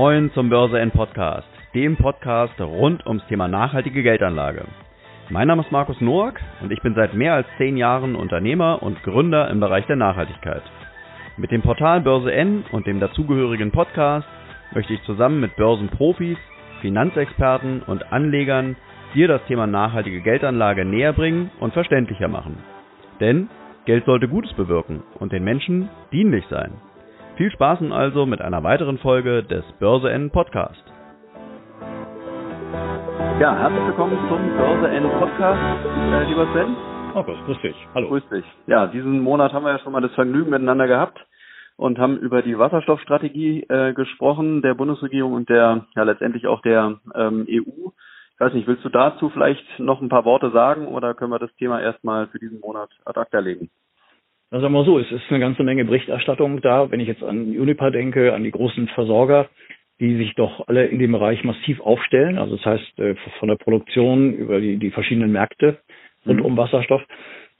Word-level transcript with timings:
Moin 0.00 0.32
zum 0.32 0.48
Börse 0.48 0.80
N 0.80 0.92
Podcast, 0.92 1.46
dem 1.74 1.98
Podcast 1.98 2.58
rund 2.58 3.06
ums 3.06 3.22
Thema 3.26 3.48
nachhaltige 3.48 4.02
Geldanlage. 4.02 4.64
Mein 5.28 5.46
Name 5.46 5.60
ist 5.60 5.70
Markus 5.70 6.00
Noack 6.00 6.40
und 6.62 6.72
ich 6.72 6.80
bin 6.80 6.94
seit 6.94 7.12
mehr 7.12 7.34
als 7.34 7.46
zehn 7.58 7.76
Jahren 7.76 8.16
Unternehmer 8.16 8.82
und 8.82 9.02
Gründer 9.02 9.50
im 9.50 9.60
Bereich 9.60 9.84
der 9.88 9.96
Nachhaltigkeit. 9.96 10.62
Mit 11.36 11.50
dem 11.50 11.60
Portal 11.60 12.00
Börse 12.00 12.32
N 12.32 12.64
und 12.72 12.86
dem 12.86 12.98
dazugehörigen 12.98 13.72
Podcast 13.72 14.26
möchte 14.72 14.94
ich 14.94 15.02
zusammen 15.02 15.38
mit 15.38 15.54
Börsenprofis, 15.56 16.38
Finanzexperten 16.80 17.82
und 17.82 18.10
Anlegern 18.10 18.76
dir 19.12 19.28
das 19.28 19.44
Thema 19.48 19.66
nachhaltige 19.66 20.22
Geldanlage 20.22 20.86
näher 20.86 21.12
bringen 21.12 21.50
und 21.60 21.74
verständlicher 21.74 22.28
machen. 22.28 22.56
Denn 23.20 23.50
Geld 23.84 24.06
sollte 24.06 24.28
Gutes 24.28 24.54
bewirken 24.54 25.02
und 25.18 25.30
den 25.30 25.44
Menschen 25.44 25.90
dienlich 26.10 26.46
sein. 26.48 26.72
Viel 27.40 27.50
Spaß 27.52 27.80
nun 27.80 27.92
also 27.92 28.26
mit 28.26 28.42
einer 28.42 28.62
weiteren 28.64 28.98
Folge 28.98 29.42
des 29.42 29.64
Börse 29.78 30.10
N 30.10 30.30
Podcast. 30.30 30.84
Ja, 33.40 33.56
herzlich 33.56 33.86
willkommen 33.86 34.18
zum 34.28 34.56
Börse 34.58 34.88
N 34.90 35.04
Podcast, 35.18 35.86
äh, 35.86 36.24
lieber 36.28 36.46
Sven. 36.52 36.76
Markus, 37.14 37.38
grüß 37.46 37.58
dich. 37.62 37.76
Hallo. 37.94 38.08
Grüß 38.08 38.28
dich. 38.28 38.44
Ja, 38.66 38.88
diesen 38.88 39.20
Monat 39.20 39.54
haben 39.54 39.64
wir 39.64 39.72
ja 39.72 39.78
schon 39.78 39.94
mal 39.94 40.02
das 40.02 40.12
Vergnügen 40.12 40.50
miteinander 40.50 40.86
gehabt 40.86 41.18
und 41.78 41.98
haben 41.98 42.18
über 42.18 42.42
die 42.42 42.58
Wasserstoffstrategie 42.58 43.62
äh, 43.70 43.94
gesprochen, 43.94 44.60
der 44.60 44.74
Bundesregierung 44.74 45.32
und 45.32 45.48
der 45.48 45.86
ja 45.96 46.02
letztendlich 46.02 46.46
auch 46.46 46.60
der 46.60 47.00
ähm, 47.14 47.46
EU. 47.48 47.88
Ich 48.34 48.40
weiß 48.40 48.52
nicht, 48.52 48.68
willst 48.68 48.84
du 48.84 48.90
dazu 48.90 49.30
vielleicht 49.30 49.64
noch 49.78 50.02
ein 50.02 50.10
paar 50.10 50.26
Worte 50.26 50.50
sagen 50.50 50.88
oder 50.88 51.14
können 51.14 51.32
wir 51.32 51.38
das 51.38 51.54
Thema 51.54 51.80
erstmal 51.80 52.26
für 52.26 52.38
diesen 52.38 52.60
Monat 52.60 52.90
ad 53.06 53.18
acta 53.18 53.38
legen? 53.38 53.70
Na, 54.50 54.60
sagen 54.60 54.74
wir 54.74 54.84
so, 54.84 54.98
es 54.98 55.10
ist 55.12 55.22
eine 55.30 55.38
ganze 55.38 55.62
Menge 55.62 55.84
Berichterstattung 55.84 56.60
da. 56.60 56.90
Wenn 56.90 56.98
ich 56.98 57.06
jetzt 57.06 57.22
an 57.22 57.56
Unipa 57.56 57.90
denke, 57.90 58.34
an 58.34 58.42
die 58.42 58.50
großen 58.50 58.88
Versorger, 58.88 59.48
die 60.00 60.16
sich 60.16 60.34
doch 60.34 60.66
alle 60.66 60.86
in 60.86 60.98
dem 60.98 61.12
Bereich 61.12 61.44
massiv 61.44 61.80
aufstellen. 61.80 62.38
Also 62.38 62.56
das 62.56 62.66
heißt, 62.66 62.98
äh, 62.98 63.14
von 63.38 63.48
der 63.48 63.56
Produktion 63.56 64.32
über 64.32 64.60
die, 64.60 64.78
die 64.78 64.90
verschiedenen 64.90 65.30
Märkte 65.30 65.78
rund 66.26 66.40
mhm. 66.40 66.46
um 66.46 66.56
Wasserstoff. 66.56 67.02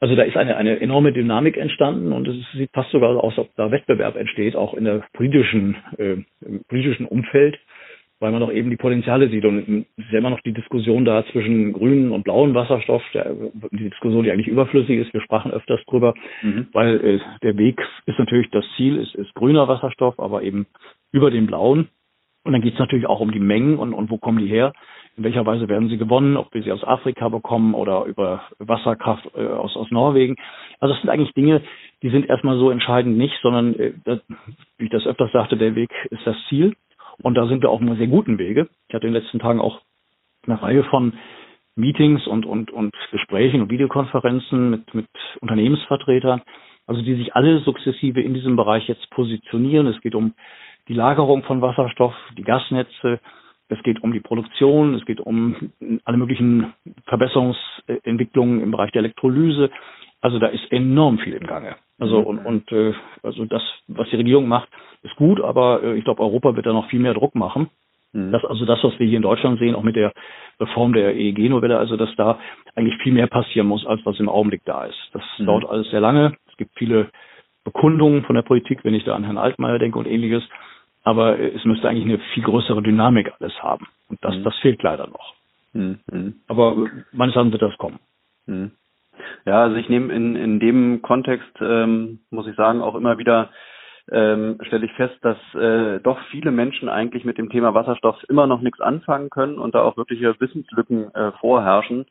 Also 0.00 0.17
da 0.17 0.23
ist 0.23 0.37
eine, 0.37 0.56
eine 0.56 0.81
enorme 0.81 1.12
Dynamik 1.12 1.59
entstanden 1.59 2.12
und 2.12 2.27
es 2.27 2.37
sieht 2.55 2.70
fast 2.73 2.91
sogar 2.91 3.22
aus, 3.22 3.37
ob 3.37 3.55
da 3.56 3.70
Wettbewerb 3.70 4.17
entsteht, 4.17 4.56
auch 4.56 4.72
in 4.72 4.84
der 4.84 5.05
politischen, 5.12 5.77
äh, 5.98 6.17
im 6.41 6.65
politischen 6.67 7.05
Umfeld, 7.05 7.59
weil 8.21 8.31
man 8.31 8.41
doch 8.41 8.53
eben 8.53 8.71
die 8.71 8.77
Potenziale 8.77 9.29
sieht. 9.29 9.45
Und 9.45 9.87
es 9.97 10.05
ist 10.05 10.13
ja 10.13 10.19
immer 10.19 10.31
noch 10.31 10.41
die 10.41 10.53
Diskussion 10.53 11.05
da 11.05 11.25
zwischen 11.33 11.73
grünen 11.73 12.13
und 12.13 12.23
blauen 12.23 12.55
Wasserstoff, 12.55 13.03
der, 13.15 13.35
die 13.73 13.91
Diskussion, 13.91 14.25
die 14.25 14.31
eigentlich 14.31 14.49
überflüssig 14.49 14.99
ist. 14.99 15.12
Wir 15.12 15.23
sprachen 15.23 15.51
öfters 15.51 15.81
drüber, 15.87 16.15
mhm. 16.43 16.69
weil 16.73 17.01
äh, 17.05 17.21
der 17.43 17.57
Weg 17.57 17.81
ist 18.07 18.19
natürlich 18.19 18.51
das 18.51 18.65
Ziel, 18.77 18.99
ist, 18.99 19.15
ist 19.15 19.35
grüner 19.35 19.67
Wasserstoff, 19.67 20.21
aber 20.21 20.43
eben 20.43 20.67
über 21.12 21.31
den 21.31 21.47
blauen. 21.47 21.89
Und 22.45 22.53
dann 22.53 22.62
geht 22.62 22.75
es 22.75 22.79
natürlich 22.79 23.07
auch 23.07 23.21
um 23.21 23.33
die 23.33 23.41
Mengen 23.41 23.79
und, 23.79 23.93
und 23.93 24.11
wo 24.11 24.17
kommen 24.17 24.39
die 24.39 24.49
her 24.49 24.73
in 25.17 25.25
welcher 25.25 25.45
Weise 25.45 25.69
werden 25.69 25.89
sie 25.89 25.99
gewonnen, 25.99 26.37
ob 26.37 26.53
wir 26.55 26.62
sie 26.62 26.73
aus 26.73 26.83
Afrika 26.83 27.29
bekommen 27.29 27.75
oder 27.75 28.05
über 28.05 28.43
Wasserkraft 28.59 29.27
äh, 29.34 29.47
aus, 29.47 29.77
aus 29.77 29.91
Norwegen. 29.91 30.37
Also 30.79 30.95
das 30.95 31.03
sind 31.03 31.11
eigentlich 31.11 31.34
Dinge, 31.34 31.62
die 32.03 32.11
sind 32.11 32.27
erstmal 32.27 32.59
so 32.59 32.71
entscheidend 32.71 33.19
nicht, 33.19 33.34
sondern 33.43 33.79
äh, 33.79 33.93
das, 34.05 34.21
wie 34.79 34.84
ich 34.84 34.91
das 34.91 35.07
öfters 35.07 35.33
sagte, 35.33 35.57
der 35.57 35.75
Weg 35.75 35.91
ist 36.11 36.27
das 36.27 36.37
Ziel. 36.49 36.75
Und 37.23 37.35
da 37.35 37.47
sind 37.47 37.63
wir 37.63 37.71
auf 37.71 37.81
einem 37.81 37.97
sehr 37.97 38.07
guten 38.07 38.39
Wege. 38.39 38.69
Ich 38.89 38.95
hatte 38.95 39.07
in 39.07 39.13
den 39.13 39.23
letzten 39.23 39.39
Tagen 39.39 39.61
auch 39.61 39.81
eine 40.47 40.61
Reihe 40.61 40.85
von 40.85 41.15
Meetings 41.77 42.27
und, 42.27 42.47
und, 42.47 42.71
und 42.71 42.95
Gesprächen 43.11 43.62
und 43.62 43.71
Videokonferenzen 43.71 44.71
mit, 44.71 44.95
mit 44.95 45.07
Unternehmensvertretern, 45.41 46.43
also 46.87 47.03
die 47.03 47.15
sich 47.15 47.35
alle 47.35 47.61
sukzessive 47.61 48.21
in 48.21 48.35
diesem 48.35 48.57
Bereich 48.57 48.89
jetzt 48.89 49.09
positionieren. 49.11 49.87
Es 49.87 50.01
geht 50.01 50.15
um 50.15 50.35
die 50.89 50.95
Lagerung 50.95 51.43
von 51.45 51.62
Wasserstoff, 51.62 52.15
die 52.37 52.43
Gasnetze, 52.43 53.21
es 53.69 53.83
geht 53.84 54.03
um 54.03 54.12
die 54.12 54.21
Produktion, 54.21 54.95
es 54.95 55.05
geht 55.05 55.21
um 55.21 55.73
alle 56.05 56.17
möglichen 56.17 56.75
Verbesserungsentwicklungen 57.06 58.61
im 58.61 58.73
Bereich 58.73 58.91
der 58.91 59.00
Elektrolyse. 59.00 59.71
Also 60.21 60.39
da 60.39 60.49
ist 60.49 60.71
enorm 60.73 61.19
viel 61.19 61.34
im 61.34 61.47
Gange. 61.47 61.77
Also 62.00 62.21
mhm. 62.21 62.27
und, 62.27 62.47
und 62.47 62.72
äh, 62.72 62.94
also 63.22 63.44
das, 63.44 63.62
was 63.87 64.09
die 64.09 64.16
Regierung 64.16 64.49
macht, 64.49 64.69
ist 65.03 65.15
gut, 65.16 65.41
aber 65.41 65.83
äh, 65.83 65.97
ich 65.97 66.05
glaube, 66.05 66.22
Europa 66.22 66.56
wird 66.56 66.66
da 66.66 66.72
noch 66.72 66.88
viel 66.88 67.00
mehr 67.00 67.15
Druck 67.15 67.34
machen. 67.34 67.69
Mhm. 68.12 68.33
Das, 68.33 68.44
also 68.44 68.65
das, 68.65 68.83
was 68.83 68.99
wir 68.99 69.06
hier 69.06 69.19
in 69.19 69.22
Deutschland 69.22 69.59
sehen, 69.59 69.75
auch 69.75 69.83
mit 69.83 69.97
der 69.97 70.12
Reform 70.59 70.94
der 70.94 71.15
EEG-Novelle, 71.15 71.78
also 71.78 71.97
dass 71.97 72.15
da 72.16 72.38
eigentlich 72.75 72.97
viel 73.03 73.12
mehr 73.12 73.27
passieren 73.27 73.69
muss, 73.69 73.87
als 73.87 74.00
was 74.05 74.19
im 74.19 74.28
Augenblick 74.28 74.62
da 74.65 74.84
ist. 74.84 75.11
Das 75.12 75.22
mhm. 75.38 75.47
dauert 75.47 75.66
alles 75.66 75.91
sehr 75.91 76.00
lange. 76.00 76.34
Es 76.50 76.56
gibt 76.56 76.72
viele 76.77 77.11
Bekundungen 77.65 78.25
von 78.25 78.34
der 78.34 78.43
Politik, 78.43 78.84
wenn 78.84 78.94
ich 78.94 79.05
da 79.05 79.15
an 79.15 79.25
Herrn 79.25 79.38
Altmaier 79.38 79.78
denke 79.78 79.99
und 79.99 80.06
ähnliches. 80.06 80.43
Aber 81.03 81.38
es 81.38 81.65
müsste 81.65 81.88
eigentlich 81.88 82.05
eine 82.05 82.19
viel 82.34 82.43
größere 82.43 82.82
Dynamik 82.82 83.32
alles 83.38 83.62
haben. 83.62 83.87
Und 84.09 84.19
das, 84.22 84.37
mhm. 84.37 84.44
das 84.44 84.56
fehlt 84.59 84.82
leider 84.82 85.06
noch. 85.06 85.34
Mhm. 85.72 86.41
Aber 86.49 86.77
meines 87.12 87.34
Erachtens 87.34 87.53
wird 87.53 87.62
das 87.62 87.78
kommen. 87.78 88.00
Ja, 89.47 89.62
also 89.62 89.76
ich 89.76 89.88
nehme 89.88 90.12
in, 90.12 90.36
in 90.36 90.60
dem 90.60 91.03
Kontext, 91.03 91.50
ähm, 91.60 92.20
muss 92.31 92.47
ich 92.47 92.56
sagen, 92.56 92.82
auch 92.82 92.94
immer 92.94 93.19
wieder 93.19 93.50
ähm, 94.10 94.58
stelle 94.62 94.86
ich 94.86 94.92
fest, 94.92 95.16
dass 95.22 95.38
äh, 95.54 96.00
doch 96.00 96.19
viele 96.31 96.50
Menschen 96.50 96.88
eigentlich 96.88 97.25
mit 97.25 97.38
dem 97.38 97.50
Thema 97.50 97.75
Wasserstoff 97.75 98.16
immer 98.28 98.47
noch 98.47 98.60
nichts 98.60 98.81
anfangen 98.81 99.31
können 99.31 99.58
und 99.58 99.75
da 99.75 99.82
auch 99.82 99.97
wirkliche 99.97 100.38
Wissenslücken 100.41 101.14
äh, 101.14 101.32
vorherrschen. 101.41 102.06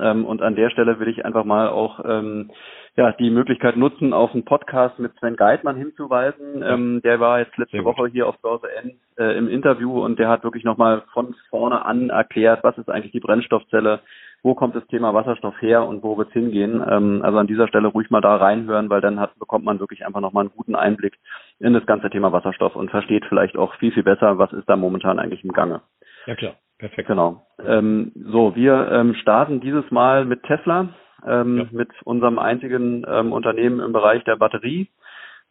Ähm, 0.00 0.24
und 0.24 0.40
an 0.40 0.56
der 0.56 0.70
Stelle 0.70 0.98
will 0.98 1.08
ich 1.08 1.24
einfach 1.24 1.44
mal 1.44 1.68
auch 1.68 2.00
ähm, 2.04 2.50
ja, 2.96 3.12
die 3.12 3.30
Möglichkeit 3.30 3.76
nutzen, 3.76 4.12
auf 4.12 4.32
einen 4.32 4.44
Podcast 4.44 4.98
mit 4.98 5.12
Sven 5.18 5.36
Geitmann 5.36 5.76
hinzuweisen. 5.76 6.62
Ähm, 6.62 7.02
der 7.02 7.20
war 7.20 7.40
jetzt 7.40 7.56
letzte 7.58 7.84
Woche 7.84 8.06
hier 8.06 8.26
auf 8.26 8.40
Börse 8.40 8.68
N 8.82 8.92
äh, 9.18 9.36
im 9.36 9.48
Interview 9.48 10.02
und 10.02 10.18
der 10.18 10.28
hat 10.28 10.44
wirklich 10.44 10.64
nochmal 10.64 11.02
von 11.12 11.34
vorne 11.50 11.84
an 11.84 12.08
erklärt, 12.08 12.64
was 12.64 12.78
ist 12.78 12.88
eigentlich 12.88 13.12
die 13.12 13.20
Brennstoffzelle, 13.20 14.00
wo 14.42 14.54
kommt 14.54 14.74
das 14.74 14.86
Thema 14.88 15.14
Wasserstoff 15.14 15.60
her 15.62 15.86
und 15.86 16.02
wo 16.02 16.18
wird 16.18 16.28
es 16.28 16.34
hingehen. 16.34 16.82
Ähm, 16.88 17.20
also 17.22 17.38
an 17.38 17.46
dieser 17.46 17.68
Stelle 17.68 17.88
ruhig 17.88 18.10
mal 18.10 18.20
da 18.20 18.36
reinhören, 18.36 18.90
weil 18.90 19.00
dann 19.00 19.20
hat, 19.20 19.38
bekommt 19.38 19.64
man 19.64 19.80
wirklich 19.80 20.04
einfach 20.04 20.20
nochmal 20.20 20.42
einen 20.42 20.56
guten 20.56 20.74
Einblick 20.74 21.18
in 21.58 21.74
das 21.74 21.86
ganze 21.86 22.10
Thema 22.10 22.32
Wasserstoff 22.32 22.74
und 22.74 22.90
versteht 22.90 23.24
vielleicht 23.28 23.56
auch 23.56 23.74
viel, 23.76 23.92
viel 23.92 24.02
besser, 24.02 24.38
was 24.38 24.52
ist 24.52 24.68
da 24.68 24.76
momentan 24.76 25.18
eigentlich 25.18 25.44
im 25.44 25.52
Gange. 25.52 25.82
Ja 26.26 26.34
klar. 26.34 26.54
Perfekt. 26.78 27.06
Genau. 27.06 27.46
Ähm, 27.64 28.10
so, 28.16 28.56
wir 28.56 28.90
ähm, 28.90 29.14
starten 29.14 29.60
dieses 29.60 29.88
Mal 29.92 30.24
mit 30.24 30.42
Tesla, 30.42 30.88
ähm, 31.24 31.58
ja. 31.58 31.66
mit 31.70 31.90
unserem 32.02 32.40
einzigen 32.40 33.06
ähm, 33.08 33.32
Unternehmen 33.32 33.78
im 33.78 33.92
Bereich 33.92 34.24
der 34.24 34.34
Batterie. 34.34 34.88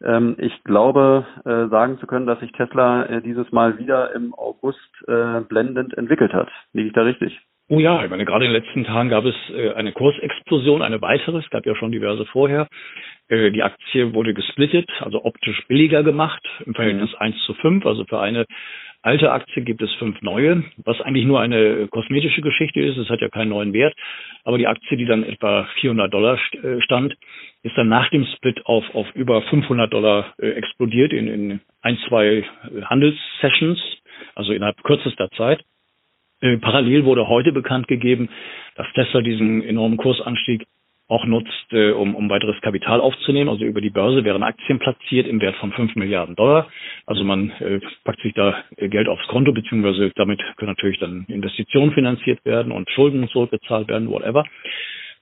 Ähm, 0.02 0.36
ich 0.38 0.62
glaube, 0.64 1.24
äh, 1.46 1.68
sagen 1.68 1.98
zu 2.00 2.06
können, 2.06 2.26
dass 2.26 2.40
sich 2.40 2.52
Tesla 2.52 3.04
äh, 3.04 3.22
dieses 3.22 3.50
Mal 3.50 3.78
wieder 3.78 4.14
im 4.14 4.34
August 4.34 4.78
äh, 5.08 5.40
blendend 5.40 5.96
entwickelt 5.96 6.34
hat. 6.34 6.50
Liege 6.74 6.88
ich 6.88 6.94
da 6.94 7.00
richtig? 7.02 7.40
Oh 7.72 7.80
ja, 7.80 8.04
ich 8.04 8.10
meine, 8.10 8.26
gerade 8.26 8.44
in 8.44 8.52
den 8.52 8.62
letzten 8.62 8.84
Tagen 8.84 9.08
gab 9.08 9.24
es 9.24 9.34
äh, 9.48 9.72
eine 9.72 9.92
Kursexplosion, 9.92 10.82
eine 10.82 11.00
weitere. 11.00 11.38
Es 11.38 11.48
gab 11.48 11.64
ja 11.64 11.74
schon 11.74 11.90
diverse 11.90 12.26
vorher. 12.26 12.68
Äh, 13.28 13.50
die 13.50 13.62
Aktie 13.62 14.12
wurde 14.12 14.34
gesplittet, 14.34 14.90
also 15.00 15.24
optisch 15.24 15.66
billiger 15.68 16.02
gemacht, 16.02 16.42
im 16.66 16.74
Verhältnis 16.74 17.12
mhm. 17.12 17.18
1 17.18 17.36
zu 17.46 17.54
5. 17.54 17.86
Also 17.86 18.04
für 18.04 18.20
eine 18.20 18.44
alte 19.00 19.32
Aktie 19.32 19.62
gibt 19.62 19.80
es 19.80 19.90
fünf 19.94 20.20
neue, 20.20 20.64
was 20.84 21.00
eigentlich 21.00 21.24
nur 21.24 21.40
eine 21.40 21.88
kosmetische 21.88 22.42
Geschichte 22.42 22.82
ist. 22.82 22.98
Es 22.98 23.08
hat 23.08 23.22
ja 23.22 23.30
keinen 23.30 23.48
neuen 23.48 23.72
Wert. 23.72 23.94
Aber 24.44 24.58
die 24.58 24.66
Aktie, 24.66 24.98
die 24.98 25.06
dann 25.06 25.24
etwa 25.24 25.66
400 25.80 26.12
Dollar 26.12 26.38
äh, 26.62 26.78
stand, 26.82 27.14
ist 27.62 27.78
dann 27.78 27.88
nach 27.88 28.10
dem 28.10 28.26
Split 28.36 28.66
auf, 28.66 28.84
auf 28.94 29.06
über 29.14 29.40
500 29.40 29.90
Dollar 29.90 30.34
äh, 30.36 30.50
explodiert 30.50 31.14
in, 31.14 31.26
in 31.26 31.60
ein, 31.80 31.96
zwei 32.06 32.44
Handelssessions, 32.84 33.80
also 34.34 34.52
innerhalb 34.52 34.76
kürzester 34.84 35.30
Zeit. 35.30 35.64
Äh, 36.42 36.58
parallel 36.58 37.04
wurde 37.04 37.28
heute 37.28 37.52
bekannt 37.52 37.88
gegeben, 37.88 38.28
dass 38.74 38.86
Tesla 38.94 39.22
diesen 39.22 39.62
enormen 39.62 39.96
Kursanstieg 39.96 40.66
auch 41.08 41.24
nutzt, 41.24 41.72
äh, 41.72 41.90
um, 41.90 42.14
um 42.14 42.28
weiteres 42.30 42.60
Kapital 42.62 43.00
aufzunehmen. 43.00 43.48
Also 43.48 43.64
über 43.64 43.80
die 43.80 43.90
Börse 43.90 44.24
wären 44.24 44.42
Aktien 44.42 44.78
platziert 44.78 45.26
im 45.26 45.40
Wert 45.40 45.56
von 45.56 45.72
5 45.72 45.94
Milliarden 45.94 46.34
Dollar. 46.36 46.68
Also 47.06 47.22
man 47.22 47.50
äh, 47.60 47.80
packt 48.04 48.22
sich 48.22 48.34
da 48.34 48.64
äh, 48.76 48.88
Geld 48.88 49.08
aufs 49.08 49.26
Konto, 49.28 49.52
beziehungsweise 49.52 50.10
damit 50.16 50.40
können 50.56 50.70
natürlich 50.70 50.98
dann 50.98 51.24
Investitionen 51.28 51.92
finanziert 51.92 52.44
werden 52.44 52.72
und 52.72 52.90
Schulden 52.90 53.28
zurückgezahlt 53.28 53.88
werden, 53.88 54.08
whatever. 54.08 54.44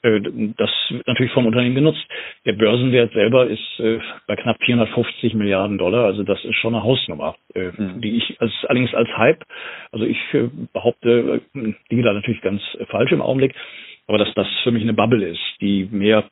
Äh, 0.02 0.20
das 0.56 0.70
wird 0.90 1.06
natürlich 1.06 1.32
vom 1.32 1.46
Unternehmen 1.46 1.74
genutzt. 1.74 2.04
Der 2.46 2.52
Börsenwert 2.52 3.12
selber 3.12 3.46
ist 3.46 3.80
äh, 3.80 3.98
bei 4.26 4.36
knapp 4.36 4.56
450 4.64 5.34
Milliarden 5.34 5.78
Dollar. 5.78 6.06
Also 6.06 6.22
das 6.22 6.44
ist 6.44 6.56
schon 6.56 6.74
eine 6.74 6.84
Hausnummer, 6.84 7.36
äh, 7.54 7.70
mhm. 7.76 8.00
die 8.00 8.16
ich 8.16 8.40
als, 8.40 8.52
allerdings 8.66 8.94
als 8.94 9.08
Hype, 9.16 9.44
also 9.92 10.04
ich 10.04 10.18
behaupte, 10.72 11.42
liege 11.54 12.02
da 12.02 12.12
natürlich 12.12 12.40
ganz 12.40 12.62
falsch 12.88 13.12
im 13.12 13.22
Augenblick 13.22 13.54
aber 14.06 14.18
dass 14.18 14.34
das 14.34 14.48
für 14.64 14.72
mich 14.72 14.82
eine 14.82 14.92
Bubble 14.92 15.24
ist, 15.24 15.40
die 15.60 15.88
mehr 15.88 16.24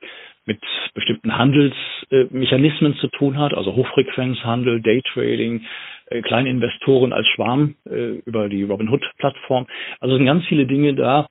mit 0.47 0.59
bestimmten 0.95 1.39
Handelsmechanismen 1.39 2.97
zu 2.97 3.07
tun 3.07 3.39
hat, 3.39 3.55
also 3.55 3.77
Hochfrequenzhandel, 3.77 4.81
Daytrading, 4.83 5.65
äh, 6.07 6.21
Kleininvestoren 6.23 7.13
als 7.13 7.29
Schwarm 7.29 7.77
über 7.85 8.49
die 8.49 8.65
Robinhood-Plattform. 8.65 9.69
Also 10.01 10.17
sind 10.17 10.27
ganz 10.27 10.45
viele 10.47 10.67
Dinge 10.67 10.95
da, 10.95 11.29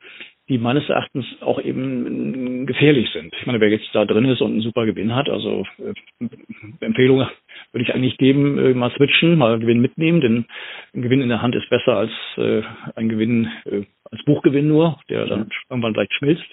die 0.49 0.57
meines 0.57 0.87
Erachtens 0.87 1.25
auch 1.41 1.59
eben 1.59 2.65
gefährlich 2.65 3.09
sind. 3.11 3.33
Ich 3.39 3.45
meine, 3.45 3.59
wer 3.59 3.69
jetzt 3.69 3.89
da 3.93 4.05
drin 4.05 4.25
ist 4.25 4.41
und 4.41 4.51
einen 4.51 4.61
super 4.61 4.85
Gewinn 4.85 5.13
hat, 5.13 5.29
also 5.29 5.65
äh, 5.79 6.25
Empfehlung 6.79 7.27
würde 7.71 7.83
ich 7.83 7.93
eigentlich 7.93 8.17
geben, 8.17 8.57
äh, 8.57 8.73
mal 8.73 8.91
switchen, 8.91 9.37
mal 9.37 9.59
Gewinn 9.59 9.81
mitnehmen, 9.81 10.21
denn 10.21 10.45
ein 10.93 11.01
Gewinn 11.01 11.21
in 11.21 11.29
der 11.29 11.41
Hand 11.41 11.55
ist 11.55 11.69
besser 11.69 11.97
als 11.97 12.11
äh, 12.37 12.61
ein 12.95 13.09
Gewinn 13.09 13.49
äh, 13.65 13.83
als 14.09 14.23
Buchgewinn 14.23 14.69
nur, 14.69 14.99
der 15.09 15.25
dann 15.25 15.49
irgendwann 15.69 15.93
leicht 15.93 16.13
schmilzt. 16.13 16.45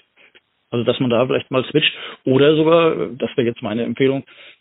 Also 0.71 0.83
dass 0.83 0.99
man 0.99 1.09
da 1.09 1.25
vielleicht 1.25 1.51
mal 1.51 1.63
switcht 1.65 1.93
oder 2.25 2.55
sogar, 2.55 2.95
das 3.17 3.29
wäre 3.37 3.47
jetzt 3.47 3.61
meine 3.61 3.83
Empfehlung, 3.83 4.23
äh, 4.23 4.54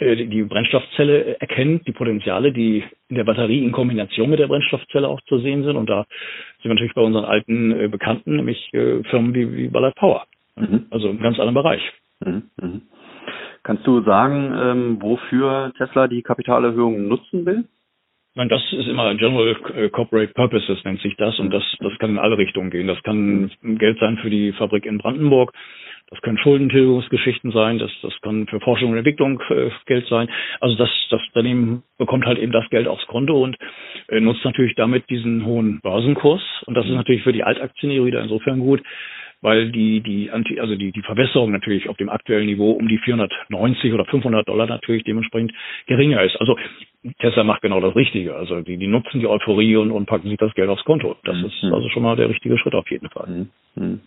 die 0.00 0.42
Brennstoffzelle 0.42 1.40
erkennt, 1.40 1.86
die 1.86 1.92
Potenziale, 1.92 2.52
die 2.52 2.84
in 3.08 3.16
der 3.16 3.24
Batterie 3.24 3.64
in 3.64 3.72
Kombination 3.72 4.30
mit 4.30 4.38
der 4.38 4.48
Brennstoffzelle 4.48 5.08
auch 5.08 5.20
zu 5.22 5.38
sehen 5.38 5.64
sind. 5.64 5.76
Und 5.76 5.88
da 5.88 6.04
sind 6.60 6.64
wir 6.64 6.74
natürlich 6.74 6.94
bei 6.94 7.02
unseren 7.02 7.24
alten 7.24 7.72
äh, 7.72 7.88
Bekannten, 7.88 8.36
nämlich 8.36 8.72
äh, 8.72 9.02
Firmen 9.04 9.34
wie, 9.34 9.56
wie 9.56 9.68
Ballard 9.68 9.94
Power. 9.96 10.26
Mhm. 10.56 10.86
Also 10.90 11.08
im 11.08 11.20
ganz 11.20 11.38
anderen 11.38 11.54
Bereich. 11.54 11.82
Mhm. 12.24 12.42
Mhm. 12.60 12.82
Kannst 13.62 13.86
du 13.86 14.02
sagen, 14.02 14.54
ähm, 14.56 15.02
wofür 15.02 15.72
Tesla 15.76 16.06
die 16.08 16.22
Kapitalerhöhung 16.22 17.08
nutzen 17.08 17.44
will? 17.44 17.64
Nein, 18.36 18.50
das 18.50 18.62
ist 18.70 18.86
immer 18.86 19.14
General 19.14 19.54
Corporate 19.90 20.34
Purposes 20.34 20.84
nennt 20.84 21.00
sich 21.00 21.16
das 21.16 21.38
und 21.38 21.50
das, 21.50 21.62
das 21.80 21.98
kann 21.98 22.10
in 22.10 22.18
alle 22.18 22.36
Richtungen 22.36 22.68
gehen. 22.70 22.86
Das 22.86 23.02
kann 23.02 23.50
Geld 23.62 23.98
sein 23.98 24.18
für 24.18 24.28
die 24.28 24.52
Fabrik 24.52 24.84
in 24.84 24.98
Brandenburg, 24.98 25.54
das 26.10 26.20
können 26.20 26.36
Schuldentilgungsgeschichten 26.36 27.50
sein, 27.50 27.78
das, 27.78 27.90
das 28.02 28.12
kann 28.20 28.46
für 28.46 28.60
Forschung 28.60 28.90
und 28.90 28.98
Entwicklung 28.98 29.40
äh, 29.48 29.70
Geld 29.86 30.06
sein. 30.08 30.28
Also 30.60 30.76
das, 30.76 30.90
das 31.08 31.22
Unternehmen 31.28 31.82
bekommt 31.96 32.26
halt 32.26 32.38
eben 32.38 32.52
das 32.52 32.68
Geld 32.68 32.86
aufs 32.88 33.06
Konto 33.06 33.42
und 33.42 33.56
äh, 34.08 34.20
nutzt 34.20 34.44
natürlich 34.44 34.74
damit 34.74 35.08
diesen 35.08 35.46
hohen 35.46 35.80
Börsenkurs. 35.80 36.42
Und 36.66 36.74
das 36.74 36.84
ist 36.84 36.92
natürlich 36.92 37.22
für 37.22 37.32
die 37.32 37.42
Altaktionäre 37.42 38.04
wieder 38.04 38.22
insofern 38.22 38.60
gut, 38.60 38.82
weil 39.40 39.70
die, 39.72 40.00
die, 40.00 40.30
Anti, 40.30 40.60
also 40.60 40.76
die, 40.76 40.92
die 40.92 41.02
Verbesserung 41.02 41.50
natürlich 41.50 41.88
auf 41.88 41.96
dem 41.96 42.08
aktuellen 42.08 42.46
Niveau 42.46 42.72
um 42.72 42.86
die 42.86 42.98
490 42.98 43.92
oder 43.92 44.04
500 44.04 44.46
Dollar 44.46 44.66
natürlich 44.66 45.04
dementsprechend 45.04 45.52
geringer 45.86 46.22
ist. 46.22 46.36
Also 46.36 46.56
Tesla 47.18 47.44
macht 47.44 47.62
genau 47.62 47.80
das 47.80 47.94
Richtige. 47.94 48.34
Also 48.36 48.60
die, 48.60 48.76
die 48.76 48.86
nutzen 48.86 49.20
die 49.20 49.26
Euphorie 49.26 49.76
und, 49.76 49.90
und 49.90 50.06
packen 50.06 50.28
sich 50.28 50.38
das 50.38 50.54
Geld 50.54 50.68
aufs 50.68 50.84
Konto. 50.84 51.16
Das 51.24 51.36
mhm. 51.36 51.46
ist 51.46 51.64
also 51.64 51.88
schon 51.90 52.02
mal 52.02 52.16
der 52.16 52.28
richtige 52.28 52.58
Schritt 52.58 52.74
auf 52.74 52.90
jeden 52.90 53.08
Fall. 53.10 53.26
Mhm. 53.28 53.50
mhm. 53.74 54.00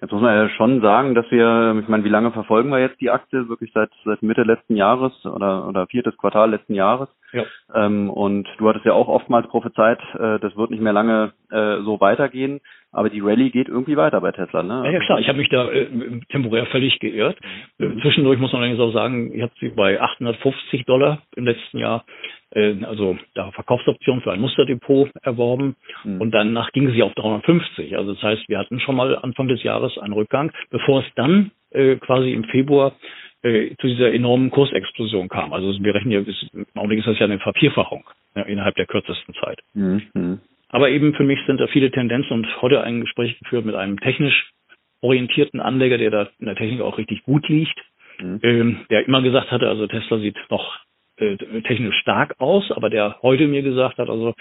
Jetzt 0.00 0.12
muss 0.12 0.20
man 0.20 0.36
ja 0.36 0.48
schon 0.50 0.82
sagen, 0.82 1.14
dass 1.14 1.24
wir, 1.30 1.78
ich 1.80 1.88
meine, 1.88 2.04
wie 2.04 2.10
lange 2.10 2.30
verfolgen 2.30 2.68
wir 2.68 2.78
jetzt 2.78 3.00
die 3.00 3.08
Aktie? 3.08 3.48
Wirklich 3.48 3.72
seit, 3.72 3.88
seit 4.04 4.22
Mitte 4.22 4.42
letzten 4.42 4.76
Jahres 4.76 5.12
oder, 5.24 5.66
oder 5.66 5.86
viertes 5.86 6.14
Quartal 6.18 6.50
letzten 6.50 6.74
Jahres. 6.74 7.08
Ja. 7.32 7.44
Ähm, 7.74 8.10
und 8.10 8.46
du 8.58 8.68
hattest 8.68 8.84
ja 8.84 8.92
auch 8.92 9.08
oftmals 9.08 9.48
prophezeit, 9.48 9.98
äh, 10.18 10.38
das 10.38 10.54
wird 10.54 10.70
nicht 10.70 10.82
mehr 10.82 10.92
lange 10.92 11.32
äh, 11.50 11.78
so 11.82 11.98
weitergehen. 11.98 12.60
Aber 12.96 13.10
die 13.10 13.20
Rallye 13.20 13.50
geht 13.50 13.68
irgendwie 13.68 13.98
weiter 13.98 14.22
bei 14.22 14.32
Tesla, 14.32 14.62
ne? 14.62 14.82
Ja, 14.86 14.92
ja 14.92 15.00
klar, 15.00 15.20
ich 15.20 15.28
habe 15.28 15.36
mich 15.36 15.50
da 15.50 15.70
äh, 15.70 15.86
temporär 16.30 16.64
völlig 16.66 16.98
geirrt. 16.98 17.36
Mhm. 17.76 18.00
Zwischendurch 18.00 18.38
muss 18.38 18.54
man 18.54 18.62
allerdings 18.62 18.80
auch 18.80 18.92
sagen, 18.94 19.34
ich 19.34 19.42
habe 19.42 19.52
sie 19.60 19.68
bei 19.68 20.00
850 20.00 20.86
Dollar 20.86 21.20
im 21.36 21.44
letzten 21.44 21.76
Jahr 21.76 22.06
äh, 22.52 22.74
also 22.84 23.18
da 23.34 23.50
Verkaufsoption 23.50 24.22
für 24.22 24.32
ein 24.32 24.40
Musterdepot 24.40 25.10
erworben 25.20 25.76
mhm. 26.04 26.22
und 26.22 26.30
danach 26.30 26.72
ging 26.72 26.90
sie 26.90 27.02
auf 27.02 27.12
350. 27.12 27.94
Also 27.98 28.14
das 28.14 28.22
heißt, 28.22 28.48
wir 28.48 28.58
hatten 28.58 28.80
schon 28.80 28.96
mal 28.96 29.14
Anfang 29.16 29.48
des 29.48 29.62
Jahres 29.62 29.98
einen 29.98 30.14
Rückgang, 30.14 30.50
bevor 30.70 31.00
es 31.00 31.06
dann 31.16 31.50
äh, 31.72 31.96
quasi 31.96 32.32
im 32.32 32.44
Februar 32.44 32.92
äh, 33.42 33.76
zu 33.76 33.88
dieser 33.88 34.10
enormen 34.14 34.50
Kursexplosion 34.50 35.28
kam. 35.28 35.52
Also 35.52 35.70
wir 35.82 35.94
rechnen 35.94 36.12
ja, 36.12 36.20
im 36.20 36.66
Augenblick 36.74 37.00
ist 37.00 37.08
das 37.08 37.18
ja 37.18 37.26
eine 37.26 37.40
Vervierfachung 37.40 38.04
ja, 38.34 38.42
innerhalb 38.44 38.74
der 38.76 38.86
kürzesten 38.86 39.34
Zeit. 39.34 39.60
Mhm. 39.74 40.40
Aber 40.68 40.90
eben 40.90 41.14
für 41.14 41.24
mich 41.24 41.38
sind 41.46 41.60
da 41.60 41.66
viele 41.68 41.90
Tendenzen 41.90 42.32
und 42.32 42.62
heute 42.62 42.82
ein 42.82 43.00
Gespräch 43.00 43.38
geführt 43.38 43.64
mit 43.64 43.74
einem 43.74 43.98
technisch 44.00 44.50
orientierten 45.00 45.60
Anleger, 45.60 45.98
der 45.98 46.10
da 46.10 46.28
in 46.38 46.46
der 46.46 46.56
Technik 46.56 46.80
auch 46.80 46.98
richtig 46.98 47.22
gut 47.22 47.48
liegt, 47.48 47.78
mhm. 48.18 48.40
ähm, 48.42 48.80
der 48.90 49.06
immer 49.06 49.22
gesagt 49.22 49.50
hatte, 49.50 49.68
also 49.68 49.86
Tesla 49.86 50.18
sieht 50.18 50.36
noch 50.50 50.78
äh, 51.18 51.36
technisch 51.62 51.96
stark 52.00 52.34
aus, 52.38 52.70
aber 52.72 52.90
der 52.90 53.16
heute 53.22 53.46
mir 53.46 53.62
gesagt 53.62 53.98
hat, 53.98 54.10
also 54.10 54.34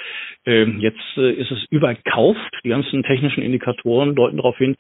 äh, 0.46 0.64
jetzt 0.64 1.18
äh, 1.18 1.32
ist 1.32 1.52
es 1.52 1.64
überkauft. 1.70 2.52
Die 2.64 2.70
ganzen 2.70 3.04
technischen 3.04 3.44
Indikatoren 3.44 4.16
deuten 4.16 4.38
darauf 4.38 4.58
hin, 4.58 4.76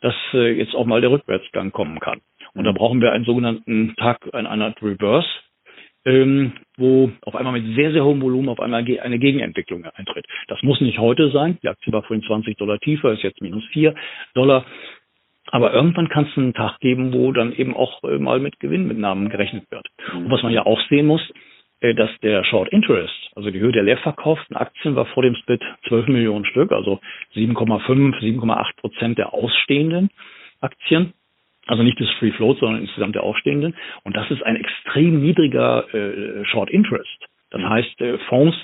dass 0.00 0.14
äh, 0.34 0.52
jetzt 0.52 0.74
auch 0.74 0.86
mal 0.86 1.00
der 1.00 1.10
Rückwärtsgang 1.10 1.72
kommen 1.72 2.00
kann. 2.00 2.20
Und 2.54 2.64
da 2.64 2.72
brauchen 2.72 3.00
wir 3.00 3.12
einen 3.12 3.24
sogenannten 3.24 3.94
Tag, 3.96 4.28
eine 4.32 4.48
Art 4.48 4.82
Reverse, 4.82 5.28
ähm, 6.08 6.52
wo 6.78 7.10
auf 7.22 7.36
einmal 7.36 7.52
mit 7.60 7.76
sehr, 7.76 7.92
sehr 7.92 8.02
hohem 8.02 8.22
Volumen 8.22 8.48
auf 8.48 8.60
einmal 8.60 8.80
eine 8.80 9.18
Gegenentwicklung 9.18 9.84
eintritt. 9.84 10.24
Das 10.48 10.62
muss 10.62 10.80
nicht 10.80 10.98
heute 10.98 11.30
sein. 11.30 11.58
Die 11.62 11.68
Aktie 11.68 11.92
war 11.92 12.02
vorhin 12.02 12.24
20 12.24 12.56
Dollar 12.56 12.78
tiefer, 12.78 13.12
ist 13.12 13.22
jetzt 13.22 13.42
minus 13.42 13.64
4 13.72 13.94
Dollar. 14.34 14.64
Aber 15.50 15.72
irgendwann 15.72 16.08
kann 16.08 16.26
es 16.30 16.36
einen 16.36 16.54
Tag 16.54 16.80
geben, 16.80 17.12
wo 17.12 17.32
dann 17.32 17.52
eben 17.52 17.76
auch 17.76 18.02
äh, 18.04 18.18
mal 18.18 18.40
mit 18.40 18.58
Gewinnmitnahmen 18.58 19.28
gerechnet 19.28 19.70
wird. 19.70 19.86
Und 20.14 20.30
was 20.30 20.42
man 20.42 20.52
ja 20.52 20.64
auch 20.64 20.80
sehen 20.88 21.06
muss, 21.06 21.22
äh, 21.80 21.94
dass 21.94 22.10
der 22.22 22.42
Short 22.44 22.70
Interest, 22.70 23.30
also 23.34 23.50
die 23.50 23.60
Höhe 23.60 23.72
der 23.72 23.82
leerverkauften 23.82 24.56
Aktien 24.56 24.96
war 24.96 25.06
vor 25.06 25.22
dem 25.22 25.34
Split 25.34 25.62
12 25.88 26.08
Millionen 26.08 26.46
Stück, 26.46 26.72
also 26.72 27.00
7,5, 27.34 28.18
7,8 28.18 28.76
Prozent 28.76 29.18
der 29.18 29.34
ausstehenden 29.34 30.10
Aktien. 30.60 31.12
Also 31.68 31.82
nicht 31.82 32.00
des 32.00 32.10
Free 32.18 32.32
Float, 32.32 32.58
sondern 32.58 32.80
insgesamt 32.80 33.14
der 33.14 33.22
ausstehenden. 33.22 33.76
Und 34.02 34.16
das 34.16 34.28
ist 34.30 34.42
ein 34.42 34.56
extrem 34.56 35.20
niedriger 35.20 35.84
äh, 35.94 36.44
Short 36.46 36.70
Interest. 36.70 37.26
Das 37.50 37.62
heißt, 37.62 38.00
äh, 38.00 38.18
Fonds 38.28 38.56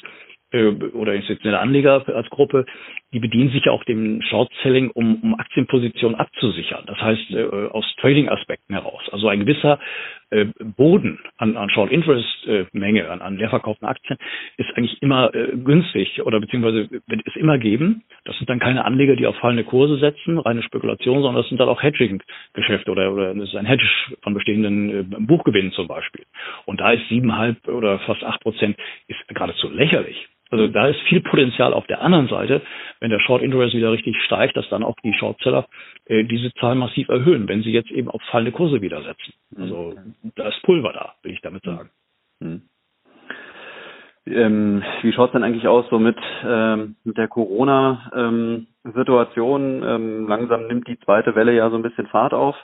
äh, 0.50 0.68
oder 0.68 1.14
institutionelle 1.14 1.60
Anleger 1.60 2.04
als 2.08 2.28
Gruppe, 2.30 2.64
die 3.12 3.20
bedienen 3.20 3.50
sich 3.50 3.64
ja 3.64 3.72
auch 3.72 3.84
dem 3.84 4.22
Short-Selling, 4.22 4.90
um, 4.90 5.16
um 5.22 5.34
Aktienpositionen 5.38 6.18
abzusichern. 6.18 6.84
Das 6.86 6.98
heißt, 7.00 7.30
äh, 7.30 7.68
aus 7.70 7.84
Trading-Aspekten 8.00 8.74
heraus. 8.74 9.02
Also 9.12 9.28
ein 9.28 9.40
gewisser 9.40 9.78
äh, 10.34 10.46
Boden 10.76 11.20
an, 11.38 11.56
an 11.56 11.70
Short-Interest-Menge, 11.70 13.02
äh, 13.02 13.06
an, 13.06 13.22
an 13.22 13.36
leerverkauften 13.36 13.86
Aktien, 13.86 14.18
ist 14.56 14.70
eigentlich 14.76 15.00
immer 15.00 15.34
äh, 15.34 15.56
günstig 15.56 16.22
oder 16.22 16.40
beziehungsweise 16.40 16.90
wird 16.90 17.22
es 17.26 17.36
immer 17.36 17.58
geben. 17.58 18.02
Das 18.24 18.36
sind 18.36 18.50
dann 18.50 18.58
keine 18.58 18.84
Anleger, 18.84 19.16
die 19.16 19.26
auf 19.26 19.36
fallende 19.36 19.64
Kurse 19.64 19.98
setzen, 19.98 20.38
reine 20.38 20.62
Spekulation, 20.62 21.22
sondern 21.22 21.42
das 21.42 21.48
sind 21.48 21.60
dann 21.60 21.68
auch 21.68 21.82
Hedging-Geschäfte 21.82 22.90
oder, 22.90 23.12
oder 23.12 23.34
das 23.34 23.48
ist 23.48 23.56
ein 23.56 23.66
Hedge 23.66 23.88
von 24.22 24.34
bestehenden 24.34 24.90
äh, 24.90 25.04
Buchgewinnen 25.20 25.72
zum 25.72 25.86
Beispiel. 25.86 26.24
Und 26.64 26.80
da 26.80 26.92
ist 26.92 27.08
siebeneinhalb 27.08 27.68
oder 27.68 27.98
fast 28.00 28.24
acht 28.24 28.40
Prozent 28.40 28.76
ist 29.06 29.26
geradezu 29.28 29.70
lächerlich. 29.70 30.28
Also 30.50 30.68
da 30.68 30.86
ist 30.86 31.00
viel 31.08 31.20
Potenzial 31.20 31.74
auf 31.74 31.86
der 31.86 32.02
anderen 32.02 32.28
Seite, 32.28 32.62
wenn 33.00 33.10
der 33.10 33.18
Short 33.18 33.42
Interest 33.42 33.74
wieder 33.74 33.92
richtig 33.92 34.16
steigt, 34.22 34.56
dass 34.56 34.68
dann 34.68 34.84
auch 34.84 34.96
die 35.02 35.14
Shortseller 35.14 35.66
äh, 36.06 36.24
diese 36.24 36.52
Zahlen 36.54 36.78
massiv 36.78 37.08
erhöhen, 37.08 37.48
wenn 37.48 37.62
sie 37.62 37.72
jetzt 37.72 37.90
eben 37.90 38.08
auf 38.08 38.22
fallende 38.30 38.52
Kurse 38.52 38.80
wieder 38.80 39.02
setzen. 39.02 39.34
Also 39.56 39.94
da 40.36 40.48
ist 40.48 40.62
Pulver 40.62 40.92
da, 40.92 41.14
will 41.22 41.32
ich 41.32 41.40
damit 41.40 41.64
sagen. 41.64 41.90
Mhm. 42.40 42.62
Ähm, 44.26 44.82
wie 45.02 45.12
schaut 45.12 45.28
es 45.28 45.32
denn 45.32 45.44
eigentlich 45.44 45.68
aus 45.68 45.84
so 45.90 45.98
mit, 45.98 46.16
ähm, 46.46 46.96
mit 47.04 47.18
der 47.18 47.28
Corona-Situation? 47.28 49.82
Ähm, 49.86 50.26
langsam 50.28 50.66
nimmt 50.66 50.88
die 50.88 50.98
zweite 51.00 51.34
Welle 51.34 51.54
ja 51.54 51.68
so 51.68 51.76
ein 51.76 51.82
bisschen 51.82 52.06
Fahrt 52.06 52.32
auf. 52.32 52.56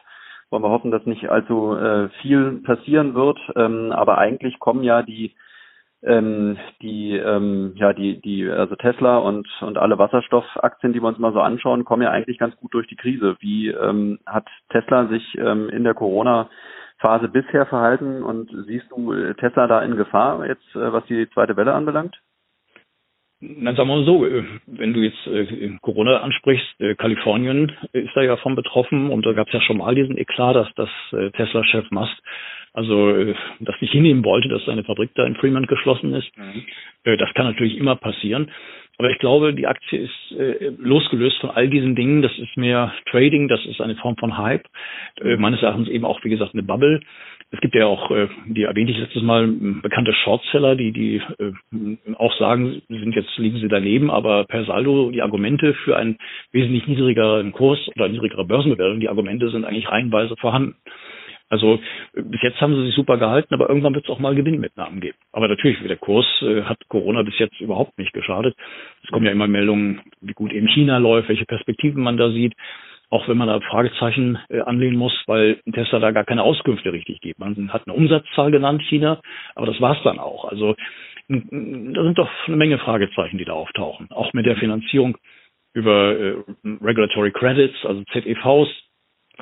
Wollen 0.48 0.62
wir 0.62 0.70
hoffen, 0.70 0.90
dass 0.90 1.04
nicht 1.04 1.28
allzu 1.28 1.76
äh, 1.76 2.08
viel 2.22 2.62
passieren 2.64 3.14
wird. 3.14 3.38
Ähm, 3.56 3.92
aber 3.92 4.16
eigentlich 4.18 4.58
kommen 4.58 4.82
ja 4.82 5.02
die 5.02 5.34
ähm, 6.02 6.56
die, 6.80 7.16
ähm, 7.16 7.72
ja, 7.76 7.92
die, 7.92 8.20
die, 8.20 8.48
also 8.48 8.74
Tesla 8.76 9.18
und, 9.18 9.46
und 9.60 9.78
alle 9.78 9.98
Wasserstoffaktien, 9.98 10.92
die 10.92 11.00
wir 11.00 11.08
uns 11.08 11.18
mal 11.18 11.32
so 11.32 11.40
anschauen, 11.40 11.84
kommen 11.84 12.02
ja 12.02 12.10
eigentlich 12.10 12.38
ganz 12.38 12.56
gut 12.56 12.72
durch 12.74 12.86
die 12.86 12.96
Krise. 12.96 13.36
Wie 13.40 13.68
ähm, 13.68 14.18
hat 14.26 14.46
Tesla 14.70 15.06
sich 15.08 15.36
ähm, 15.38 15.68
in 15.68 15.84
der 15.84 15.94
Corona-Phase 15.94 17.28
bisher 17.28 17.66
verhalten 17.66 18.22
und 18.22 18.50
siehst 18.66 18.90
du 18.90 19.12
Tesla 19.34 19.66
da 19.66 19.82
in 19.82 19.96
Gefahr 19.96 20.46
jetzt, 20.46 20.74
äh, 20.74 20.92
was 20.92 21.04
die 21.06 21.28
zweite 21.30 21.56
Welle 21.56 21.74
anbelangt? 21.74 22.20
Dann 23.40 23.74
sagen 23.74 23.88
wir 23.88 23.96
mal 23.96 24.04
so, 24.04 24.26
äh, 24.26 24.44
wenn 24.66 24.92
du 24.92 25.00
jetzt 25.00 25.26
äh, 25.26 25.70
Corona 25.80 26.18
ansprichst, 26.18 26.80
äh, 26.80 26.94
Kalifornien 26.94 27.72
ist 27.92 28.14
da 28.14 28.22
ja 28.22 28.36
von 28.36 28.54
betroffen 28.54 29.10
und 29.10 29.24
da 29.24 29.32
gab 29.32 29.46
es 29.46 29.54
ja 29.54 29.60
schon 29.62 29.78
mal 29.78 29.94
diesen 29.94 30.18
Eklat, 30.18 30.56
dass 30.56 30.68
das 30.74 30.90
äh, 31.12 31.30
Tesla-Chef 31.30 31.90
Musk 31.90 32.16
also 32.72 33.34
das 33.58 33.74
nicht 33.80 33.90
hinnehmen 33.90 34.24
wollte, 34.24 34.48
dass 34.48 34.64
seine 34.64 34.84
Fabrik 34.84 35.10
da 35.16 35.26
in 35.26 35.34
Fremont 35.34 35.66
geschlossen 35.66 36.14
ist. 36.14 36.30
Mhm. 36.38 37.16
Das 37.18 37.34
kann 37.34 37.46
natürlich 37.46 37.76
immer 37.76 37.96
passieren. 37.96 38.48
Aber 39.00 39.08
ich 39.08 39.18
glaube, 39.18 39.54
die 39.54 39.66
Aktie 39.66 39.98
ist 39.98 40.38
äh, 40.38 40.72
losgelöst 40.76 41.38
von 41.40 41.48
all 41.50 41.68
diesen 41.68 41.96
Dingen. 41.96 42.20
Das 42.20 42.36
ist 42.38 42.54
mehr 42.58 42.92
Trading, 43.10 43.48
das 43.48 43.64
ist 43.64 43.80
eine 43.80 43.96
Form 43.96 44.14
von 44.18 44.36
Hype. 44.36 44.66
Äh, 45.22 45.36
meines 45.36 45.62
Erachtens 45.62 45.88
eben 45.88 46.04
auch, 46.04 46.22
wie 46.22 46.28
gesagt, 46.28 46.52
eine 46.52 46.62
Bubble. 46.62 47.00
Es 47.52 47.60
gibt 47.60 47.74
ja 47.74 47.86
auch, 47.86 48.10
äh, 48.10 48.28
die 48.46 48.62
erwähnte 48.62 48.92
ich 48.92 48.98
letztes 48.98 49.22
Mal, 49.22 49.48
bekannte 49.82 50.12
Shortseller, 50.12 50.76
die, 50.76 50.92
die 50.92 51.22
äh, 51.38 52.14
auch 52.14 52.32
sagen, 52.38 52.80
sind 52.88 53.14
jetzt 53.14 53.36
liegen 53.38 53.58
sie 53.58 53.68
daneben, 53.68 54.10
aber 54.10 54.44
per 54.44 54.64
Saldo 54.64 55.10
die 55.10 55.22
Argumente 55.22 55.74
für 55.74 55.96
einen 55.96 56.18
wesentlich 56.52 56.86
niedrigeren 56.86 57.52
Kurs 57.52 57.78
oder 57.96 58.08
niedrigere 58.08 58.44
Börsenbewertung, 58.44 59.00
die 59.00 59.08
Argumente 59.08 59.50
sind 59.50 59.64
eigentlich 59.64 59.90
reihenweise 59.90 60.36
vorhanden. 60.36 60.76
Also 61.50 61.80
bis 62.14 62.40
jetzt 62.42 62.60
haben 62.60 62.76
sie 62.76 62.86
sich 62.86 62.94
super 62.94 63.18
gehalten, 63.18 63.52
aber 63.52 63.68
irgendwann 63.68 63.94
wird 63.94 64.04
es 64.04 64.10
auch 64.10 64.20
mal 64.20 64.36
Gewinnmitnahmen 64.36 65.00
geben. 65.00 65.18
Aber 65.32 65.48
natürlich, 65.48 65.78
der 65.82 65.96
Kurs 65.96 66.26
äh, 66.42 66.62
hat 66.62 66.78
Corona 66.88 67.22
bis 67.22 67.36
jetzt 67.40 67.60
überhaupt 67.60 67.98
nicht 67.98 68.12
geschadet. 68.12 68.54
Es 69.02 69.10
kommen 69.10 69.26
ja 69.26 69.32
immer 69.32 69.48
Meldungen, 69.48 70.00
wie 70.20 70.32
gut 70.32 70.52
eben 70.52 70.68
China 70.68 70.98
läuft, 70.98 71.28
welche 71.28 71.46
Perspektiven 71.46 72.04
man 72.04 72.16
da 72.16 72.30
sieht. 72.30 72.54
Auch 73.10 73.28
wenn 73.28 73.36
man 73.36 73.48
da 73.48 73.60
Fragezeichen 73.60 74.38
äh, 74.48 74.60
anlehnen 74.60 74.96
muss, 74.96 75.12
weil 75.26 75.60
Tesla 75.72 75.98
da 75.98 76.12
gar 76.12 76.24
keine 76.24 76.44
Auskünfte 76.44 76.92
richtig 76.92 77.20
gibt. 77.20 77.40
Man 77.40 77.72
hat 77.72 77.82
eine 77.86 77.96
Umsatzzahl 77.96 78.50
genannt, 78.50 78.82
China, 78.88 79.20
aber 79.54 79.66
das 79.66 79.80
war's 79.80 79.98
dann 80.04 80.18
auch. 80.18 80.44
Also 80.46 80.76
da 81.28 81.36
sind 81.38 82.18
doch 82.18 82.30
eine 82.46 82.56
Menge 82.56 82.78
Fragezeichen, 82.78 83.38
die 83.38 83.44
da 83.44 83.52
auftauchen. 83.52 84.08
Auch 84.10 84.32
mit 84.32 84.46
der 84.46 84.56
Finanzierung 84.56 85.16
über 85.72 86.16
äh, 86.18 86.36
Regulatory 86.64 87.30
Credits, 87.30 87.84
also 87.84 88.02
ZEVs, 88.12 88.68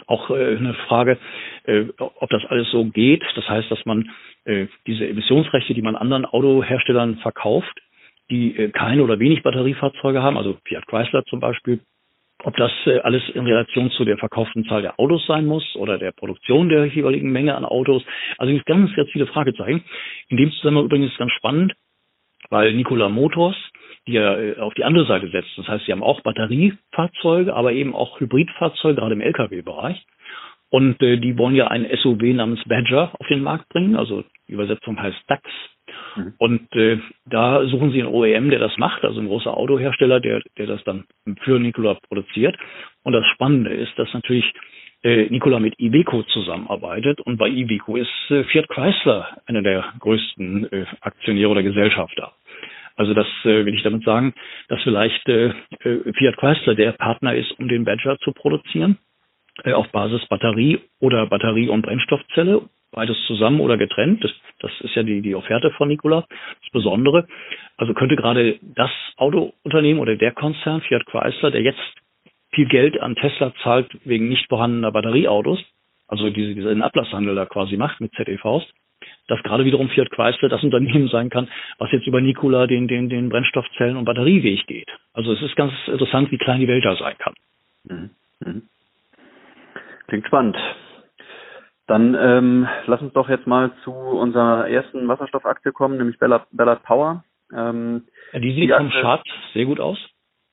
auch 0.06 0.30
äh, 0.30 0.56
eine 0.56 0.74
Frage, 0.86 1.18
äh, 1.64 1.84
ob 1.98 2.28
das 2.30 2.44
alles 2.46 2.70
so 2.70 2.84
geht. 2.84 3.24
Das 3.34 3.48
heißt, 3.48 3.70
dass 3.70 3.84
man 3.86 4.10
äh, 4.44 4.66
diese 4.86 5.08
Emissionsrechte, 5.08 5.74
die 5.74 5.82
man 5.82 5.96
anderen 5.96 6.24
Autoherstellern 6.24 7.16
verkauft, 7.18 7.80
die 8.30 8.56
äh, 8.56 8.70
keine 8.70 9.02
oder 9.02 9.18
wenig 9.18 9.42
Batteriefahrzeuge 9.42 10.22
haben, 10.22 10.36
also 10.36 10.58
Fiat 10.64 10.86
Chrysler 10.86 11.24
zum 11.24 11.40
Beispiel, 11.40 11.80
ob 12.44 12.56
das 12.56 12.70
äh, 12.86 13.00
alles 13.00 13.22
in 13.34 13.46
Relation 13.46 13.90
zu 13.90 14.04
der 14.04 14.18
verkauften 14.18 14.64
Zahl 14.64 14.82
der 14.82 14.98
Autos 14.98 15.26
sein 15.26 15.46
muss 15.46 15.64
oder 15.76 15.98
der 15.98 16.12
Produktion 16.12 16.68
der 16.68 16.86
jeweiligen 16.86 17.30
Menge 17.30 17.56
an 17.56 17.64
Autos. 17.64 18.02
Also 18.38 18.52
es 18.52 18.64
ganz, 18.64 18.94
ganz 18.94 19.10
viele 19.10 19.26
Fragezeichen. 19.26 19.84
In 20.28 20.36
dem 20.36 20.52
Zusammenhang 20.52 20.86
übrigens 20.86 21.16
ganz 21.16 21.32
spannend, 21.32 21.74
weil 22.50 22.72
Nikola 22.74 23.08
Motors, 23.08 23.56
die 24.06 24.12
ja 24.12 24.38
äh, 24.38 24.58
auf 24.58 24.74
die 24.74 24.84
andere 24.84 25.06
Seite 25.06 25.28
setzt, 25.30 25.50
das 25.56 25.66
heißt, 25.66 25.86
sie 25.86 25.92
haben 25.92 26.02
auch 26.02 26.20
Batteriefahrzeuge, 26.22 27.54
aber 27.54 27.72
eben 27.72 27.94
auch 27.94 28.20
Hybridfahrzeuge, 28.20 28.96
gerade 28.96 29.14
im 29.14 29.20
Lkw-Bereich. 29.20 30.04
Und 30.70 31.00
äh, 31.02 31.16
die 31.16 31.36
wollen 31.38 31.54
ja 31.54 31.68
ein 31.68 31.88
SUV 31.90 32.22
namens 32.34 32.62
Badger 32.66 33.12
auf 33.18 33.26
den 33.28 33.42
Markt 33.42 33.68
bringen, 33.70 33.96
also 33.96 34.22
die 34.46 34.52
Übersetzung 34.52 35.00
heißt 35.00 35.18
DAX. 35.26 35.42
Mhm. 36.18 36.34
Und 36.38 36.72
äh, 36.74 36.98
da 37.26 37.64
suchen 37.66 37.92
sie 37.92 38.02
einen 38.02 38.12
OEM, 38.12 38.50
der 38.50 38.58
das 38.58 38.76
macht, 38.76 39.04
also 39.04 39.20
ein 39.20 39.28
großer 39.28 39.56
Autohersteller, 39.56 40.20
der, 40.20 40.42
der 40.56 40.66
das 40.66 40.82
dann 40.84 41.04
für 41.42 41.58
Nikola 41.58 41.94
produziert. 41.94 42.56
Und 43.02 43.12
das 43.12 43.26
Spannende 43.26 43.70
ist, 43.70 43.98
dass 43.98 44.12
natürlich 44.12 44.52
äh, 45.02 45.28
Nikola 45.30 45.60
mit 45.60 45.78
Iveco 45.78 46.24
zusammenarbeitet 46.24 47.20
und 47.20 47.36
bei 47.36 47.48
Iveco 47.48 47.96
ist 47.96 48.30
äh, 48.30 48.44
Fiat 48.44 48.68
Chrysler 48.68 49.38
einer 49.46 49.62
der 49.62 49.92
größten 50.00 50.72
äh, 50.72 50.86
Aktionäre 51.00 51.50
oder 51.50 51.62
Gesellschafter. 51.62 52.32
Also 52.96 53.14
das 53.14 53.28
äh, 53.44 53.64
will 53.64 53.74
ich 53.74 53.84
damit 53.84 54.02
sagen, 54.04 54.34
dass 54.68 54.82
vielleicht 54.82 55.28
äh, 55.28 55.52
äh, 55.84 56.12
Fiat 56.14 56.36
Chrysler 56.36 56.74
der 56.74 56.92
Partner 56.92 57.34
ist, 57.34 57.52
um 57.60 57.68
den 57.68 57.84
Badger 57.84 58.18
zu 58.18 58.32
produzieren 58.32 58.98
äh, 59.62 59.72
auf 59.72 59.88
Basis 59.90 60.26
Batterie 60.26 60.80
oder 60.98 61.26
Batterie 61.26 61.68
und 61.68 61.82
Brennstoffzelle 61.82 62.62
beides 62.92 63.16
zusammen 63.26 63.60
oder 63.60 63.76
getrennt. 63.76 64.22
Das, 64.24 64.32
das 64.60 64.70
ist 64.80 64.94
ja 64.94 65.02
die, 65.02 65.20
die 65.20 65.34
Offerte 65.34 65.70
von 65.72 65.88
Nikola, 65.88 66.24
das 66.28 66.70
Besondere. 66.72 67.26
Also 67.76 67.94
könnte 67.94 68.16
gerade 68.16 68.58
das 68.62 68.90
Autounternehmen 69.16 70.00
oder 70.00 70.16
der 70.16 70.32
Konzern 70.32 70.80
Fiat 70.82 71.06
Chrysler, 71.06 71.50
der 71.50 71.62
jetzt 71.62 71.80
viel 72.50 72.66
Geld 72.66 73.00
an 73.00 73.14
Tesla 73.14 73.52
zahlt 73.62 73.88
wegen 74.04 74.28
nicht 74.28 74.48
vorhandener 74.48 74.90
Batterieautos, 74.90 75.62
also 76.06 76.30
diese, 76.30 76.54
diesen 76.54 76.82
Ablasshandel 76.82 77.34
da 77.34 77.46
quasi 77.46 77.76
macht 77.76 78.00
mit 78.00 78.12
ZEVs, 78.14 78.64
dass 79.28 79.42
gerade 79.42 79.64
wiederum 79.64 79.90
Fiat 79.90 80.10
Chrysler 80.10 80.48
das 80.48 80.64
Unternehmen 80.64 81.08
sein 81.12 81.30
kann, 81.30 81.48
was 81.78 81.92
jetzt 81.92 82.06
über 82.06 82.20
Nikola 82.20 82.66
den, 82.66 82.88
den, 82.88 83.08
den 83.08 83.30
Brennstoffzellen- 83.30 83.96
und 83.96 84.06
Batterieweg 84.06 84.66
geht. 84.66 84.88
Also 85.12 85.32
es 85.32 85.42
ist 85.42 85.56
ganz 85.56 85.72
interessant, 85.86 86.30
wie 86.32 86.38
klein 86.38 86.60
die 86.60 86.68
Welt 86.68 86.84
da 86.84 86.96
sein 86.96 87.16
kann. 87.18 87.34
Mhm. 87.84 88.10
Mhm. 88.40 88.62
Klingt 90.06 90.26
spannend. 90.26 90.56
Dann 91.88 92.14
ähm, 92.14 92.68
lass 92.86 93.00
uns 93.00 93.14
doch 93.14 93.30
jetzt 93.30 93.46
mal 93.46 93.72
zu 93.82 93.92
unserer 93.92 94.68
ersten 94.68 95.08
Wasserstoffaktie 95.08 95.72
kommen, 95.72 95.96
nämlich 95.96 96.18
Ballard, 96.18 96.46
Ballard 96.52 96.82
Power. 96.82 97.24
Ähm, 97.50 98.04
die 98.34 98.52
sieht 98.52 98.64
die 98.64 98.74
vom 98.74 98.90
Chart 98.90 99.26
sehr 99.54 99.64
gut 99.64 99.80
aus. 99.80 99.98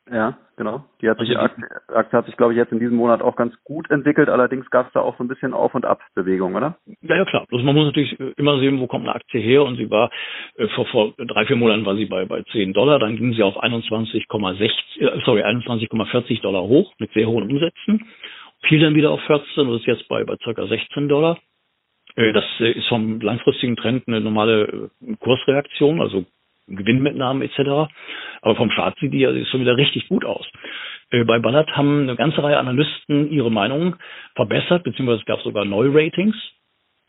Ja, 0.10 0.38
genau. 0.56 0.86
Die 1.02 1.10
hat 1.10 1.18
sich, 1.18 1.36
also 1.36 1.56
die 1.56 1.64
Aktie, 1.64 1.66
Aktie 1.94 2.18
hat 2.18 2.26
sich, 2.28 2.38
glaube 2.38 2.54
ich, 2.54 2.58
jetzt 2.58 2.72
in 2.72 2.80
diesem 2.80 2.96
Monat 2.96 3.22
auch 3.22 3.36
ganz 3.36 3.54
gut 3.64 3.90
entwickelt. 3.90 4.30
Allerdings 4.30 4.70
gab 4.70 4.88
es 4.88 4.94
da 4.94 5.02
auch 5.02 5.18
so 5.18 5.24
ein 5.24 5.28
bisschen 5.28 5.54
Auf- 5.54 5.76
und 5.76 5.84
Ab-Bewegung, 5.84 6.56
oder? 6.56 6.78
Ja, 7.02 7.18
ja, 7.18 7.26
klar. 7.26 7.46
Bloß 7.48 7.64
man 7.64 7.76
muss 7.76 7.88
natürlich 7.88 8.18
immer 8.38 8.60
sehen, 8.60 8.80
wo 8.80 8.88
kommt 8.88 9.06
eine 9.06 9.16
Aktie 9.16 9.42
her. 9.42 9.64
Und 9.64 9.76
sie 9.76 9.90
war, 9.90 10.12
äh, 10.56 10.68
vor, 10.70 10.86
vor 10.86 11.14
drei, 11.18 11.46
vier 11.48 11.58
Monaten 11.58 11.86
war 11.86 11.96
sie 11.96 12.06
bei, 12.06 12.24
bei 12.26 12.44
10 12.44 12.72
Dollar. 12.72 13.00
Dann 13.00 13.18
ging 13.18 13.34
sie 13.34 13.44
auf 13.44 13.62
21,6, 13.62 14.70
äh, 15.00 15.22
sorry, 15.26 15.44
21,40 15.44 16.42
Dollar 16.42 16.62
hoch 16.62 16.94
mit 17.00 17.12
sehr 17.12 17.28
hohen 17.28 17.50
Umsätzen 17.50 18.08
fiel 18.68 18.80
dann 18.80 18.96
wieder 18.96 19.12
auf 19.12 19.22
14 19.22 19.68
und 19.68 19.76
ist 19.80 19.88
jetzt 19.88 20.08
bei, 20.08 20.24
bei 20.24 20.36
ca. 20.38 20.68
16 20.68 21.08
Dollar. 21.08 21.38
Äh, 22.16 22.34
das 22.34 22.46
äh, 22.60 22.72
ist 22.72 22.88
vom 22.88 23.20
langfristigen 23.22 23.76
Trend 23.76 24.08
eine 24.08 24.22
normale 24.22 24.90
äh, 25.02 25.16
Kursreaktion, 25.20 26.02
also 26.02 26.26
Gewinnmitnahmen 26.68 27.44
etc. 27.44 27.92
Aber 28.42 28.56
vom 28.56 28.70
Chart 28.70 28.98
sieht 29.00 29.14
die 29.14 29.20
ja 29.20 29.32
schon 29.46 29.62
wieder 29.62 29.78
richtig 29.78 30.08
gut 30.08 30.26
aus. 30.26 30.48
Bei 31.12 31.38
Ballard 31.38 31.70
haben 31.78 32.02
eine 32.02 32.16
ganze 32.16 32.42
Reihe 32.42 32.58
Analysten 32.58 33.32
ihre 33.32 33.52
Meinung 33.52 33.96
verbessert, 34.34 34.84
beziehungsweise 34.84 35.20
es 35.20 35.26
gab 35.26 35.40
sogar 35.42 35.64
Neuratings. 35.64 36.36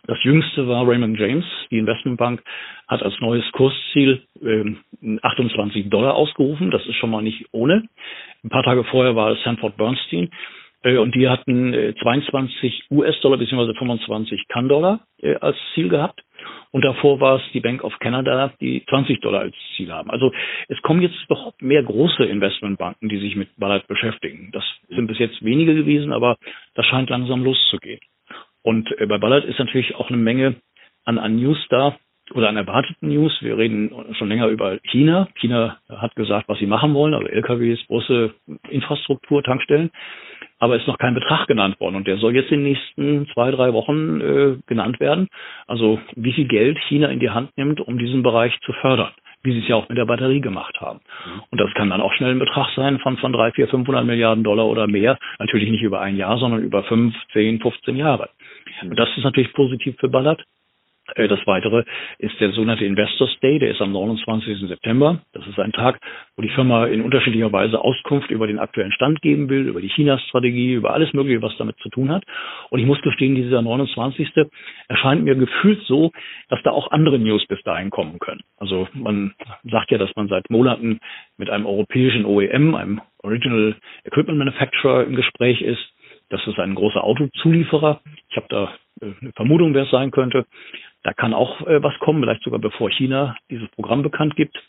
Das 0.06 0.22
jüngste 0.22 0.68
war 0.68 0.86
Raymond 0.86 1.18
James. 1.18 1.44
Die 1.70 1.78
Investmentbank 1.78 2.42
hat 2.86 3.02
als 3.02 3.18
neues 3.20 3.44
Kursziel 3.52 4.22
äh, 4.42 5.18
28 5.22 5.88
Dollar 5.88 6.14
ausgerufen. 6.14 6.70
Das 6.70 6.86
ist 6.86 6.94
schon 6.96 7.10
mal 7.10 7.22
nicht 7.22 7.46
ohne. 7.52 7.88
Ein 8.44 8.50
paar 8.50 8.62
Tage 8.62 8.84
vorher 8.84 9.16
war 9.16 9.32
es 9.32 9.42
Sanford 9.42 9.76
Bernstein. 9.76 10.30
Äh, 10.86 10.98
und 10.98 11.14
die 11.14 11.28
hatten 11.28 11.94
22 12.00 12.62
äh, 12.90 12.94
US-Dollar 12.94 13.38
bzw. 13.38 13.74
25 13.74 14.48
Kann-Dollar 14.48 15.00
äh, 15.20 15.34
als 15.36 15.56
Ziel 15.74 15.88
gehabt. 15.88 16.22
Und 16.70 16.84
davor 16.84 17.20
war 17.20 17.36
es 17.36 17.42
die 17.52 17.60
Bank 17.60 17.82
of 17.82 17.98
Canada, 17.98 18.52
die 18.60 18.84
20 18.88 19.20
Dollar 19.20 19.40
als 19.40 19.54
Ziel 19.76 19.92
haben. 19.92 20.10
Also 20.10 20.32
es 20.68 20.80
kommen 20.82 21.02
jetzt 21.02 21.16
doch 21.28 21.52
mehr 21.60 21.82
große 21.82 22.24
Investmentbanken, 22.24 23.08
die 23.08 23.18
sich 23.18 23.34
mit 23.34 23.48
Ballard 23.56 23.86
beschäftigen. 23.88 24.50
Das 24.52 24.62
sind 24.88 25.06
bis 25.06 25.18
jetzt 25.18 25.44
wenige 25.44 25.74
gewesen, 25.74 26.12
aber 26.12 26.36
das 26.74 26.86
scheint 26.86 27.10
langsam 27.10 27.42
loszugehen. 27.42 28.00
Und 28.62 28.94
bei 29.08 29.18
Ballard 29.18 29.44
ist 29.44 29.58
natürlich 29.58 29.94
auch 29.94 30.08
eine 30.08 30.18
Menge 30.18 30.56
an, 31.04 31.18
an 31.18 31.36
News 31.36 31.58
da 31.70 31.96
oder 32.34 32.48
an 32.48 32.56
erwarteten 32.56 33.08
News. 33.08 33.32
Wir 33.40 33.56
reden 33.56 34.14
schon 34.18 34.28
länger 34.28 34.48
über 34.48 34.78
China. 34.90 35.28
China 35.36 35.78
hat 35.88 36.14
gesagt, 36.14 36.48
was 36.48 36.58
sie 36.58 36.66
machen 36.66 36.92
wollen, 36.92 37.14
also 37.14 37.26
LKWs, 37.26 37.86
große 37.86 38.34
Infrastruktur, 38.68 39.42
Tankstellen 39.42 39.90
aber 40.58 40.76
ist 40.76 40.86
noch 40.86 40.98
kein 40.98 41.14
Betrag 41.14 41.46
genannt 41.46 41.78
worden. 41.80 41.96
Und 41.96 42.06
der 42.06 42.18
soll 42.18 42.34
jetzt 42.34 42.50
in 42.50 42.60
den 42.64 42.72
nächsten 42.72 43.28
zwei, 43.32 43.50
drei 43.50 43.72
Wochen 43.72 44.20
äh, 44.20 44.56
genannt 44.66 45.00
werden. 45.00 45.28
Also 45.66 45.98
wie 46.14 46.32
viel 46.32 46.46
Geld 46.46 46.78
China 46.88 47.08
in 47.08 47.20
die 47.20 47.30
Hand 47.30 47.56
nimmt, 47.56 47.80
um 47.80 47.98
diesen 47.98 48.22
Bereich 48.22 48.58
zu 48.60 48.72
fördern, 48.72 49.12
wie 49.42 49.52
sie 49.52 49.60
es 49.60 49.68
ja 49.68 49.76
auch 49.76 49.88
mit 49.88 49.98
der 49.98 50.06
Batterie 50.06 50.40
gemacht 50.40 50.80
haben. 50.80 51.00
Mhm. 51.24 51.42
Und 51.50 51.60
das 51.60 51.72
kann 51.74 51.90
dann 51.90 52.00
auch 52.00 52.12
schnell 52.14 52.30
ein 52.30 52.38
Betrag 52.38 52.70
sein 52.74 52.98
von, 53.00 53.16
von 53.18 53.32
drei, 53.32 53.52
vier, 53.52 53.68
500 53.68 54.04
Milliarden 54.04 54.44
Dollar 54.44 54.66
oder 54.66 54.86
mehr. 54.86 55.18
Natürlich 55.38 55.70
nicht 55.70 55.82
über 55.82 56.00
ein 56.00 56.16
Jahr, 56.16 56.38
sondern 56.38 56.62
über 56.62 56.82
fünf, 56.84 57.14
zehn, 57.32 57.60
15 57.60 57.96
Jahre. 57.96 58.30
Und 58.82 58.98
das 58.98 59.08
ist 59.16 59.24
natürlich 59.24 59.52
positiv 59.52 59.96
für 59.98 60.08
Ballard. 60.08 60.42
Äh, 61.14 61.28
das 61.28 61.40
weitere 61.46 61.84
ist 62.18 62.38
der 62.40 62.50
sogenannte 62.52 62.84
Investors 62.84 63.38
Day, 63.40 63.58
der 63.58 63.70
ist 63.70 63.80
am 63.80 63.92
29. 63.92 64.68
September. 64.68 65.20
Das 65.32 65.46
ist 65.46 65.58
ein 65.58 65.72
Tag, 65.72 66.00
wo 66.36 66.42
die 66.42 66.48
Firma 66.48 66.86
in 66.86 67.02
unterschiedlicher 67.02 67.52
Weise 67.52 67.80
Auskunft 67.80 68.30
über 68.30 68.46
den 68.46 68.58
aktuellen 68.58 68.92
Stand 68.92 69.22
geben 69.22 69.48
will, 69.48 69.68
über 69.68 69.80
die 69.80 69.88
China-Strategie, 69.88 70.74
über 70.74 70.92
alles 70.92 71.12
Mögliche, 71.12 71.42
was 71.42 71.56
damit 71.58 71.76
zu 71.78 71.88
tun 71.88 72.10
hat. 72.10 72.24
Und 72.70 72.80
ich 72.80 72.86
muss 72.86 73.00
gestehen, 73.02 73.34
dieser 73.34 73.62
29. 73.62 74.28
erscheint 74.88 75.24
mir 75.24 75.34
gefühlt 75.36 75.82
so, 75.86 76.12
dass 76.48 76.62
da 76.62 76.70
auch 76.70 76.90
andere 76.90 77.18
News 77.18 77.46
bis 77.46 77.62
dahin 77.62 77.90
kommen 77.90 78.18
können. 78.18 78.42
Also 78.56 78.88
man 78.92 79.34
sagt 79.64 79.90
ja, 79.90 79.98
dass 79.98 80.14
man 80.16 80.28
seit 80.28 80.50
Monaten 80.50 81.00
mit 81.36 81.50
einem 81.50 81.66
europäischen 81.66 82.24
OEM, 82.24 82.74
einem 82.74 83.00
Original 83.22 83.76
Equipment 84.04 84.38
Manufacturer 84.38 85.04
im 85.04 85.16
Gespräch 85.16 85.60
ist. 85.60 85.92
Das 86.28 86.44
ist 86.46 86.58
ein 86.58 86.74
großer 86.74 87.02
Autozulieferer. 87.04 88.00
Ich 88.28 88.36
habe 88.36 88.46
da 88.48 88.72
äh, 89.00 89.12
eine 89.20 89.32
Vermutung, 89.32 89.74
wer 89.74 89.84
es 89.84 89.90
sein 89.90 90.10
könnte. 90.10 90.46
Da 91.06 91.12
kann 91.12 91.34
auch 91.34 91.64
äh, 91.68 91.80
was 91.84 91.96
kommen, 92.00 92.20
vielleicht 92.20 92.42
sogar 92.42 92.58
bevor 92.58 92.90
China 92.90 93.36
dieses 93.48 93.68
Programm 93.68 94.02
bekannt 94.02 94.34
gibt. 94.34 94.60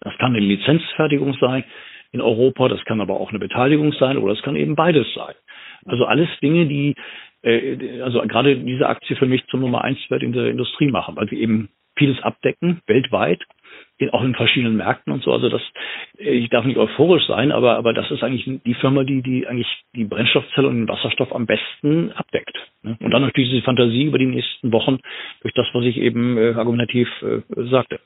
Das 0.00 0.12
kann 0.18 0.36
eine 0.36 0.44
Lizenzfertigung 0.44 1.32
sein 1.40 1.64
in 2.12 2.20
Europa, 2.20 2.68
das 2.68 2.84
kann 2.84 3.00
aber 3.00 3.18
auch 3.18 3.30
eine 3.30 3.38
Beteiligung 3.38 3.94
sein 3.94 4.18
oder 4.18 4.34
es 4.34 4.42
kann 4.42 4.54
eben 4.54 4.76
beides 4.76 5.06
sein. 5.14 5.34
Also 5.86 6.04
alles 6.04 6.28
Dinge, 6.42 6.66
die 6.66 6.94
äh, 7.40 8.02
also 8.02 8.20
gerade 8.20 8.58
diese 8.58 8.86
Aktie 8.86 9.16
für 9.16 9.24
mich 9.24 9.46
zum 9.46 9.60
Nummer 9.60 9.82
eins 9.82 9.98
Wert 10.10 10.22
in 10.22 10.34
der 10.34 10.48
Industrie 10.48 10.90
machen, 10.90 11.16
weil 11.16 11.30
sie 11.30 11.40
eben 11.40 11.70
vieles 11.96 12.22
abdecken, 12.22 12.82
weltweit, 12.86 13.42
in, 13.98 14.10
auch 14.10 14.22
in 14.22 14.34
verschiedenen 14.34 14.76
Märkten 14.76 15.12
und 15.12 15.22
so. 15.22 15.32
Also 15.32 15.48
das, 15.48 15.62
ich 16.16 16.48
darf 16.50 16.64
nicht 16.64 16.78
euphorisch 16.78 17.26
sein, 17.26 17.52
aber, 17.52 17.76
aber 17.76 17.92
das 17.92 18.10
ist 18.10 18.22
eigentlich 18.22 18.62
die 18.64 18.74
Firma, 18.74 19.04
die, 19.04 19.22
die 19.22 19.46
eigentlich 19.46 19.68
die 19.94 20.04
Brennstoffzelle 20.04 20.68
und 20.68 20.76
den 20.76 20.88
Wasserstoff 20.88 21.34
am 21.34 21.46
besten 21.46 22.12
abdeckt. 22.12 22.56
Ne? 22.82 22.96
Und 23.00 23.10
dann 23.10 23.22
natürlich 23.22 23.50
diese 23.50 23.62
Fantasie 23.62 24.04
über 24.04 24.18
die 24.18 24.26
nächsten 24.26 24.72
Wochen 24.72 24.98
durch 25.42 25.54
das, 25.54 25.66
was 25.72 25.84
ich 25.84 25.98
eben 25.98 26.38
äh, 26.38 26.54
argumentativ 26.54 27.08
äh, 27.22 27.42
sagte. 27.70 28.00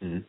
Mhm. 0.00 0.24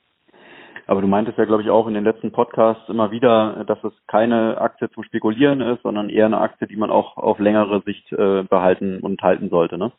Aber 0.85 0.99
du 0.99 1.07
meintest 1.07 1.37
ja, 1.37 1.45
glaube 1.45 1.63
ich, 1.63 1.69
auch 1.69 1.87
in 1.87 1.93
den 1.93 2.03
letzten 2.03 2.31
Podcasts 2.31 2.89
immer 2.89 3.11
wieder, 3.11 3.63
dass 3.65 3.81
es 3.85 3.93
keine 4.07 4.59
Aktie 4.59 4.89
zum 4.89 5.03
Spekulieren 5.03 5.61
ist, 5.61 5.81
sondern 5.83 6.09
eher 6.09 6.25
eine 6.25 6.41
Aktie, 6.41 6.67
die 6.67 6.75
man 6.75 6.89
auch 6.89 7.15
auf 7.15 7.39
längere 7.39 7.81
Sicht 7.83 8.11
äh, 8.11 8.43
behalten 8.43 8.99
und 8.99 9.21
halten 9.21 9.49
sollte, 9.49 9.77
ne? 9.77 9.93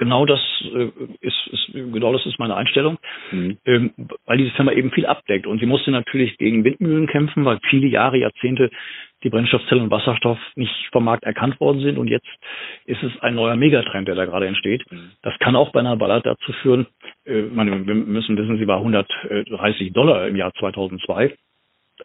Genau 0.00 0.26
das 0.26 0.40
äh, 0.74 0.90
ist, 1.20 1.46
ist 1.52 1.72
genau 1.72 2.12
das 2.12 2.26
ist 2.26 2.38
meine 2.40 2.56
Einstellung, 2.56 2.98
mhm. 3.30 3.58
ähm, 3.66 3.92
weil 4.26 4.38
diese 4.38 4.50
Firma 4.52 4.72
eben 4.72 4.90
viel 4.90 5.06
abdeckt 5.06 5.46
und 5.46 5.60
sie 5.60 5.66
musste 5.66 5.92
natürlich 5.92 6.36
gegen 6.38 6.64
Windmühlen 6.64 7.06
kämpfen, 7.06 7.44
weil 7.44 7.60
viele 7.68 7.86
Jahre, 7.86 8.16
Jahrzehnte 8.16 8.70
die 9.22 9.28
Brennstoffzelle 9.28 9.82
und 9.82 9.90
Wasserstoff 9.90 10.38
nicht 10.56 10.74
vom 10.90 11.04
Markt 11.04 11.24
erkannt 11.24 11.60
worden 11.60 11.80
sind 11.80 11.98
und 11.98 12.08
jetzt 12.08 12.28
ist 12.86 13.02
es 13.02 13.12
ein 13.20 13.34
neuer 13.34 13.54
Megatrend, 13.54 14.08
der 14.08 14.14
da 14.14 14.24
gerade 14.24 14.46
entsteht. 14.46 14.82
Mhm. 14.90 15.12
Das 15.22 15.38
kann 15.38 15.54
auch 15.54 15.70
bei 15.70 15.80
einer 15.80 15.96
Ballard 15.96 16.24
dazu 16.24 16.52
führen, 16.62 16.86
äh, 17.26 17.42
meine, 17.42 17.86
wir 17.86 17.94
müssen 17.94 18.36
wissen, 18.36 18.58
sie 18.58 18.66
war 18.66 18.78
130 18.78 19.92
Dollar 19.92 20.26
im 20.26 20.36
Jahr 20.36 20.52
2002 20.54 21.34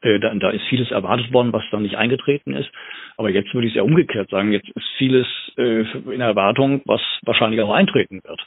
äh, 0.02 0.20
da, 0.20 0.34
da, 0.34 0.50
ist 0.50 0.66
vieles 0.70 0.92
erwartet 0.92 1.32
worden, 1.34 1.54
was 1.54 1.64
dann 1.72 1.84
nicht 1.84 1.96
eingetreten 1.96 2.54
ist. 2.54 2.70
Aber 3.18 3.30
jetzt 3.30 3.54
würde 3.54 3.68
ich 3.68 3.74
es 3.74 3.78
ja 3.78 3.84
umgekehrt 3.84 4.30
sagen. 4.30 4.52
Jetzt 4.52 4.70
ist 4.70 4.88
vieles 4.98 5.28
äh, 5.58 5.82
in 6.12 6.22
Erwartung, 6.22 6.82
was 6.86 7.02
wahrscheinlich 7.24 7.62
auch 7.62 7.74
eintreten 7.74 8.22
wird. 8.24 8.46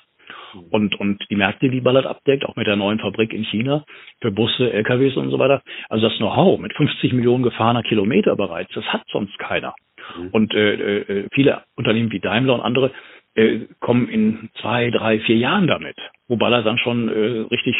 Und, 0.70 0.98
und 0.98 1.22
die 1.30 1.36
Märkte, 1.36 1.68
die 1.68 1.80
Ballard 1.80 2.06
abdeckt, 2.06 2.44
auch 2.44 2.56
mit 2.56 2.66
der 2.66 2.76
neuen 2.76 2.98
Fabrik 2.98 3.32
in 3.32 3.44
China 3.44 3.84
für 4.20 4.30
Busse, 4.30 4.72
LKWs 4.72 5.16
und 5.16 5.30
so 5.30 5.38
weiter. 5.38 5.62
Also 5.88 6.08
das 6.08 6.16
Know-how 6.18 6.58
mit 6.58 6.72
50 6.74 7.12
Millionen 7.12 7.42
gefahrener 7.42 7.82
Kilometer 7.82 8.36
bereits, 8.36 8.72
das 8.74 8.84
hat 8.86 9.02
sonst 9.10 9.38
keiner. 9.38 9.74
Mhm. 10.16 10.28
Und 10.32 10.54
äh, 10.54 11.00
äh, 11.00 11.28
viele 11.32 11.62
Unternehmen 11.76 12.10
wie 12.12 12.20
Daimler 12.20 12.54
und 12.54 12.60
andere 12.60 12.92
äh, 13.34 13.66
kommen 13.80 14.08
in 14.08 14.50
zwei, 14.60 14.90
drei, 14.90 15.20
vier 15.20 15.36
Jahren 15.36 15.66
damit, 15.66 15.96
wo 16.28 16.36
Ballard 16.36 16.66
dann 16.66 16.78
schon 16.78 17.08
äh, 17.08 17.46
richtig 17.50 17.76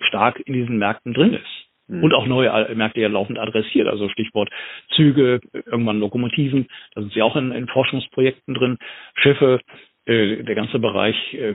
stark 0.00 0.40
in 0.40 0.54
diesen 0.54 0.78
Märkten 0.78 1.14
drin 1.14 1.34
ist. 1.34 1.63
Mhm. 1.88 2.04
Und 2.04 2.14
auch 2.14 2.26
neue 2.26 2.74
Märkte 2.74 3.00
ja 3.00 3.08
laufend 3.08 3.38
adressiert. 3.38 3.88
Also 3.88 4.08
Stichwort 4.08 4.50
Züge, 4.94 5.40
irgendwann 5.52 6.00
Lokomotiven, 6.00 6.66
da 6.94 7.02
sind 7.02 7.12
sie 7.12 7.22
auch 7.22 7.36
in, 7.36 7.52
in 7.52 7.68
Forschungsprojekten 7.68 8.54
drin, 8.54 8.78
Schiffe, 9.14 9.60
äh, 10.06 10.42
der 10.42 10.54
ganze 10.54 10.78
Bereich 10.78 11.16
äh, 11.34 11.54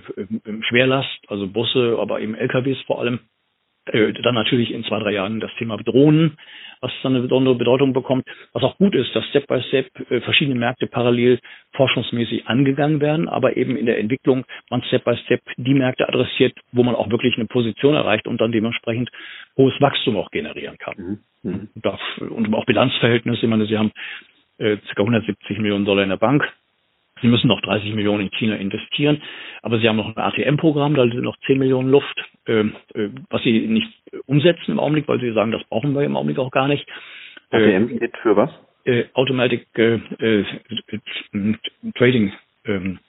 Schwerlast, 0.62 1.19
also 1.27 1.48
Busse, 1.48 1.98
aber 2.00 2.19
eben 2.21 2.36
LKWs 2.36 2.81
vor 2.88 3.00
allem. 3.00 3.19
Äh, 3.86 4.13
dann 4.13 4.36
natürlich 4.36 4.71
in 4.71 4.83
zwei, 4.83 5.00
drei 5.00 5.12
Jahren 5.12 5.39
das 5.39 5.51
Thema 5.57 5.77
Drohnen, 5.77 6.38
was 6.81 6.91
dann 7.03 7.13
eine 7.13 7.24
besondere 7.24 7.55
Bedeutung 7.55 7.93
bekommt. 7.93 8.25
Was 8.53 8.63
auch 8.63 8.77
gut 8.77 8.95
ist, 8.95 9.15
dass 9.15 9.25
Step 9.27 9.48
by 9.48 9.62
Step 9.67 9.88
äh, 10.09 10.21
verschiedene 10.21 10.57
Märkte 10.57 10.88
parallel 10.88 11.39
forschungsmäßig 11.74 12.48
angegangen 12.48 13.01
werden, 13.01 13.27
aber 13.27 13.57
eben 13.57 13.75
in 13.75 13.86
der 13.86 14.00
Entwicklung 14.00 14.45
man 14.69 14.81
Step 14.83 15.03
by 15.03 15.15
Step 15.25 15.41
die 15.57 15.74
Märkte 15.74 16.07
adressiert, 16.07 16.57
wo 16.71 16.83
man 16.83 16.95
auch 16.95 17.09
wirklich 17.09 17.36
eine 17.36 17.45
Position 17.45 17.95
erreicht 17.95 18.27
und 18.27 18.39
dann 18.41 18.51
dementsprechend 18.51 19.09
hohes 19.57 19.79
Wachstum 19.79 20.17
auch 20.17 20.31
generieren 20.31 20.77
kann. 20.77 21.19
Mhm. 21.43 21.69
mhm. 21.81 22.29
Und 22.29 22.53
auch 22.53 22.65
Bilanzverhältnisse, 22.65 23.41
ich 23.43 23.50
meine, 23.50 23.65
Sie 23.65 23.77
haben 23.77 23.91
äh, 24.57 24.77
ca. 24.77 25.01
170 25.01 25.57
Millionen 25.59 25.86
Dollar 25.86 26.03
in 26.03 26.09
der 26.09 26.17
Bank, 26.17 26.43
Sie 27.21 27.27
müssen 27.27 27.47
noch 27.47 27.61
30 27.61 27.93
Millionen 27.93 28.27
in 28.27 28.31
China 28.31 28.55
investieren, 28.55 29.21
aber 29.61 29.79
Sie 29.79 29.88
haben 29.88 29.97
noch 29.97 30.15
ein 30.15 30.17
ATM-Programm, 30.17 30.95
da 30.95 31.03
sind 31.03 31.21
noch 31.21 31.38
10 31.45 31.59
Millionen 31.59 31.89
Luft, 31.89 32.23
äh, 32.45 32.61
äh, 32.61 33.09
was 33.29 33.43
Sie 33.43 33.67
nicht 33.67 33.91
umsetzen 34.25 34.71
im 34.71 34.79
Augenblick, 34.79 35.07
weil 35.07 35.19
Sie 35.19 35.33
sagen, 35.33 35.51
das 35.51 35.63
brauchen 35.65 35.93
wir 35.93 36.03
im 36.03 36.15
Augenblick 36.15 36.39
auch 36.39 36.51
gar 36.51 36.67
nicht. 36.67 36.88
ATM 37.51 37.97
steht 37.97 38.17
für 38.17 38.35
was? 38.35 38.51
Äh, 38.85 39.05
Automatic 39.13 39.67
äh, 39.77 39.99
äh, 40.19 40.45
Trading, 41.95 42.31
ähm, 42.65 42.99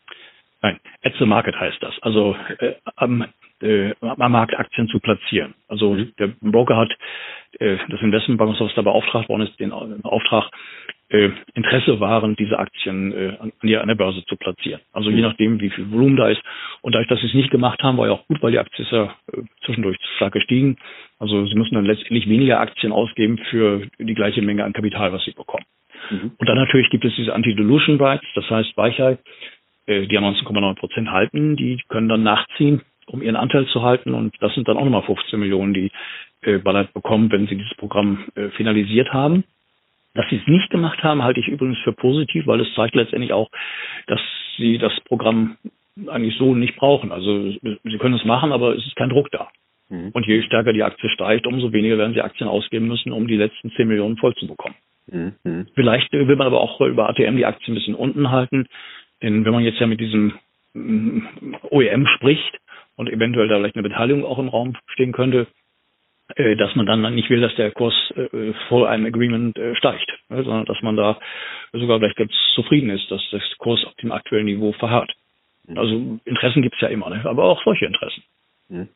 nein, 0.63 0.81
at 1.03 1.15
the 1.19 1.27
market 1.27 1.59
heißt 1.59 1.83
das. 1.83 1.95
Also 2.03 2.37
äh, 2.59 2.75
am, 2.97 3.25
äh, 3.63 3.93
am 4.01 4.33
Markt 4.33 4.59
Aktien 4.59 4.89
zu 4.89 4.99
platzieren. 4.99 5.55
Also 5.69 5.95
mhm. 5.95 6.13
der 6.19 6.29
Broker 6.41 6.77
hat 6.77 6.97
äh, 7.59 7.77
das 7.89 8.01
Investmentbank, 8.01 8.59
was 8.59 8.75
da 8.75 8.83
beauftragt 8.83 9.29
worden 9.29 9.43
ist, 9.43 9.59
den 9.61 9.73
Auftrag, 9.73 10.51
äh, 11.11 11.31
Interesse 11.55 12.01
waren, 12.01 12.37
diese 12.37 12.59
Aktien 12.59 13.13
äh, 13.13 13.37
an, 13.39 13.53
an 13.63 13.89
der 13.89 13.95
Börse 13.95 14.25
zu 14.27 14.37
platzieren. 14.37 14.81
Also 14.93 15.11
je 15.11 15.17
mhm. 15.17 15.23
nachdem, 15.23 15.61
wie 15.61 15.71
viel 15.71 15.91
Volumen 15.91 16.17
da 16.17 16.29
ist. 16.29 16.41
Und 16.83 16.95
dadurch, 16.95 17.09
dass 17.09 17.21
sie 17.21 17.27
es 17.27 17.35
nicht 17.35 17.51
gemacht 17.51 17.83
haben, 17.83 17.99
war 17.99 18.07
ja 18.07 18.13
auch 18.13 18.27
gut, 18.27 18.43
weil 18.43 18.53
die 18.53 18.59
Aktie 18.59 18.85
ist 18.85 18.93
ja 18.93 19.15
äh, 19.33 19.43
zwischendurch 19.65 19.99
stark 20.17 20.33
gestiegen. 20.33 20.77
Also 21.19 21.45
sie 21.47 21.57
müssen 21.57 21.75
dann 21.75 21.85
letztendlich 21.85 22.29
weniger 22.29 22.61
Aktien 22.61 22.93
ausgeben 22.93 23.39
für 23.51 23.83
die 23.99 24.15
gleiche 24.15 24.41
Menge 24.41 24.65
an 24.65 24.73
Kapital, 24.73 25.13
was 25.13 25.25
sie 25.25 25.33
bekommen. 25.33 25.65
Mhm. 26.11 26.33
Und 26.39 26.49
dann 26.49 26.57
natürlich 26.57 26.91
gibt 26.91 27.05
es 27.05 27.15
diese 27.17 27.35
Anti-Dilution 27.35 28.01
Rights, 28.01 28.27
das 28.35 28.49
heißt 28.49 28.77
Weichheit, 28.77 29.19
äh, 29.87 30.07
die 30.07 30.17
an 30.17 30.25
19,9 30.25 30.75
Prozent 30.77 31.11
halten, 31.11 31.57
die 31.57 31.83
können 31.89 32.09
dann 32.09 32.23
nachziehen, 32.23 32.83
um 33.07 33.21
ihren 33.21 33.37
Anteil 33.37 33.67
zu 33.67 33.83
halten. 33.83 34.15
Und 34.15 34.35
das 34.41 34.55
sind 34.55 34.69
dann 34.69 34.77
auch 34.77 34.85
nochmal 34.85 35.03
15 35.03 35.41
Millionen, 35.41 35.75
die 35.75 35.91
äh, 36.43 36.59
Ballard 36.59 36.95
bekommen, 36.95 37.33
wenn 37.33 37.49
sie 37.49 37.57
dieses 37.57 37.75
Programm 37.77 38.27
äh, 38.37 38.51
finalisiert 38.51 39.13
haben. 39.13 39.43
Dass 40.15 40.29
sie 40.29 40.37
es 40.37 40.47
nicht 40.47 40.71
gemacht 40.71 41.03
haben, 41.03 41.23
halte 41.23 41.41
ich 41.41 41.49
übrigens 41.49 41.79
für 41.79 41.93
positiv, 41.93 42.47
weil 42.47 42.61
es 42.61 42.75
zeigt 42.75 42.95
letztendlich 42.95 43.33
auch, 43.33 43.49
dass 44.07 44.21
sie 44.57 44.79
das 44.79 44.93
Programm 45.05 45.57
eigentlich 46.09 46.37
so 46.37 46.55
nicht 46.55 46.77
brauchen. 46.77 47.13
Also 47.13 47.51
sie 47.51 47.99
können 47.99 48.15
es 48.15 48.25
machen, 48.25 48.53
aber 48.53 48.75
es 48.75 48.85
ist 48.87 48.97
kein 48.97 49.11
Druck 49.11 49.31
da. 49.31 49.49
Mhm. 49.89 50.11
Und 50.13 50.27
je 50.27 50.43
stärker 50.43 50.73
die 50.73 50.83
Aktie 50.83 51.11
steigt, 51.11 51.47
umso 51.47 51.73
weniger 51.73 51.99
werden 51.99 52.15
sie 52.15 52.23
Aktien 52.23 52.49
ausgeben 52.49 52.89
müssen, 52.89 53.13
um 53.13 53.27
die 53.27 53.37
letzten 53.37 53.71
10 53.73 53.87
Millionen 53.87 54.17
voll 54.17 54.35
zu 54.35 54.47
bekommen. 54.47 54.75
Mhm. 55.07 55.67
Vielleicht 55.75 56.13
will 56.13 56.37
man 56.37 56.47
aber 56.47 56.61
auch 56.61 56.81
über 56.81 57.09
ATM 57.09 57.37
die 57.37 57.47
Aktie 57.47 57.73
ein 57.73 57.77
bisschen 57.77 57.95
unten 57.95 58.31
halten. 58.31 58.67
Denn 59.23 59.45
wenn 59.45 59.53
man 59.53 59.65
jetzt 59.65 59.81
ja 59.81 59.87
mit 59.87 60.01
diesem 60.01 60.33
mm, 60.75 61.21
OEM 61.71 62.07
spricht 62.17 62.59
und 62.97 63.09
eventuell 63.09 63.49
da 63.49 63.59
vielleicht 63.59 63.77
eine 63.77 63.89
Beteiligung 63.89 64.25
auch 64.25 64.39
im 64.39 64.49
Raum 64.49 64.77
stehen 64.93 65.13
könnte, 65.13 65.47
dass 66.37 66.75
man 66.77 66.87
dann 66.87 67.15
nicht 67.15 67.31
will, 67.31 67.41
dass 67.41 67.55
der 67.57 67.71
Kurs 67.71 67.95
äh, 68.17 68.53
vor 68.69 68.89
einem 68.89 69.07
Agreement 69.07 69.59
äh, 69.59 69.75
steigt, 69.77 70.11
ne, 70.29 70.43
sondern 70.43 70.65
dass 70.67 70.81
man 70.83 70.97
da 70.97 71.19
sogar 71.73 71.99
vielleicht 71.99 72.17
ganz 72.17 72.33
zufrieden 72.55 72.91
ist, 72.91 73.11
dass 73.11 73.23
das 73.31 73.43
Kurs 73.59 73.85
auf 73.85 73.95
dem 73.97 74.13
aktuellen 74.13 74.47
Niveau 74.47 74.73
verharrt. 74.73 75.13
Mhm. 75.67 75.79
Also 75.79 76.21
Interessen 76.25 76.63
gibt 76.63 76.77
es 76.77 76.81
ja 76.81 76.89
immer, 76.89 77.11
ne? 77.11 77.23
aber 77.25 77.45
auch 77.45 77.63
solche 77.65 77.87
Interessen. 77.87 78.23
Mhm. 78.69 78.89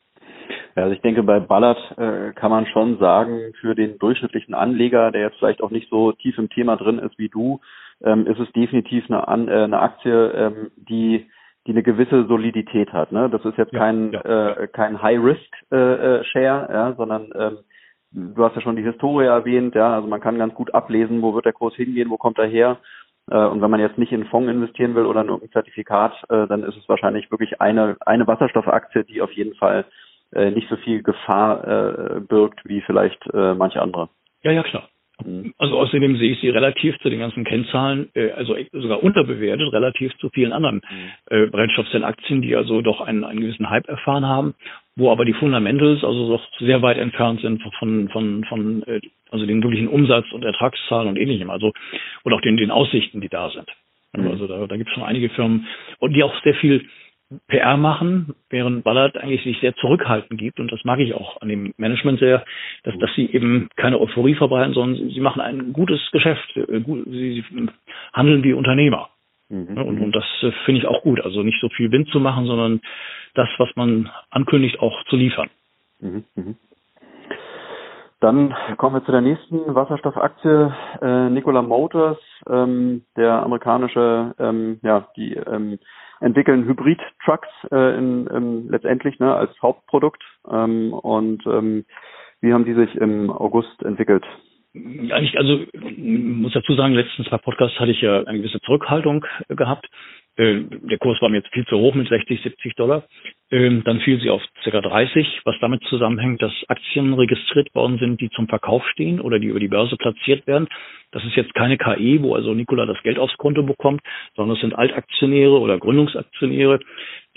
Ja, 0.75 0.83
also 0.83 0.95
ich 0.95 1.01
denke, 1.01 1.23
bei 1.23 1.39
Ballard 1.39 1.79
äh, 1.97 2.33
kann 2.33 2.51
man 2.51 2.67
schon 2.67 2.97
sagen, 2.99 3.53
für 3.61 3.75
den 3.75 3.97
durchschnittlichen 3.97 4.53
Anleger, 4.53 5.11
der 5.11 5.21
jetzt 5.21 5.37
vielleicht 5.39 5.61
auch 5.61 5.71
nicht 5.71 5.89
so 5.89 6.11
tief 6.11 6.37
im 6.37 6.49
Thema 6.49 6.75
drin 6.75 6.99
ist 6.99 7.17
wie 7.17 7.29
du, 7.29 7.61
ähm, 8.03 8.27
ist 8.27 8.39
es 8.39 8.51
definitiv 8.51 9.05
eine, 9.09 9.27
An 9.27 9.47
äh, 9.47 9.63
eine 9.63 9.79
Aktie, 9.79 10.31
ähm, 10.31 10.71
die 10.75 11.27
die 11.67 11.71
eine 11.71 11.83
gewisse 11.83 12.25
Solidität 12.27 12.93
hat. 12.93 13.11
Ne? 13.11 13.29
Das 13.29 13.43
ist 13.43 13.57
jetzt 13.57 13.73
ja, 13.73 13.79
kein 13.79 14.11
ja. 14.11 14.21
Äh, 14.21 14.67
kein 14.67 15.01
High 15.01 15.19
Risk 15.23 15.51
äh, 15.71 15.75
äh, 15.75 16.23
Share, 16.25 16.69
ja, 16.71 16.93
sondern 16.93 17.31
ähm, 17.35 17.57
du 18.11 18.43
hast 18.43 18.55
ja 18.55 18.61
schon 18.61 18.75
die 18.75 18.83
Historie 18.83 19.25
erwähnt, 19.25 19.75
ja, 19.75 19.95
also 19.95 20.07
man 20.07 20.21
kann 20.21 20.37
ganz 20.37 20.53
gut 20.53 20.73
ablesen, 20.73 21.21
wo 21.21 21.33
wird 21.33 21.45
der 21.45 21.53
Kurs 21.53 21.75
hingehen, 21.75 22.09
wo 22.09 22.17
kommt 22.17 22.37
er 22.37 22.47
her. 22.47 22.77
Äh, 23.29 23.45
und 23.45 23.61
wenn 23.61 23.71
man 23.71 23.79
jetzt 23.79 23.97
nicht 23.97 24.11
in 24.11 24.21
einen 24.21 24.29
Fonds 24.29 24.49
investieren 24.49 24.95
will 24.95 25.05
oder 25.05 25.21
in 25.21 25.27
irgendein 25.27 25.51
Zertifikat, 25.51 26.13
äh, 26.29 26.47
dann 26.47 26.63
ist 26.63 26.77
es 26.77 26.87
wahrscheinlich 26.87 27.31
wirklich 27.31 27.59
eine 27.61 27.97
eine 28.05 28.27
Wasserstoffaktie, 28.27 29.03
die 29.03 29.21
auf 29.21 29.31
jeden 29.31 29.55
Fall 29.55 29.85
äh, 30.33 30.51
nicht 30.51 30.69
so 30.69 30.75
viel 30.77 31.01
Gefahr 31.01 31.67
äh, 31.67 32.19
birgt 32.19 32.61
wie 32.65 32.81
vielleicht 32.81 33.25
äh, 33.33 33.55
manche 33.55 33.81
andere. 33.81 34.09
Ja, 34.43 34.51
ja, 34.51 34.63
klar. 34.63 34.83
Mhm. 35.23 35.53
Also 35.57 35.77
außerdem 35.79 36.17
sehe 36.17 36.31
ich 36.31 36.39
sie 36.41 36.49
relativ 36.49 36.97
zu 36.99 37.09
den 37.09 37.19
ganzen 37.19 37.43
Kennzahlen, 37.43 38.09
äh, 38.15 38.31
also 38.31 38.55
sogar 38.73 39.03
unterbewertet, 39.03 39.71
relativ 39.71 40.15
zu 40.17 40.29
vielen 40.29 40.53
anderen 40.53 40.81
mhm. 40.89 41.11
äh, 41.29 41.45
Brennstoffzellaktien, 41.47 42.41
die 42.41 42.55
also 42.55 42.81
doch 42.81 43.01
einen, 43.01 43.23
einen 43.23 43.41
gewissen 43.41 43.69
Hype 43.69 43.87
erfahren 43.87 44.25
haben, 44.25 44.55
wo 44.95 45.11
aber 45.11 45.25
die 45.25 45.33
Fundamentals 45.33 46.03
also 46.03 46.29
doch 46.29 46.43
sehr 46.59 46.81
weit 46.81 46.97
entfernt 46.97 47.41
sind 47.41 47.61
von, 47.79 48.09
von, 48.09 48.43
von 48.45 48.83
äh, 48.83 49.01
also 49.31 49.45
den 49.45 49.63
wirklichen 49.63 49.87
Umsatz 49.87 50.31
und 50.31 50.43
Ertragszahlen 50.43 51.07
und 51.07 51.17
ähnlichem, 51.17 51.49
also 51.49 51.71
und 52.23 52.33
auch 52.33 52.41
den, 52.41 52.57
den 52.57 52.71
Aussichten, 52.71 53.21
die 53.21 53.29
da 53.29 53.49
sind. 53.49 53.69
Mhm. 54.13 54.31
Also 54.31 54.47
da, 54.47 54.67
da 54.67 54.77
gibt 54.77 54.89
es 54.89 54.93
schon 54.93 55.03
einige 55.03 55.29
Firmen 55.29 55.67
und 55.99 56.13
die 56.13 56.23
auch 56.23 56.33
sehr 56.43 56.55
viel 56.55 56.85
PR 57.47 57.77
machen, 57.77 58.35
während 58.49 58.83
Ballard 58.83 59.17
eigentlich 59.17 59.43
sich 59.43 59.59
sehr 59.59 59.75
zurückhaltend 59.75 60.39
gibt. 60.39 60.59
Und 60.59 60.71
das 60.71 60.83
mag 60.83 60.99
ich 60.99 61.13
auch 61.13 61.41
an 61.41 61.49
dem 61.49 61.73
Management 61.77 62.19
sehr, 62.19 62.45
dass, 62.83 62.97
dass 62.99 63.13
sie 63.15 63.25
eben 63.31 63.69
keine 63.75 63.99
Euphorie 63.99 64.35
verbreiten, 64.35 64.73
sondern 64.73 65.09
sie 65.09 65.19
machen 65.19 65.41
ein 65.41 65.73
gutes 65.73 65.99
Geschäft. 66.11 66.55
Äh, 66.55 66.81
sie 67.05 67.43
handeln 68.13 68.43
wie 68.43 68.53
Unternehmer. 68.53 69.09
Mhm. 69.49 69.77
Und, 69.77 69.99
und 70.01 70.15
das 70.15 70.25
äh, 70.41 70.51
finde 70.65 70.81
ich 70.81 70.87
auch 70.87 71.01
gut. 71.01 71.19
Also 71.21 71.41
nicht 71.43 71.59
so 71.61 71.69
viel 71.69 71.91
Wind 71.91 72.09
zu 72.09 72.19
machen, 72.19 72.45
sondern 72.45 72.81
das, 73.33 73.49
was 73.57 73.69
man 73.75 74.09
ankündigt, 74.29 74.79
auch 74.79 75.03
zu 75.05 75.15
liefern. 75.15 75.49
Mhm. 75.99 76.23
mhm. 76.35 76.55
Dann 78.21 78.55
kommen 78.77 78.95
wir 78.95 79.05
zu 79.05 79.11
der 79.11 79.21
nächsten 79.21 79.75
Wasserstoffaktie, 79.75 80.73
äh, 81.01 81.29
Nikola 81.29 81.61
Motors, 81.61 82.17
ähm, 82.49 83.03
der 83.15 83.43
amerikanische, 83.43 84.33
ähm, 84.39 84.79
ja, 84.81 85.07
die 85.15 85.35
ähm, 85.35 85.77
entwickeln 86.19 86.65
Hybrid-Trucks 86.65 87.47
äh, 87.71 87.97
in, 87.97 88.27
in, 88.27 88.69
letztendlich 88.69 89.19
ne, 89.19 89.33
als 89.35 89.51
Hauptprodukt. 89.61 90.23
Ähm, 90.49 90.93
und 90.93 91.45
ähm, 91.45 91.85
wie 92.41 92.53
haben 92.53 92.65
die 92.65 92.73
sich 92.73 92.95
im 92.95 93.29
August 93.29 93.81
entwickelt? 93.83 94.25
Eigentlich, 94.73 95.37
also 95.37 95.61
muss 95.73 96.51
dazu 96.53 96.73
sagen, 96.73 96.93
letzten 96.93 97.23
zwei 97.23 97.37
Podcasts 97.37 97.79
hatte 97.79 97.91
ich 97.91 98.01
ja 98.01 98.23
eine 98.23 98.39
gewisse 98.39 98.59
Zurückhaltung 98.61 99.25
gehabt. 99.47 99.87
Äh, 100.37 100.63
der 100.69 100.97
Kurs 100.97 101.21
war 101.21 101.29
mir 101.29 101.37
jetzt 101.37 101.53
viel 101.53 101.65
zu 101.65 101.77
hoch 101.77 101.95
mit 101.95 102.07
60, 102.07 102.41
70 102.41 102.75
Dollar. 102.75 103.03
Ähm, 103.51 103.83
dann 103.85 103.99
fiel 104.01 104.19
sie 104.19 104.29
auf 104.29 104.41
ca. 104.63 104.81
30, 104.81 105.41
was 105.45 105.55
damit 105.61 105.83
zusammenhängt, 105.83 106.41
dass 106.41 106.51
Aktien 106.67 107.13
registriert 107.13 107.73
worden 107.75 107.99
sind, 107.99 108.19
die 108.19 108.29
zum 108.31 108.47
Verkauf 108.47 108.85
stehen 108.89 109.21
oder 109.21 109.39
die 109.39 109.47
über 109.47 109.59
die 109.59 109.67
Börse 109.67 109.95
platziert 109.97 110.45
werden. 110.47 110.67
Das 111.11 111.23
ist 111.23 111.35
jetzt 111.35 111.53
keine 111.53 111.77
KI, 111.77 112.21
wo 112.21 112.35
also 112.35 112.53
Nikola 112.53 112.85
das 112.85 113.01
Geld 113.03 113.19
aufs 113.19 113.37
Konto 113.37 113.63
bekommt, 113.63 114.01
sondern 114.35 114.55
es 114.55 114.61
sind 114.61 114.75
Altaktionäre 114.75 115.59
oder 115.59 115.77
Gründungsaktionäre, 115.77 116.79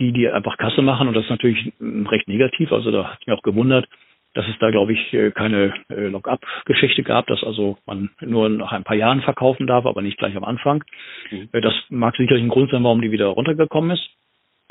die, 0.01 0.13
die 0.13 0.29
einfach 0.29 0.57
Kasse 0.57 0.83
machen 0.83 1.09
und 1.09 1.15
das 1.15 1.25
ist 1.25 1.31
natürlich 1.31 1.73
recht 1.83 2.27
negativ. 2.27 2.73
Also 2.73 2.91
da 2.91 3.13
hat 3.13 3.27
mich 3.27 3.37
auch 3.37 3.43
gewundert, 3.43 3.87
dass 4.35 4.47
es 4.49 4.59
da, 4.61 4.71
glaube 4.71 4.93
ich, 4.93 5.13
äh, 5.13 5.31
keine 5.31 5.75
äh, 5.89 6.07
Lock-up-Geschichte 6.09 7.03
gab, 7.03 7.27
dass 7.27 7.43
also 7.43 7.79
man 7.87 8.11
nur 8.21 8.49
nach 8.49 8.73
ein 8.73 8.85
paar 8.85 8.97
Jahren 8.97 9.23
verkaufen 9.23 9.67
darf, 9.67 9.87
aber 9.87 10.03
nicht 10.03 10.19
gleich 10.19 10.37
am 10.37 10.45
Anfang. 10.45 10.85
Mhm. 11.31 11.49
Äh, 11.53 11.61
das 11.61 11.75
mag 11.89 12.17
sicherlich 12.17 12.45
ein 12.45 12.51
Grund 12.51 12.71
sein, 12.71 12.85
warum 12.85 13.01
die 13.01 13.11
wieder 13.11 13.27
runtergekommen 13.27 13.91
ist. 13.93 14.09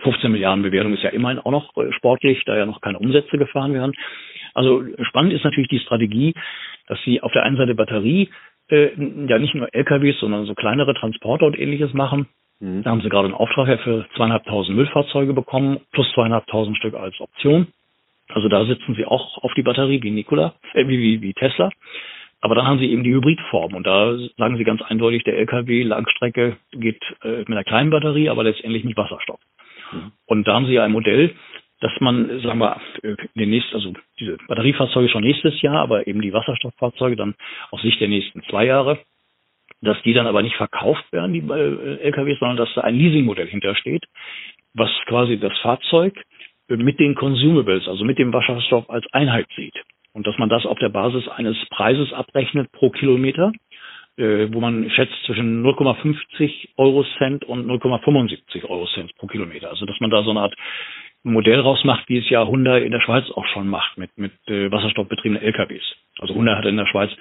15 0.04 0.32
Milliarden 0.32 0.64
Bewertung 0.64 0.94
ist 0.94 1.04
ja 1.04 1.10
immerhin 1.10 1.40
auch 1.40 1.52
noch 1.52 1.74
sportlich, 1.98 2.44
da 2.46 2.56
ja 2.56 2.68
noch 2.68 2.82
keine 2.82 3.00
Umsätze 3.00 3.38
gefahren 3.38 3.74
werden. 3.74 3.94
Also 4.54 4.84
spannend 5.02 5.34
ist 5.34 5.44
natürlich 5.44 5.70
die 5.70 5.80
Strategie, 5.80 6.34
dass 6.88 7.00
sie 7.04 7.22
auf 7.22 7.32
der 7.32 7.44
einen 7.44 7.58
Seite 7.58 7.74
Batterie 7.74 8.30
äh, 8.70 8.90
ja 9.28 9.40
nicht 9.40 9.56
nur 9.56 9.74
LKWs, 9.74 10.20
sondern 10.20 10.46
so 10.46 10.54
kleinere 10.54 10.94
Transporter 10.94 11.46
und 11.46 11.58
ähnliches 11.58 11.94
machen. 11.94 12.28
Mhm. 12.60 12.84
Da 12.84 12.92
haben 12.92 13.02
sie 13.02 13.10
gerade 13.10 13.26
einen 13.26 13.36
Auftrag 13.36 13.82
für 13.82 14.06
zweieinhalbtausend 14.16 14.76
Müllfahrzeuge 14.76 15.34
bekommen, 15.34 15.80
plus 15.92 16.12
zweieinhalbtausend 16.14 16.78
Stück 16.78 16.94
als 16.94 17.20
Option. 17.20 17.68
Also 18.30 18.50
da 18.50 18.66
sitzen 18.66 18.96
sie 18.96 19.06
auch 19.06 19.38
auf 19.44 19.54
die 19.54 19.64
Batterie 19.64 20.02
wie 20.04 20.12
Nikola, 20.12 20.56
äh, 20.74 20.88
wie, 20.88 21.22
wie, 21.22 21.34
Tesla. 21.34 21.70
Aber 22.42 22.56
dann 22.56 22.68
haben 22.68 22.80
sie 22.80 22.92
eben 22.92 23.04
die 23.04 23.14
Hybridform 23.14 23.74
und 23.74 23.88
da 23.88 24.16
sagen 24.38 24.58
sie 24.58 24.64
ganz 24.64 24.82
eindeutig, 24.82 25.24
der 25.24 25.38
LKW 25.38 25.84
Langstrecke 25.84 26.58
geht 26.72 27.02
äh, 27.24 27.40
mit 27.40 27.52
einer 27.52 27.64
kleinen 27.64 27.90
Batterie, 27.90 28.30
aber 28.30 28.44
letztendlich 28.44 28.84
mit 28.84 28.96
Wasserstoff. 28.96 29.40
Mhm. 29.92 30.12
Und 30.26 30.48
da 30.48 30.54
haben 30.54 30.68
sie 30.68 30.74
ja 30.74 30.84
ein 30.84 30.92
Modell, 30.92 31.34
dass 31.80 31.92
man, 32.00 32.42
sagen 32.42 32.60
wir, 32.60 32.80
in 33.04 33.18
den 33.36 33.50
nächsten, 33.50 33.76
also 33.76 33.94
diese 34.20 34.38
Batteriefahrzeuge 34.48 35.10
schon 35.10 35.24
nächstes 35.24 35.62
Jahr, 35.62 35.80
aber 35.80 36.08
eben 36.08 36.22
die 36.22 36.34
Wasserstofffahrzeuge 36.34 37.16
dann 37.16 37.36
aus 37.72 37.82
Sicht 37.82 38.00
der 38.02 38.08
nächsten 38.08 38.44
zwei 38.44 38.66
Jahre, 38.66 39.00
dass 39.82 40.02
die 40.04 40.14
dann 40.14 40.28
aber 40.28 40.42
nicht 40.42 40.56
verkauft 40.56 41.12
werden, 41.12 41.34
die 41.34 41.40
äh, 41.40 42.02
LKWs, 42.08 42.40
sondern 42.40 42.58
dass 42.58 42.74
da 42.74 42.82
ein 42.82 42.96
Leasingmodell 42.96 43.48
hintersteht, 43.48 44.06
was 44.74 44.90
quasi 45.06 45.40
das 45.40 45.58
Fahrzeug 45.60 46.16
mit 46.70 47.00
den 47.00 47.16
Consumables, 47.16 47.88
also 47.88 48.04
mit 48.04 48.20
dem 48.20 48.34
Wasserstoff 48.34 48.90
als 48.90 49.06
Einheit 49.14 49.48
sieht. 49.56 49.76
Und 50.14 50.28
dass 50.28 50.38
man 50.38 50.50
das 50.50 50.66
auf 50.66 50.80
der 50.80 50.90
Basis 50.90 51.28
eines 51.28 51.58
Preises 51.70 52.12
abrechnet 52.12 52.72
pro 52.72 52.90
Kilometer, 52.90 53.52
äh, 54.18 54.48
wo 54.52 54.60
man 54.60 54.90
schätzt 54.90 55.16
zwischen 55.26 55.64
0,50 55.64 56.70
Euro 56.78 57.06
Cent 57.18 57.46
und 57.46 57.68
0,75 57.68 58.66
Euro 58.66 58.88
Cent 58.88 59.16
pro 59.16 59.28
Kilometer. 59.28 59.70
Also 59.70 59.86
dass 59.86 60.00
man 60.00 60.10
da 60.10 60.24
so 60.24 60.32
eine 60.32 60.42
Art 60.42 60.56
Modell 61.24 61.60
rausmacht, 61.60 62.08
wie 62.10 62.20
es 62.20 62.30
ja 62.30 62.46
Honda 62.46 62.78
in 62.78 62.92
der 62.92 63.02
Schweiz 63.02 63.30
auch 63.32 63.46
schon 63.48 63.68
macht 63.68 63.98
mit, 63.98 64.18
mit 64.18 64.32
äh, 64.48 64.72
wasserstoffbetriebenen 64.72 65.42
LKWs. 65.42 65.84
Also 66.20 66.36
Honda 66.36 66.58
hat 66.58 66.66
in 66.66 66.78
der 66.78 66.86
Schweiz 66.86 67.12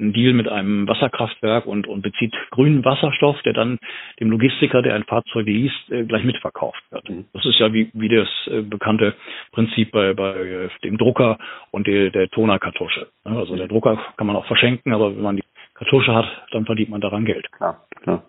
einen 0.00 0.12
Deal 0.12 0.32
mit 0.32 0.48
einem 0.48 0.88
Wasserkraftwerk 0.88 1.66
und, 1.66 1.86
und 1.86 2.02
bezieht 2.02 2.34
grünen 2.50 2.84
Wasserstoff, 2.84 3.40
der 3.42 3.52
dann 3.52 3.78
dem 4.20 4.30
Logistiker, 4.30 4.82
der 4.82 4.94
ein 4.94 5.04
Fahrzeug 5.04 5.46
liest, 5.46 5.90
äh, 5.90 6.04
gleich 6.04 6.24
mitverkauft 6.24 6.82
wird. 6.90 7.08
Mhm. 7.08 7.24
Das 7.32 7.44
ist 7.44 7.58
ja 7.58 7.72
wie, 7.72 7.90
wie 7.94 8.08
das 8.08 8.28
äh, 8.46 8.62
bekannte 8.62 9.14
Prinzip 9.52 9.90
bei, 9.90 10.14
bei 10.14 10.36
äh, 10.36 10.68
dem 10.84 10.98
Drucker 10.98 11.38
und 11.70 11.86
der, 11.86 12.10
der 12.10 12.28
Tonerkartusche. 12.28 13.08
Also 13.24 13.56
der 13.56 13.68
Drucker 13.68 13.98
kann 14.16 14.26
man 14.26 14.36
auch 14.36 14.46
verschenken, 14.46 14.92
aber 14.92 15.14
wenn 15.14 15.22
man 15.22 15.36
die 15.36 15.44
Kartusche 15.74 16.14
hat, 16.14 16.26
dann 16.50 16.64
verdient 16.64 16.90
man 16.90 17.00
daran 17.00 17.24
Geld. 17.24 17.50
Klar, 17.52 17.86
klar. 18.02 18.24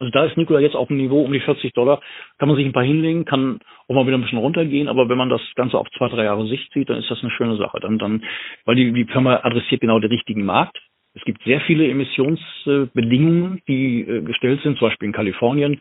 Also 0.00 0.10
da 0.10 0.24
ist 0.24 0.36
Nikola 0.36 0.60
jetzt 0.60 0.76
auf 0.76 0.88
dem 0.88 0.96
Niveau 0.96 1.20
um 1.22 1.32
die 1.32 1.40
40 1.40 1.74
Dollar. 1.74 2.00
Kann 2.38 2.48
man 2.48 2.56
sich 2.56 2.64
ein 2.64 2.72
paar 2.72 2.84
hinlegen, 2.84 3.26
kann 3.26 3.60
auch 3.86 3.94
mal 3.94 4.06
wieder 4.06 4.16
ein 4.16 4.22
bisschen 4.22 4.38
runtergehen, 4.38 4.88
aber 4.88 5.08
wenn 5.10 5.18
man 5.18 5.28
das 5.28 5.42
Ganze 5.56 5.78
auf 5.78 5.88
zwei, 5.90 6.08
drei 6.08 6.24
Jahre 6.24 6.46
Sicht 6.46 6.72
sieht, 6.72 6.88
dann 6.88 6.98
ist 6.98 7.10
das 7.10 7.20
eine 7.22 7.30
schöne 7.30 7.56
Sache. 7.56 7.78
Dann, 7.80 7.98
dann, 7.98 8.24
weil 8.64 8.76
die, 8.76 8.92
die 8.92 9.04
Firma 9.04 9.40
adressiert 9.42 9.82
genau 9.82 10.00
den 10.00 10.10
richtigen 10.10 10.44
Markt. 10.44 10.80
Es 11.12 11.22
gibt 11.24 11.42
sehr 11.42 11.60
viele 11.62 11.88
Emissionsbedingungen, 11.88 13.60
die 13.68 14.00
äh, 14.02 14.22
gestellt 14.22 14.62
sind, 14.62 14.78
zum 14.78 14.88
Beispiel 14.88 15.06
in 15.06 15.12
Kalifornien 15.12 15.80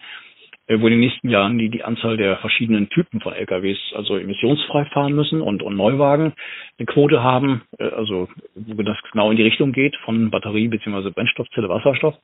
wo 0.78 0.86
in 0.86 0.92
den 0.92 1.00
nächsten 1.00 1.30
Jahren 1.30 1.58
die, 1.58 1.70
die 1.70 1.84
Anzahl 1.84 2.16
der 2.16 2.38
verschiedenen 2.38 2.90
Typen 2.90 3.22
von 3.22 3.34
LKWs 3.34 3.80
also 3.96 4.18
emissionsfrei 4.18 4.86
fahren 4.86 5.14
müssen 5.14 5.42
und, 5.42 5.64
und 5.64 5.76
Neuwagen 5.76 6.34
eine 6.78 6.86
Quote 6.86 7.24
haben, 7.24 7.64
äh, 7.80 7.86
also 7.86 8.30
wo 8.56 8.82
das 8.84 8.98
genau 9.12 9.32
in 9.32 9.38
die 9.38 9.44
Richtung 9.44 9.72
geht 9.72 9.96
von 10.06 10.30
Batterie 10.30 10.68
beziehungsweise 10.68 11.12
Brennstoffzelle, 11.12 11.70
Wasserstoff. 11.70 12.16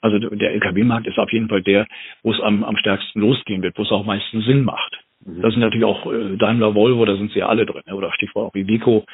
Also 0.00 0.18
der 0.18 0.52
LKW-Markt 0.52 1.06
ist 1.06 1.18
auf 1.18 1.32
jeden 1.32 1.48
Fall 1.48 1.62
der, 1.62 1.86
wo 2.22 2.32
es 2.32 2.40
am, 2.40 2.64
am 2.64 2.76
stärksten 2.78 3.20
losgehen 3.20 3.62
wird, 3.62 3.76
wo 3.76 3.82
es 3.82 3.90
auch 3.90 4.00
am 4.00 4.06
meisten 4.06 4.40
Sinn 4.40 4.64
macht. 4.64 4.98
Mhm. 5.24 5.42
Da 5.42 5.50
sind 5.50 5.60
natürlich 5.60 5.84
auch 5.84 6.10
äh, 6.10 6.36
Daimler, 6.36 6.74
Volvo, 6.74 7.04
da 7.04 7.16
sind 7.16 7.32
sie 7.32 7.40
ja 7.40 7.48
alle 7.48 7.66
drin, 7.66 7.82
oder 7.92 8.12
Stichwort 8.12 8.50
auch 8.50 8.54
Iveco 8.54 9.04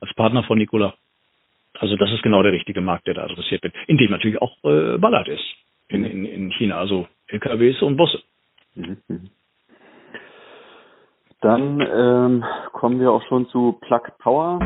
als 0.00 0.12
Partner 0.14 0.42
von 0.42 0.58
Nikola. 0.58 0.94
Also 1.78 1.96
das 1.96 2.12
ist 2.12 2.22
genau 2.22 2.42
der 2.42 2.52
richtige 2.52 2.80
Markt, 2.80 3.06
der 3.06 3.14
da 3.14 3.24
adressiert 3.24 3.62
wird, 3.62 3.74
in 3.86 3.96
dem 3.96 4.10
natürlich 4.10 4.42
auch 4.42 4.56
äh, 4.64 4.98
Ballard 4.98 5.28
ist 5.28 5.44
in, 5.88 6.04
in, 6.04 6.24
in 6.24 6.50
China. 6.52 6.78
Also 6.78 7.08
LKWs 7.28 7.82
und 7.82 7.96
Busse. 7.96 8.22
Mhm. 8.74 9.30
Dann 11.40 11.80
ähm, 11.80 12.44
kommen 12.72 12.98
wir 12.98 13.12
auch 13.12 13.22
schon 13.28 13.46
zu 13.48 13.78
Plug 13.82 14.02
Power. 14.18 14.58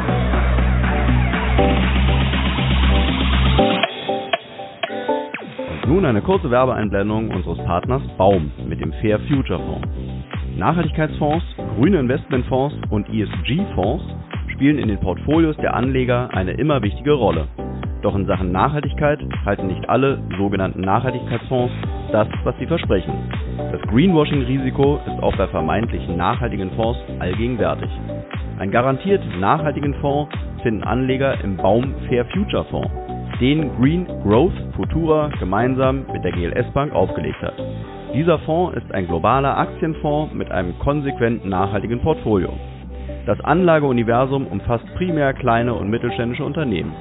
Und 5.72 5.88
nun 5.88 6.06
eine 6.06 6.22
kurze 6.22 6.50
Werbeeinblendung 6.50 7.30
unseres 7.30 7.58
Partners 7.58 8.02
Baum 8.16 8.50
mit 8.66 8.80
dem 8.80 8.92
Fair 8.94 9.20
Future 9.28 9.58
Fonds. 9.58 9.88
Nachhaltigkeitsfonds, 10.56 11.44
grüne 11.76 11.98
Investmentfonds 11.98 12.74
und 12.90 13.08
ESG-Fonds 13.08 14.04
spielen 14.54 14.78
in 14.78 14.88
den 14.88 15.00
Portfolios 15.00 15.56
der 15.58 15.74
Anleger 15.74 16.30
eine 16.32 16.52
immer 16.52 16.82
wichtige 16.82 17.12
Rolle. 17.12 17.48
Doch 18.02 18.14
in 18.14 18.26
Sachen 18.26 18.50
Nachhaltigkeit 18.50 19.20
halten 19.44 19.66
nicht 19.66 19.88
alle 19.88 20.22
sogenannten 20.38 20.80
Nachhaltigkeitsfonds 20.80 21.72
das, 22.12 22.28
was 22.44 22.54
sie 22.58 22.66
versprechen. 22.66 23.12
Das 23.56 23.80
Greenwashing-Risiko 23.82 25.00
ist 25.06 25.22
auch 25.22 25.34
bei 25.36 25.46
vermeintlichen 25.48 26.16
nachhaltigen 26.16 26.70
Fonds 26.72 26.98
allgegenwärtig. 27.18 27.90
Einen 28.58 28.70
garantiert 28.70 29.22
nachhaltigen 29.40 29.94
Fonds 29.94 30.32
finden 30.62 30.84
Anleger 30.84 31.42
im 31.42 31.56
Baum 31.56 31.94
Fair 32.08 32.24
Future 32.26 32.64
Fonds, 32.64 32.90
den 33.40 33.74
Green 33.76 34.06
Growth 34.22 34.52
Futura 34.76 35.30
gemeinsam 35.38 36.04
mit 36.12 36.22
der 36.22 36.32
GLS 36.32 36.70
Bank 36.72 36.94
aufgelegt 36.94 37.40
hat. 37.42 37.54
Dieser 38.14 38.38
Fonds 38.40 38.76
ist 38.76 38.92
ein 38.92 39.06
globaler 39.06 39.56
Aktienfonds 39.56 40.34
mit 40.34 40.50
einem 40.50 40.78
konsequent 40.78 41.44
nachhaltigen 41.46 42.00
Portfolio. 42.00 42.52
Das 43.26 43.40
Anlageuniversum 43.40 44.46
umfasst 44.46 44.84
primär 44.96 45.32
kleine 45.32 45.74
und 45.74 45.88
mittelständische 45.88 46.44
Unternehmen. 46.44 46.92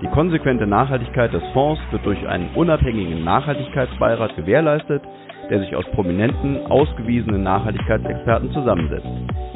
Die 0.00 0.06
konsequente 0.06 0.64
Nachhaltigkeit 0.64 1.32
des 1.32 1.42
Fonds 1.52 1.80
wird 1.90 2.06
durch 2.06 2.24
einen 2.28 2.54
unabhängigen 2.54 3.24
Nachhaltigkeitsbeirat 3.24 4.36
gewährleistet, 4.36 5.02
der 5.50 5.58
sich 5.58 5.74
aus 5.74 5.84
prominenten, 5.90 6.64
ausgewiesenen 6.66 7.42
Nachhaltigkeitsexperten 7.42 8.52
zusammensetzt. 8.52 9.08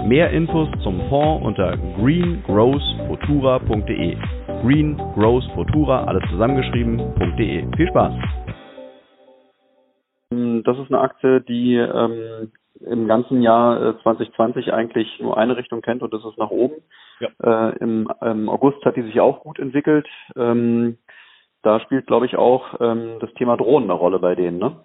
Mehr 0.05 0.31
Infos 0.31 0.69
zum 0.83 1.01
Fonds 1.09 1.47
unter 1.47 1.77
greengrowthfutura.de. 1.97 4.17
Greengrowthfutura, 4.63 6.07
alles 6.07 6.29
zusammengeschrieben.de. 6.31 7.77
Viel 7.77 7.89
Spaß! 7.89 8.15
Das 10.65 10.77
ist 10.79 10.91
eine 10.91 11.01
Aktie, 11.01 11.41
die 11.43 11.77
ähm, 11.77 12.51
im 12.81 13.07
ganzen 13.07 13.43
Jahr 13.43 13.97
2020 14.03 14.67
äh, 14.67 14.73
eigentlich 14.73 15.21
nur 15.21 15.37
eine 15.37 15.57
Richtung 15.57 15.83
kennt 15.83 16.03
und 16.03 16.13
das 16.13 16.25
ist 16.25 16.37
nach 16.39 16.51
oben. 16.51 16.83
Ja. 17.21 17.71
Äh, 17.71 17.79
im, 17.79 18.11
im, 18.21 18.49
August 18.49 18.85
hat 18.85 18.97
die 18.97 19.03
sich 19.03 19.21
auch 19.21 19.41
gut 19.41 19.59
entwickelt. 19.59 20.09
Ähm, 20.37 20.99
da 21.63 21.81
spielt, 21.81 22.07
glaube 22.07 22.27
ich, 22.27 22.37
auch 22.37 22.81
ähm, 22.81 23.19
das 23.21 23.33
Thema 23.35 23.57
Drohnen 23.57 23.89
eine 23.89 23.99
Rolle 23.99 24.19
bei 24.19 24.35
denen, 24.35 24.59
ne? 24.59 24.85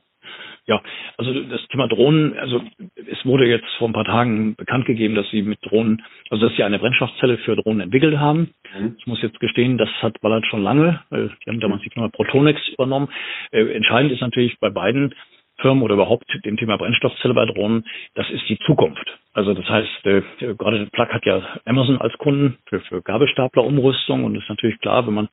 Ja, 0.66 0.82
also 1.18 1.34
das 1.34 1.66
Thema 1.70 1.88
Drohnen, 1.88 2.38
also 2.38 2.62
es 2.96 3.26
wurde 3.26 3.46
jetzt 3.48 3.68
vor 3.78 3.88
ein 3.88 3.94
paar 3.94 4.04
Tagen 4.04 4.56
bekannt 4.56 4.86
gegeben, 4.86 5.16
dass 5.16 5.30
sie 5.30 5.42
mit 5.42 5.60
Drohnen, 5.62 6.04
also 6.30 6.46
dass 6.46 6.58
sie 6.58 6.64
eine 6.64 6.78
Brennstoffzelle 6.78 7.38
für 7.38 7.56
Drohnen 7.56 7.80
entwickelt 7.80 8.18
haben. 8.18 8.54
Mhm. 8.78 8.98
Ich 9.00 9.08
muss 9.08 9.22
jetzt 9.22 9.40
gestehen, 9.40 9.78
das 9.78 9.90
hat 10.02 10.20
Ballard 10.20 10.46
schon 10.46 10.62
lange. 10.62 11.00
Äh, 11.10 11.30
die 11.46 11.50
haben 11.50 11.62
damals 11.62 11.84
die 11.84 11.90
Firma 11.90 12.10
Protonex 12.10 12.60
übernommen. 12.68 13.08
Äh, 13.52 13.74
entscheidend 13.74 14.12
ist 14.12 14.20
natürlich 14.22 14.60
bei 14.60 14.70
beiden 14.70 15.16
Firmen 15.60 15.84
oder 15.84 15.96
überhaupt 15.96 16.26
dem 16.46 16.58
Thema 16.58 16.78
Brennstoffzelle 16.78 17.34
bei 17.34 17.46
Drohnen, 17.46 17.86
das 18.16 18.30
ist 18.30 18.48
die 18.50 18.60
Zukunft. 18.60 19.18
Also 19.34 19.54
das 19.54 19.70
heißt, 19.70 20.06
äh, 20.06 20.22
gerade 20.58 20.88
Plug 20.88 21.10
hat 21.10 21.26
ja 21.26 21.42
Amazon 21.66 22.02
als 22.02 22.18
Kunden 22.18 22.58
für, 22.66 22.80
für 22.82 23.02
Gabelstaplerumrüstung 23.04 24.24
und 24.24 24.36
ist 24.36 24.50
natürlich 24.50 24.80
klar, 24.80 25.06
wenn 25.06 25.14
man 25.14 25.30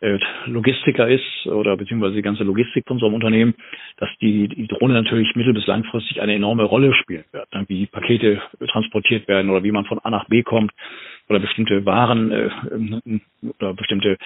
äh, 0.00 0.18
Logistiker 0.46 1.08
ist 1.08 1.46
oder 1.46 1.76
beziehungsweise 1.76 2.14
die 2.14 2.22
ganze 2.22 2.44
Logistik 2.44 2.86
von 2.86 2.98
so 2.98 3.06
einem 3.06 3.14
Unternehmen, 3.14 3.54
dass 3.96 4.10
die, 4.20 4.48
die 4.48 4.66
Drohne 4.66 4.94
natürlich 4.94 5.34
mittel- 5.34 5.54
bis 5.54 5.66
langfristig 5.66 6.20
eine 6.20 6.34
enorme 6.34 6.64
Rolle 6.64 6.92
spielen 6.94 7.24
wird, 7.32 7.50
ne? 7.54 7.64
wie 7.68 7.86
Pakete 7.86 8.42
transportiert 8.70 9.28
werden 9.28 9.50
oder 9.50 9.62
wie 9.62 9.72
man 9.72 9.86
von 9.86 9.98
A 9.98 10.10
nach 10.10 10.26
B 10.26 10.42
kommt 10.42 10.72
oder 11.28 11.40
bestimmte 11.40 11.86
Waren 11.86 12.30
äh, 12.30 12.50
oder 13.58 13.74
bestimmte 13.74 14.18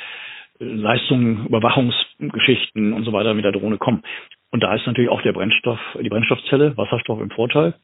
Leistungen, 0.62 1.46
Überwachungsgeschichten 1.46 2.92
und 2.92 3.04
so 3.04 3.12
weiter 3.12 3.34
mit 3.34 3.44
der 3.44 3.52
Drohne 3.52 3.78
kommen. 3.78 4.02
Und 4.50 4.62
da 4.62 4.74
ist 4.74 4.86
natürlich 4.86 5.10
auch 5.10 5.22
der 5.22 5.32
Brennstoff, 5.32 5.80
die 6.00 6.08
Brennstoffzelle, 6.08 6.76
Wasserstoff 6.76 7.20
im 7.20 7.30
Vorteil, 7.30 7.74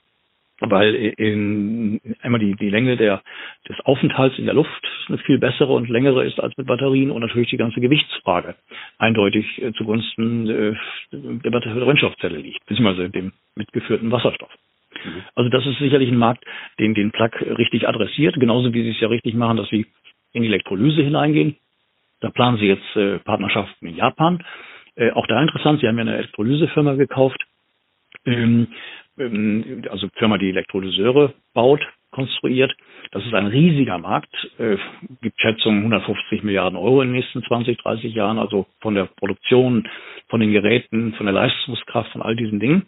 weil 0.60 0.94
in, 0.94 2.00
einmal 2.20 2.40
die, 2.40 2.54
die 2.56 2.68
Länge 2.68 2.96
der, 2.96 3.22
des 3.68 3.78
Aufenthalts 3.80 4.38
in 4.38 4.44
der 4.44 4.54
Luft 4.54 4.86
eine 5.08 5.18
viel 5.18 5.38
bessere 5.38 5.72
und 5.72 5.88
längere 5.88 6.24
ist 6.24 6.40
als 6.40 6.56
mit 6.56 6.66
Batterien 6.66 7.10
und 7.10 7.22
natürlich 7.22 7.50
die 7.50 7.56
ganze 7.56 7.80
Gewichtsfrage 7.80 8.54
eindeutig 8.98 9.62
äh, 9.62 9.72
zugunsten 9.72 10.48
äh, 10.48 10.74
der 11.12 11.50
Brennstoffzelle 11.50 12.38
liegt, 12.38 12.64
beziehungsweise 12.66 13.08
dem 13.08 13.32
mitgeführten 13.54 14.10
Wasserstoff. 14.10 14.50
Mhm. 15.04 15.22
Also 15.34 15.50
das 15.50 15.66
ist 15.66 15.78
sicherlich 15.78 16.10
ein 16.10 16.18
Markt, 16.18 16.44
den 16.78 16.94
den 16.94 17.12
Plug 17.12 17.30
richtig 17.40 17.88
adressiert, 17.88 18.38
genauso 18.38 18.74
wie 18.74 18.82
sie 18.82 18.90
es 18.90 19.00
ja 19.00 19.08
richtig 19.08 19.34
machen, 19.34 19.56
dass 19.56 19.68
sie 19.68 19.86
in 20.32 20.42
die 20.42 20.48
Elektrolyse 20.48 21.02
hineingehen. 21.02 21.56
Da 22.20 22.30
planen 22.30 22.58
sie 22.58 22.66
jetzt 22.66 22.96
äh, 22.96 23.18
Partnerschaften 23.20 23.86
in 23.86 23.96
Japan. 23.96 24.44
Äh, 24.96 25.12
auch 25.12 25.26
da 25.26 25.40
interessant, 25.40 25.80
sie 25.80 25.88
haben 25.88 25.96
ja 25.96 26.02
eine 26.02 26.16
Elektrolysefirma 26.16 26.94
gekauft, 26.94 27.40
ähm, 28.24 28.68
ähm, 29.18 29.84
also 29.90 30.08
Firma, 30.14 30.38
die 30.38 30.50
Elektrolyseure 30.50 31.34
baut, 31.54 31.80
konstruiert. 32.10 32.74
Das 33.12 33.24
ist 33.24 33.34
ein 33.34 33.46
riesiger 33.46 33.98
Markt, 33.98 34.34
äh, 34.58 34.76
gibt 35.22 35.40
Schätzungen 35.40 35.80
150 35.80 36.42
Milliarden 36.42 36.78
Euro 36.78 37.02
in 37.02 37.08
den 37.08 37.16
nächsten 37.16 37.42
20, 37.42 37.78
30 37.78 38.14
Jahren, 38.14 38.38
also 38.38 38.66
von 38.80 38.94
der 38.94 39.04
Produktion, 39.04 39.88
von 40.28 40.40
den 40.40 40.52
Geräten, 40.52 41.14
von 41.14 41.26
der 41.26 41.32
Leistungskraft, 41.32 42.10
von 42.12 42.22
all 42.22 42.36
diesen 42.36 42.60
Dingen. 42.60 42.86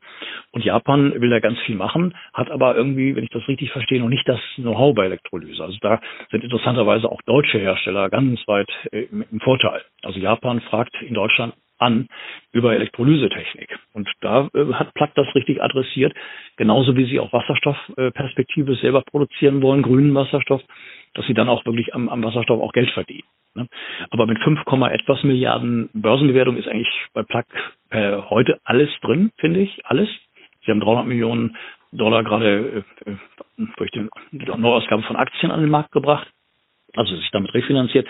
Und 0.52 0.64
Japan 0.64 1.20
will 1.20 1.30
da 1.30 1.40
ganz 1.40 1.58
viel 1.60 1.76
machen, 1.76 2.14
hat 2.34 2.50
aber 2.50 2.76
irgendwie, 2.76 3.16
wenn 3.16 3.24
ich 3.24 3.30
das 3.30 3.46
richtig 3.48 3.70
verstehe, 3.72 4.00
noch 4.00 4.08
nicht 4.08 4.28
das 4.28 4.40
Know-how 4.56 4.94
bei 4.94 5.06
Elektrolyse. 5.06 5.62
Also 5.62 5.78
da 5.80 6.00
sind 6.30 6.44
interessanterweise 6.44 7.10
auch 7.10 7.22
deutsche 7.22 7.58
Hersteller 7.58 8.10
ganz 8.10 8.40
weit 8.46 8.70
äh, 8.92 9.06
im 9.10 9.40
Vorteil. 9.40 9.82
Also 10.02 10.18
Japan 10.18 10.60
fragt 10.60 10.94
in 11.02 11.14
Deutschland 11.14 11.54
an 11.80 12.08
über 12.52 12.74
Elektrolysetechnik. 12.74 13.78
Und 13.92 14.08
da 14.20 14.48
äh, 14.54 14.72
hat 14.74 14.94
Platt 14.94 15.12
das 15.14 15.34
richtig 15.34 15.62
adressiert, 15.62 16.14
genauso 16.56 16.96
wie 16.96 17.06
sie 17.06 17.20
auch 17.20 17.32
Wasserstoffperspektive 17.32 18.72
äh, 18.72 18.76
selber 18.76 19.02
produzieren 19.02 19.62
wollen, 19.62 19.82
grünen 19.82 20.14
Wasserstoff, 20.14 20.62
dass 21.14 21.26
sie 21.26 21.34
dann 21.34 21.48
auch 21.48 21.64
wirklich 21.64 21.94
am, 21.94 22.08
am 22.08 22.22
Wasserstoff 22.22 22.60
auch 22.60 22.72
Geld 22.72 22.90
verdienen. 22.90 23.24
Ne? 23.54 23.66
Aber 24.10 24.26
mit 24.26 24.38
5, 24.40 24.60
etwas 24.90 25.22
Milliarden 25.22 25.90
Börsenbewertung 25.92 26.56
ist 26.56 26.68
eigentlich 26.68 26.92
bei 27.14 27.22
Plug 27.22 27.44
äh, 27.90 28.16
heute 28.28 28.60
alles 28.64 28.90
drin, 29.02 29.30
finde 29.38 29.60
ich, 29.60 29.84
alles. 29.86 30.08
Sie 30.64 30.70
haben 30.70 30.80
300 30.80 31.06
Millionen 31.06 31.56
Dollar 31.92 32.22
gerade 32.22 32.84
äh, 33.06 33.10
äh, 33.10 33.66
durch 33.76 33.90
die 33.90 34.06
Neuausgabe 34.32 35.02
von 35.02 35.16
Aktien 35.16 35.50
an 35.50 35.60
den 35.60 35.70
Markt 35.70 35.92
gebracht 35.92 36.28
also 36.96 37.16
sich 37.16 37.30
damit 37.30 37.54
refinanziert. 37.54 38.06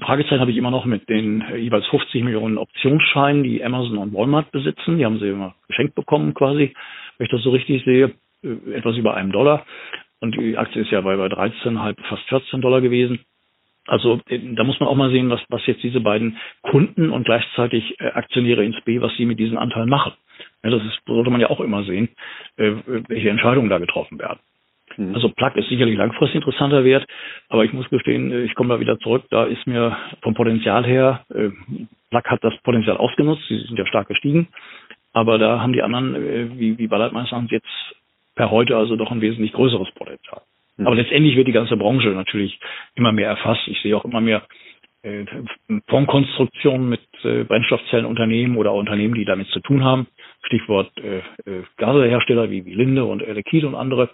Fragezeichen 0.00 0.40
habe 0.40 0.50
ich 0.50 0.56
immer 0.56 0.70
noch 0.70 0.84
mit 0.84 1.08
den 1.08 1.42
äh, 1.42 1.56
jeweils 1.56 1.86
50 1.86 2.22
Millionen 2.22 2.58
Optionsscheinen, 2.58 3.42
die 3.42 3.64
Amazon 3.64 3.98
und 3.98 4.14
Walmart 4.14 4.50
besitzen. 4.52 4.98
Die 4.98 5.04
haben 5.04 5.18
sie 5.18 5.28
immer 5.28 5.54
geschenkt 5.68 5.94
bekommen 5.94 6.34
quasi, 6.34 6.74
wenn 7.18 7.24
ich 7.24 7.30
das 7.30 7.42
so 7.42 7.50
richtig 7.50 7.84
sehe, 7.84 8.14
äh, 8.42 8.74
etwas 8.74 8.96
über 8.96 9.14
einem 9.14 9.32
Dollar. 9.32 9.64
Und 10.20 10.36
die 10.36 10.56
Aktie 10.56 10.82
ist 10.82 10.90
ja 10.90 11.00
bei, 11.00 11.16
bei 11.16 11.26
13,5, 11.26 11.96
fast 12.08 12.22
14 12.28 12.60
Dollar 12.60 12.80
gewesen. 12.80 13.20
Also 13.86 14.20
äh, 14.28 14.38
da 14.54 14.64
muss 14.64 14.80
man 14.80 14.88
auch 14.88 14.96
mal 14.96 15.10
sehen, 15.10 15.30
was, 15.30 15.40
was 15.48 15.66
jetzt 15.66 15.82
diese 15.82 16.00
beiden 16.00 16.38
Kunden 16.62 17.10
und 17.10 17.24
gleichzeitig 17.24 18.00
Aktionäre 18.00 18.64
ins 18.64 18.80
B, 18.82 19.00
was 19.00 19.14
sie 19.16 19.26
mit 19.26 19.38
diesen 19.38 19.58
Anteilen 19.58 19.88
machen. 19.88 20.12
Ja, 20.62 20.70
das 20.70 20.82
ist, 20.82 21.00
sollte 21.06 21.30
man 21.30 21.40
ja 21.40 21.50
auch 21.50 21.60
immer 21.60 21.84
sehen, 21.84 22.08
welche 22.56 23.28
Entscheidungen 23.28 23.68
da 23.68 23.78
getroffen 23.78 24.18
werden. 24.18 24.40
Mhm. 24.96 25.14
Also 25.14 25.28
Plug 25.28 25.52
ist 25.56 25.68
sicherlich 25.68 25.96
langfristig 25.96 26.36
interessanter 26.36 26.84
Wert, 26.84 27.06
aber 27.48 27.64
ich 27.64 27.72
muss 27.72 27.88
gestehen, 27.88 28.32
äh, 28.32 28.42
ich 28.42 28.54
komme 28.54 28.70
da 28.70 28.80
wieder 28.80 28.98
zurück, 28.98 29.24
da 29.30 29.44
ist 29.44 29.66
mir 29.66 29.96
vom 30.22 30.34
Potenzial 30.34 30.84
her, 30.84 31.24
äh, 31.34 31.50
Plug 32.10 32.24
hat 32.24 32.44
das 32.44 32.56
Potenzial 32.62 32.96
ausgenutzt, 32.96 33.42
sie 33.48 33.58
sind 33.58 33.78
ja 33.78 33.86
stark 33.86 34.08
gestiegen, 34.08 34.48
aber 35.12 35.38
da 35.38 35.60
haben 35.60 35.72
die 35.72 35.82
anderen, 35.82 36.14
äh, 36.14 36.58
wie, 36.58 36.78
wie 36.78 36.86
Ballard 36.86 37.12
meines 37.12 37.30
Erachtens, 37.30 37.50
jetzt 37.50 37.94
per 38.34 38.50
heute 38.50 38.76
also 38.76 38.96
doch 38.96 39.10
ein 39.10 39.20
wesentlich 39.20 39.52
größeres 39.52 39.90
Potenzial. 39.92 40.42
Mhm. 40.76 40.86
Aber 40.86 40.96
letztendlich 40.96 41.36
wird 41.36 41.48
die 41.48 41.52
ganze 41.52 41.76
Branche 41.76 42.08
natürlich 42.08 42.58
immer 42.94 43.12
mehr 43.12 43.28
erfasst. 43.28 43.66
Ich 43.66 43.80
sehe 43.80 43.96
auch 43.96 44.04
immer 44.04 44.20
mehr 44.20 44.42
äh, 45.02 45.24
Fondkonstruktionen 45.88 46.88
mit 46.88 47.02
äh, 47.22 47.44
Brennstoffzellenunternehmen 47.44 48.56
oder 48.56 48.72
Unternehmen, 48.72 49.14
die 49.14 49.24
damit 49.24 49.48
zu 49.48 49.60
tun 49.60 49.84
haben. 49.84 50.06
Stichwort 50.42 50.90
äh, 50.98 51.18
äh, 51.48 51.62
Gasehersteller 51.76 52.50
wie, 52.50 52.64
wie 52.64 52.74
Linde 52.74 53.04
und 53.04 53.22
Air 53.22 53.34
Liquide 53.34 53.68
und 53.68 53.74
andere. 53.74 54.10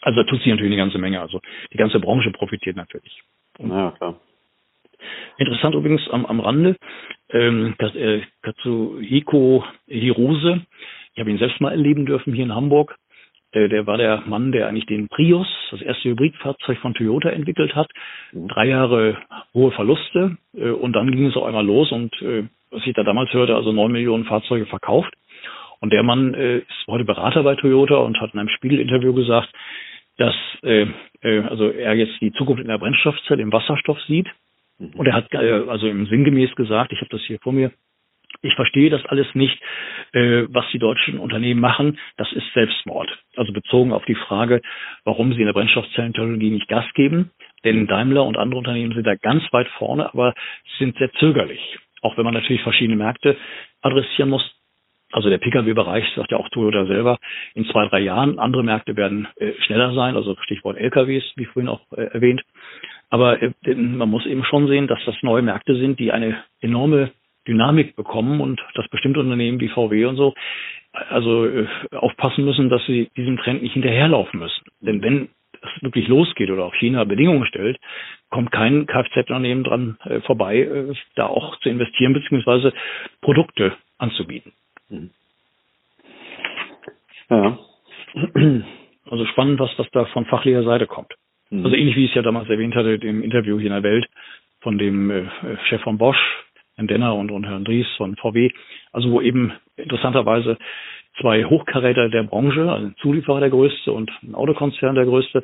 Also 0.00 0.22
da 0.22 0.28
tut 0.28 0.38
sich 0.40 0.48
natürlich 0.48 0.72
eine 0.72 0.82
ganze 0.82 0.98
Menge. 0.98 1.20
Also 1.20 1.40
die 1.72 1.76
ganze 1.76 2.00
Branche 2.00 2.30
profitiert 2.30 2.76
natürlich. 2.76 3.22
Ja, 3.58 3.92
klar. 3.92 4.20
Interessant 5.38 5.74
übrigens 5.74 6.08
am, 6.10 6.26
am 6.26 6.40
Rande, 6.40 6.76
ähm, 7.30 7.74
äh, 7.78 8.20
Katsuhiko 8.42 9.64
Hirose, 9.86 10.62
ich 11.14 11.20
habe 11.20 11.30
ihn 11.30 11.38
selbst 11.38 11.60
mal 11.60 11.70
erleben 11.70 12.06
dürfen 12.06 12.32
hier 12.32 12.44
in 12.44 12.54
Hamburg. 12.54 12.96
Der, 13.54 13.68
der 13.68 13.86
war 13.86 13.96
der 13.96 14.22
Mann, 14.26 14.52
der 14.52 14.68
eigentlich 14.68 14.86
den 14.86 15.08
Prius, 15.08 15.48
das 15.70 15.80
erste 15.80 16.10
Hybridfahrzeug 16.10 16.78
von 16.78 16.94
Toyota 16.94 17.30
entwickelt 17.30 17.74
hat. 17.74 17.90
Mhm. 18.32 18.48
Drei 18.48 18.66
Jahre 18.66 19.16
hohe 19.54 19.70
Verluste 19.72 20.36
äh, 20.54 20.70
und 20.70 20.92
dann 20.92 21.10
ging 21.10 21.26
es 21.26 21.36
auch 21.36 21.46
einmal 21.46 21.64
los 21.64 21.90
und 21.92 22.20
äh, 22.22 22.44
was 22.70 22.86
ich 22.86 22.94
da 22.94 23.04
damals 23.04 23.32
hörte, 23.32 23.56
also 23.56 23.72
neun 23.72 23.92
Millionen 23.92 24.24
Fahrzeuge 24.24 24.66
verkauft. 24.66 25.12
Und 25.80 25.92
der 25.92 26.02
Mann 26.02 26.34
äh, 26.34 26.58
ist 26.58 26.86
heute 26.88 27.04
Berater 27.04 27.42
bei 27.42 27.54
Toyota 27.54 27.96
und 27.96 28.20
hat 28.20 28.34
in 28.34 28.40
einem 28.40 28.48
Spiegelinterview 28.48 29.14
gesagt, 29.14 29.48
dass 30.18 30.34
äh, 30.62 30.86
äh, 31.22 31.40
also 31.40 31.70
er 31.70 31.94
jetzt 31.94 32.20
die 32.20 32.32
Zukunft 32.32 32.60
in 32.60 32.68
der 32.68 32.78
Brennstoffzelle 32.78 33.42
im 33.42 33.52
Wasserstoff 33.52 34.00
sieht. 34.02 34.28
Mhm. 34.78 34.90
Und 34.94 35.06
er 35.06 35.14
hat 35.14 35.32
äh, 35.32 35.64
also 35.68 35.88
im 35.88 36.06
sinngemäß 36.06 36.54
gesagt, 36.54 36.92
ich 36.92 37.00
habe 37.00 37.10
das 37.10 37.22
hier 37.22 37.38
vor 37.40 37.52
mir, 37.52 37.72
ich 38.42 38.54
verstehe 38.54 38.90
das 38.90 39.04
alles 39.06 39.26
nicht, 39.34 39.58
äh, 40.12 40.44
was 40.48 40.66
die 40.72 40.78
deutschen 40.78 41.18
Unternehmen 41.18 41.60
machen. 41.60 41.98
Das 42.16 42.30
ist 42.32 42.52
Selbstmord. 42.52 43.08
Also 43.36 43.52
bezogen 43.52 43.92
auf 43.92 44.04
die 44.04 44.14
Frage, 44.14 44.60
warum 45.04 45.32
sie 45.32 45.40
in 45.40 45.46
der 45.46 45.54
Brennstoffzellentechnologie 45.54 46.50
nicht 46.50 46.68
Gas 46.68 46.84
geben. 46.94 47.30
Denn 47.64 47.86
Daimler 47.88 48.24
und 48.24 48.36
andere 48.36 48.58
Unternehmen 48.58 48.94
sind 48.94 49.06
da 49.06 49.16
ganz 49.16 49.42
weit 49.52 49.66
vorne, 49.78 50.12
aber 50.12 50.34
sind 50.78 50.96
sehr 50.98 51.12
zögerlich. 51.14 51.78
Auch 52.02 52.16
wenn 52.16 52.24
man 52.24 52.34
natürlich 52.34 52.62
verschiedene 52.62 52.96
Märkte 52.96 53.36
adressieren 53.82 54.30
muss, 54.30 54.57
also 55.12 55.30
der 55.30 55.38
Pkw-Bereich, 55.38 56.04
sagt 56.14 56.30
ja 56.30 56.38
auch 56.38 56.48
Toyota 56.50 56.86
selber, 56.86 57.18
in 57.54 57.64
zwei, 57.66 57.86
drei 57.88 58.00
Jahren. 58.00 58.38
Andere 58.38 58.62
Märkte 58.62 58.96
werden 58.96 59.28
äh, 59.36 59.52
schneller 59.66 59.94
sein, 59.94 60.16
also 60.16 60.36
Stichwort 60.42 60.76
LKWs, 60.76 61.24
wie 61.36 61.46
vorhin 61.46 61.68
auch 61.68 61.80
äh, 61.92 62.02
erwähnt. 62.02 62.42
Aber 63.10 63.40
äh, 63.42 63.52
man 63.74 64.10
muss 64.10 64.26
eben 64.26 64.44
schon 64.44 64.68
sehen, 64.68 64.86
dass 64.86 65.04
das 65.06 65.16
neue 65.22 65.42
Märkte 65.42 65.76
sind, 65.76 65.98
die 65.98 66.12
eine 66.12 66.42
enorme 66.60 67.12
Dynamik 67.46 67.96
bekommen 67.96 68.40
und 68.40 68.60
dass 68.74 68.88
bestimmte 68.88 69.20
Unternehmen 69.20 69.60
wie 69.60 69.68
VW 69.68 70.04
und 70.04 70.16
so 70.16 70.34
also 70.92 71.46
äh, 71.46 71.66
aufpassen 71.92 72.44
müssen, 72.44 72.68
dass 72.68 72.84
sie 72.86 73.10
diesem 73.16 73.36
Trend 73.38 73.62
nicht 73.62 73.72
hinterherlaufen 73.72 74.40
müssen. 74.40 74.64
Denn 74.80 75.02
wenn 75.02 75.28
es 75.60 75.82
wirklich 75.82 76.08
losgeht 76.08 76.50
oder 76.50 76.64
auch 76.64 76.74
China 76.74 77.04
Bedingungen 77.04 77.46
stellt, 77.46 77.78
kommt 78.30 78.52
kein 78.52 78.86
Kfz-Unternehmen 78.86 79.64
dran 79.64 79.98
äh, 80.04 80.20
vorbei, 80.20 80.58
äh, 80.58 80.94
da 81.16 81.26
auch 81.26 81.58
zu 81.60 81.68
investieren 81.68 82.12
bzw. 82.12 82.72
Produkte 83.20 83.76
anzubieten. 83.98 84.52
Hm. 84.88 85.10
Ja. 87.30 87.58
Also 89.10 89.24
spannend, 89.24 89.58
was, 89.58 89.70
was 89.78 89.90
da 89.92 90.04
von 90.06 90.26
fachlicher 90.26 90.64
Seite 90.64 90.86
kommt. 90.86 91.14
Mhm. 91.48 91.64
Also 91.64 91.76
ähnlich 91.76 91.96
wie 91.96 92.04
ich 92.04 92.10
es 92.10 92.16
ja 92.16 92.22
damals 92.22 92.48
erwähnt 92.50 92.74
hatte 92.74 92.94
im 92.94 93.22
Interview 93.22 93.58
hier 93.58 93.68
in 93.68 93.72
der 93.72 93.82
Welt 93.82 94.06
von 94.60 94.76
dem 94.78 95.10
äh, 95.10 95.24
Chef 95.68 95.80
von 95.82 95.98
Bosch, 95.98 96.18
Herrn 96.76 96.88
Denner 96.88 97.14
und, 97.14 97.30
und 97.30 97.44
Herrn 97.44 97.64
Dries 97.64 97.86
von 97.96 98.16
VW, 98.16 98.50
also 98.92 99.10
wo 99.10 99.20
eben 99.20 99.52
interessanterweise 99.76 100.58
zwei 101.20 101.44
Hochkaräter 101.44 102.08
der 102.08 102.24
Branche, 102.24 102.70
also 102.70 102.86
ein 102.86 102.94
Zulieferer 103.00 103.40
der 103.40 103.50
größte 103.50 103.92
und 103.92 104.10
ein 104.22 104.34
Autokonzern 104.34 104.94
der 104.94 105.04
größte, 105.04 105.42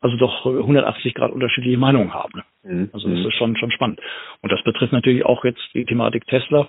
also 0.00 0.16
doch 0.16 0.44
180 0.44 1.14
Grad 1.14 1.32
unterschiedliche 1.32 1.78
Meinungen 1.78 2.12
haben. 2.12 2.42
Mhm. 2.62 2.90
Also 2.92 3.08
das 3.08 3.24
ist 3.24 3.34
schon, 3.36 3.56
schon 3.56 3.70
spannend. 3.70 4.00
Und 4.42 4.52
das 4.52 4.62
betrifft 4.64 4.92
natürlich 4.92 5.24
auch 5.24 5.44
jetzt 5.44 5.62
die 5.72 5.84
Thematik 5.84 6.26
Tesla, 6.26 6.68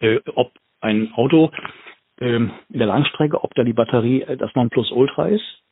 äh, 0.00 0.20
ob 0.34 0.52
ein 0.82 1.12
Auto 1.14 1.50
ähm, 2.20 2.50
in 2.70 2.78
der 2.78 2.88
Langstrecke, 2.88 3.42
ob 3.42 3.54
da 3.54 3.64
die 3.64 3.72
Batterie 3.72 4.22
äh, 4.22 4.36
das 4.36 4.54
Nonplusultra 4.54 5.28
ist. 5.28 5.62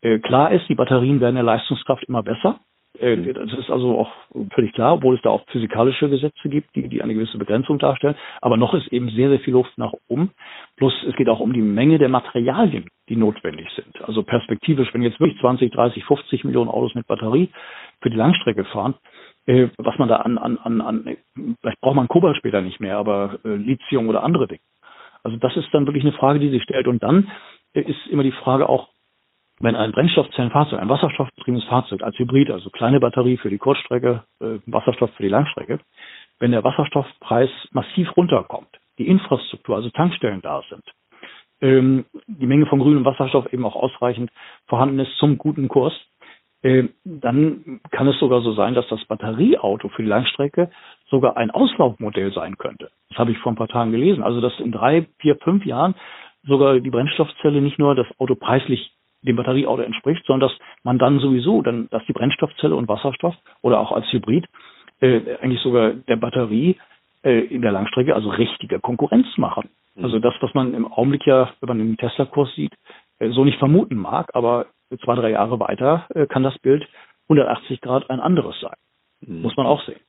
Äh, 0.00 0.18
klar 0.18 0.52
ist, 0.52 0.68
die 0.68 0.74
Batterien 0.74 1.20
werden 1.20 1.36
der 1.36 1.44
Leistungskraft 1.44 2.04
immer 2.04 2.22
besser. 2.22 2.60
Äh, 2.98 3.16
mhm. 3.16 3.34
das 3.34 3.52
ist 3.58 3.70
also 3.70 3.98
auch 3.98 4.12
völlig 4.54 4.72
klar, 4.74 4.94
obwohl 4.94 5.16
es 5.16 5.22
da 5.22 5.30
auch 5.30 5.44
physikalische 5.48 6.10
Gesetze 6.10 6.48
gibt, 6.48 6.74
die, 6.76 6.88
die 6.88 7.02
eine 7.02 7.14
gewisse 7.14 7.38
Begrenzung 7.38 7.78
darstellen. 7.78 8.16
Aber 8.40 8.56
noch 8.56 8.74
ist 8.74 8.88
eben 8.88 9.08
sehr, 9.10 9.30
sehr 9.30 9.40
viel 9.40 9.54
Luft 9.54 9.76
nach 9.78 9.92
oben. 10.08 10.30
Plus 10.76 10.92
es 11.08 11.16
geht 11.16 11.28
auch 11.28 11.40
um 11.40 11.52
die 11.52 11.62
Menge 11.62 11.98
der 11.98 12.10
Materialien, 12.10 12.86
die 13.08 13.16
notwendig 13.16 13.68
sind. 13.74 14.02
Also 14.02 14.22
perspektivisch, 14.22 14.92
wenn 14.92 15.02
jetzt 15.02 15.20
wirklich 15.20 15.40
20, 15.40 15.72
30, 15.72 16.04
50 16.04 16.44
Millionen 16.44 16.70
Autos 16.70 16.94
mit 16.94 17.06
Batterie 17.06 17.48
für 18.02 18.10
die 18.10 18.16
Langstrecke 18.16 18.64
fahren, 18.64 18.94
äh, 19.46 19.68
was 19.78 19.98
man 19.98 20.08
da 20.08 20.16
an, 20.16 20.38
an, 20.38 20.58
an, 20.58 20.80
an, 20.80 21.16
vielleicht 21.60 21.80
braucht 21.80 21.96
man 21.96 22.08
Kobalt 22.08 22.36
später 22.36 22.60
nicht 22.60 22.80
mehr, 22.80 22.96
aber 22.96 23.38
äh, 23.44 23.54
Lithium 23.54 24.08
oder 24.08 24.22
andere 24.22 24.46
Dinge. 24.46 24.60
Also 25.22 25.36
das 25.36 25.56
ist 25.56 25.68
dann 25.72 25.86
wirklich 25.86 26.04
eine 26.04 26.12
Frage, 26.12 26.38
die 26.38 26.50
sich 26.50 26.62
stellt. 26.62 26.88
Und 26.88 27.02
dann 27.02 27.30
äh, 27.74 27.80
ist 27.80 28.06
immer 28.08 28.22
die 28.22 28.32
Frage 28.32 28.68
auch, 28.68 28.88
wenn 29.60 29.76
ein 29.76 29.92
Brennstoffzellenfahrzeug, 29.92 30.80
ein 30.80 30.88
wasserstoffbetriebenes 30.88 31.64
Fahrzeug 31.64 32.02
als 32.02 32.18
Hybrid, 32.18 32.50
also 32.50 32.70
kleine 32.70 33.00
Batterie 33.00 33.36
für 33.36 33.50
die 33.50 33.58
Kurzstrecke, 33.58 34.24
äh, 34.40 34.58
Wasserstoff 34.66 35.10
für 35.14 35.22
die 35.22 35.28
Langstrecke, 35.28 35.78
wenn 36.38 36.50
der 36.50 36.64
Wasserstoffpreis 36.64 37.50
massiv 37.70 38.16
runterkommt, 38.16 38.80
die 38.98 39.06
Infrastruktur, 39.06 39.76
also 39.76 39.90
Tankstellen 39.90 40.40
da 40.42 40.62
sind, 40.68 40.82
ähm, 41.60 42.06
die 42.26 42.46
Menge 42.46 42.66
von 42.66 42.80
grünem 42.80 43.04
Wasserstoff 43.04 43.52
eben 43.52 43.64
auch 43.64 43.76
ausreichend 43.76 44.30
vorhanden 44.66 44.98
ist 44.98 45.16
zum 45.18 45.38
guten 45.38 45.68
Kurs, 45.68 45.92
dann 46.62 47.80
kann 47.90 48.06
es 48.06 48.18
sogar 48.20 48.40
so 48.40 48.52
sein, 48.52 48.74
dass 48.74 48.86
das 48.88 49.04
Batterieauto 49.06 49.88
für 49.88 50.02
die 50.02 50.08
Langstrecke 50.08 50.70
sogar 51.10 51.36
ein 51.36 51.50
Auslaufmodell 51.50 52.32
sein 52.32 52.56
könnte. 52.56 52.90
Das 53.08 53.18
habe 53.18 53.32
ich 53.32 53.38
vor 53.38 53.52
ein 53.52 53.56
paar 53.56 53.68
Tagen 53.68 53.90
gelesen. 53.90 54.22
Also 54.22 54.40
dass 54.40 54.58
in 54.60 54.70
drei, 54.70 55.06
vier, 55.18 55.36
fünf 55.36 55.66
Jahren 55.66 55.94
sogar 56.44 56.78
die 56.78 56.90
Brennstoffzelle 56.90 57.60
nicht 57.60 57.78
nur 57.78 57.94
das 57.94 58.06
Auto 58.18 58.36
preislich 58.36 58.92
dem 59.22 59.36
Batterieauto 59.36 59.82
entspricht, 59.82 60.24
sondern 60.26 60.48
dass 60.48 60.58
man 60.82 60.98
dann 60.98 61.20
sowieso, 61.20 61.62
dann, 61.62 61.88
dass 61.90 62.04
die 62.06 62.12
Brennstoffzelle 62.12 62.74
und 62.74 62.88
Wasserstoff 62.88 63.34
oder 63.60 63.80
auch 63.80 63.92
als 63.92 64.06
Hybrid 64.12 64.46
äh, 65.00 65.36
eigentlich 65.40 65.62
sogar 65.62 65.92
der 65.92 66.16
Batterie 66.16 66.76
äh, 67.22 67.40
in 67.40 67.62
der 67.62 67.72
Langstrecke 67.72 68.14
also 68.14 68.30
richtige 68.30 68.80
Konkurrenz 68.80 69.26
machen. 69.36 69.68
Mhm. 69.94 70.04
Also 70.04 70.18
das, 70.18 70.34
was 70.40 70.54
man 70.54 70.74
im 70.74 70.90
Augenblick 70.90 71.26
ja, 71.26 71.50
wenn 71.60 71.68
man 71.68 71.78
den 71.78 71.96
Tesla-Kurs 71.96 72.54
sieht, 72.54 72.74
äh, 73.18 73.30
so 73.30 73.44
nicht 73.44 73.58
vermuten 73.58 73.96
mag, 73.96 74.30
aber 74.34 74.66
zwei, 74.98 75.14
drei 75.14 75.30
Jahre 75.30 75.58
weiter 75.60 76.06
äh, 76.14 76.26
kann 76.26 76.42
das 76.42 76.58
Bild 76.58 76.86
180 77.24 77.80
Grad 77.80 78.10
ein 78.10 78.20
anderes 78.20 78.58
sein. 78.60 78.76
Mhm. 79.20 79.42
Muss 79.42 79.56
man 79.56 79.66
auch 79.66 79.82
sehen. 79.82 80.00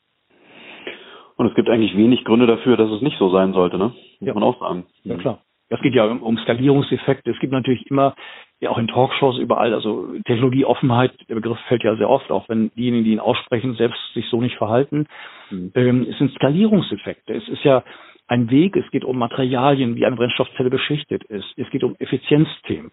Und 1.36 1.48
es 1.48 1.56
gibt 1.56 1.69
eigentlich 1.69 1.98
wenig 1.98 2.26
Gründe 2.26 2.46
dafür, 2.46 2.78
dass 2.78 2.91
es 2.91 3.02
nicht 3.02 3.17
so 3.17 3.30
sein 3.30 3.54
sollte, 3.54 3.78
ne? 3.78 3.93
Muss 4.19 4.28
ja. 4.28 4.34
man 4.34 4.43
auch 4.43 4.60
sagen. 4.60 4.86
Ja, 5.04 5.17
klar. 5.17 5.39
Das 5.69 5.82
geht 5.82 5.96
ja 5.96 6.06
um, 6.06 6.22
um 6.22 6.38
Skalierungseffekte. 6.38 7.32
Es 7.32 7.39
gibt 7.39 7.52
natürlich 7.52 7.89
immer, 7.89 8.15
ja 8.60 8.69
auch 8.69 8.78
in 8.78 8.88
Talkshows 8.88 9.39
überall, 9.39 9.74
also 9.74 10.13
Technologieoffenheit, 10.26 11.12
der 11.28 11.36
Begriff 11.36 11.58
fällt 11.67 11.84
ja 11.84 11.96
sehr 11.96 12.10
oft, 12.10 12.30
auch 12.32 12.48
wenn 12.50 12.69
diejenigen, 12.76 13.04
die 13.04 13.13
ihn 13.13 13.19
aussprechen, 13.19 13.74
selbst 13.76 14.00
sich 14.13 14.30
so 14.30 14.39
nicht 14.39 14.58
verhalten. 14.58 15.08
Mhm. 15.50 15.72
Ähm, 15.74 16.08
es 16.10 16.17
sind 16.19 16.32
Skalierungseffekte. 16.36 17.34
Es 17.34 17.48
ist 17.48 17.63
ja 17.63 17.84
ein 18.27 18.49
Weg, 18.49 18.75
es 18.75 18.89
geht 18.91 19.03
um 19.03 19.17
Materialien, 19.17 19.95
wie 19.95 20.05
eine 20.05 20.15
Brennstoffzelle 20.15 20.69
beschichtet 20.69 21.23
ist. 21.25 21.53
Es 21.57 21.69
geht 21.69 21.83
um 21.83 21.95
Effizienzthemen. 21.99 22.91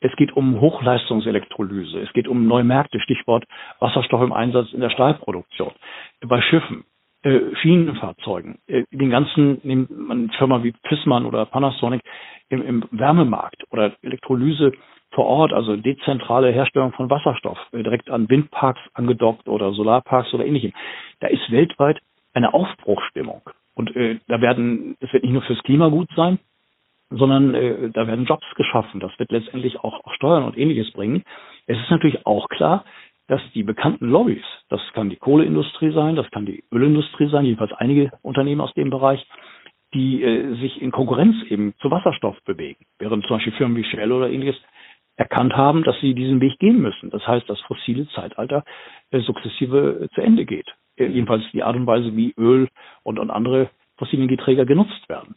Es 0.00 0.14
geht 0.16 0.32
um 0.32 0.60
Hochleistungselektrolyse. 0.60 2.00
Es 2.00 2.12
geht 2.12 2.26
um 2.26 2.46
neue 2.46 2.64
Märkte, 2.64 2.98
Stichwort 3.00 3.44
Wasserstoff 3.78 4.22
im 4.22 4.32
Einsatz 4.32 4.72
in 4.72 4.80
der 4.80 4.90
Stahlproduktion. 4.90 5.72
Bei 6.22 6.40
Schiffen 6.40 6.84
äh, 7.22 7.54
Schienenfahrzeugen, 7.56 8.58
äh, 8.66 8.84
den 8.90 9.10
ganzen, 9.10 9.60
nimmt 9.62 9.90
man 9.90 10.30
Firma 10.30 10.62
wie 10.62 10.72
Pissmann 10.72 11.26
oder 11.26 11.44
Panasonic 11.44 12.00
im, 12.48 12.62
im 12.62 12.84
Wärmemarkt 12.90 13.64
oder 13.70 13.92
Elektrolyse 14.02 14.72
vor 15.10 15.26
Ort, 15.26 15.52
also 15.52 15.76
dezentrale 15.76 16.50
Herstellung 16.50 16.92
von 16.92 17.10
Wasserstoff, 17.10 17.58
äh, 17.72 17.82
direkt 17.82 18.08
an 18.08 18.28
Windparks 18.30 18.80
angedockt 18.94 19.48
oder 19.48 19.72
Solarparks 19.72 20.32
oder 20.32 20.46
ähnlichem. 20.46 20.72
Da 21.20 21.26
ist 21.26 21.50
weltweit 21.50 22.00
eine 22.32 22.54
Aufbruchstimmung. 22.54 23.42
Und 23.74 23.94
äh, 23.96 24.18
da 24.28 24.40
werden, 24.40 24.96
es 25.00 25.12
wird 25.12 25.22
nicht 25.22 25.32
nur 25.32 25.42
fürs 25.42 25.62
Klima 25.62 25.88
gut 25.88 26.08
sein, 26.16 26.38
sondern 27.10 27.54
äh, 27.54 27.90
da 27.90 28.06
werden 28.06 28.26
Jobs 28.26 28.46
geschaffen. 28.56 29.00
Das 29.00 29.16
wird 29.18 29.32
letztendlich 29.32 29.80
auch, 29.80 30.04
auch 30.04 30.14
Steuern 30.14 30.44
und 30.44 30.56
ähnliches 30.56 30.92
bringen. 30.92 31.24
Es 31.66 31.78
ist 31.78 31.90
natürlich 31.90 32.26
auch 32.26 32.48
klar, 32.48 32.84
dass 33.26 33.40
die 33.54 33.62
bekannten 33.62 34.08
Lobbys, 34.08 34.44
das 34.68 34.80
kann 34.92 35.08
die 35.08 35.16
Kohleindustrie 35.16 35.92
sein, 35.92 36.16
das 36.16 36.30
kann 36.30 36.46
die 36.46 36.64
Ölindustrie 36.72 37.28
sein, 37.28 37.44
jedenfalls 37.44 37.72
einige 37.72 38.10
Unternehmen 38.22 38.60
aus 38.60 38.74
dem 38.74 38.90
Bereich, 38.90 39.24
die 39.94 40.22
äh, 40.22 40.54
sich 40.56 40.80
in 40.82 40.90
Konkurrenz 40.90 41.36
eben 41.48 41.74
zu 41.80 41.90
Wasserstoff 41.90 42.36
bewegen, 42.44 42.84
während 42.98 43.24
zum 43.26 43.36
Beispiel 43.36 43.52
Firmen 43.52 43.76
wie 43.76 43.84
Shell 43.84 44.12
oder 44.12 44.30
ähnliches 44.30 44.56
erkannt 45.16 45.54
haben, 45.54 45.84
dass 45.84 46.00
sie 46.00 46.14
diesen 46.14 46.40
Weg 46.40 46.58
gehen 46.58 46.80
müssen. 46.80 47.10
Das 47.10 47.26
heißt, 47.26 47.48
das 47.48 47.60
fossile 47.62 48.08
Zeitalter 48.08 48.64
äh, 49.10 49.20
sukzessive 49.20 50.04
äh, 50.04 50.08
zu 50.14 50.22
Ende 50.22 50.44
geht. 50.44 50.66
Äh, 50.96 51.06
jedenfalls 51.06 51.42
die 51.52 51.62
Art 51.62 51.76
und 51.76 51.86
Weise, 51.86 52.16
wie 52.16 52.34
Öl 52.36 52.68
und, 53.02 53.18
und 53.18 53.30
andere 53.30 53.70
fossile 53.96 54.22
Energieträger 54.22 54.64
genutzt 54.64 55.08
werden. 55.08 55.34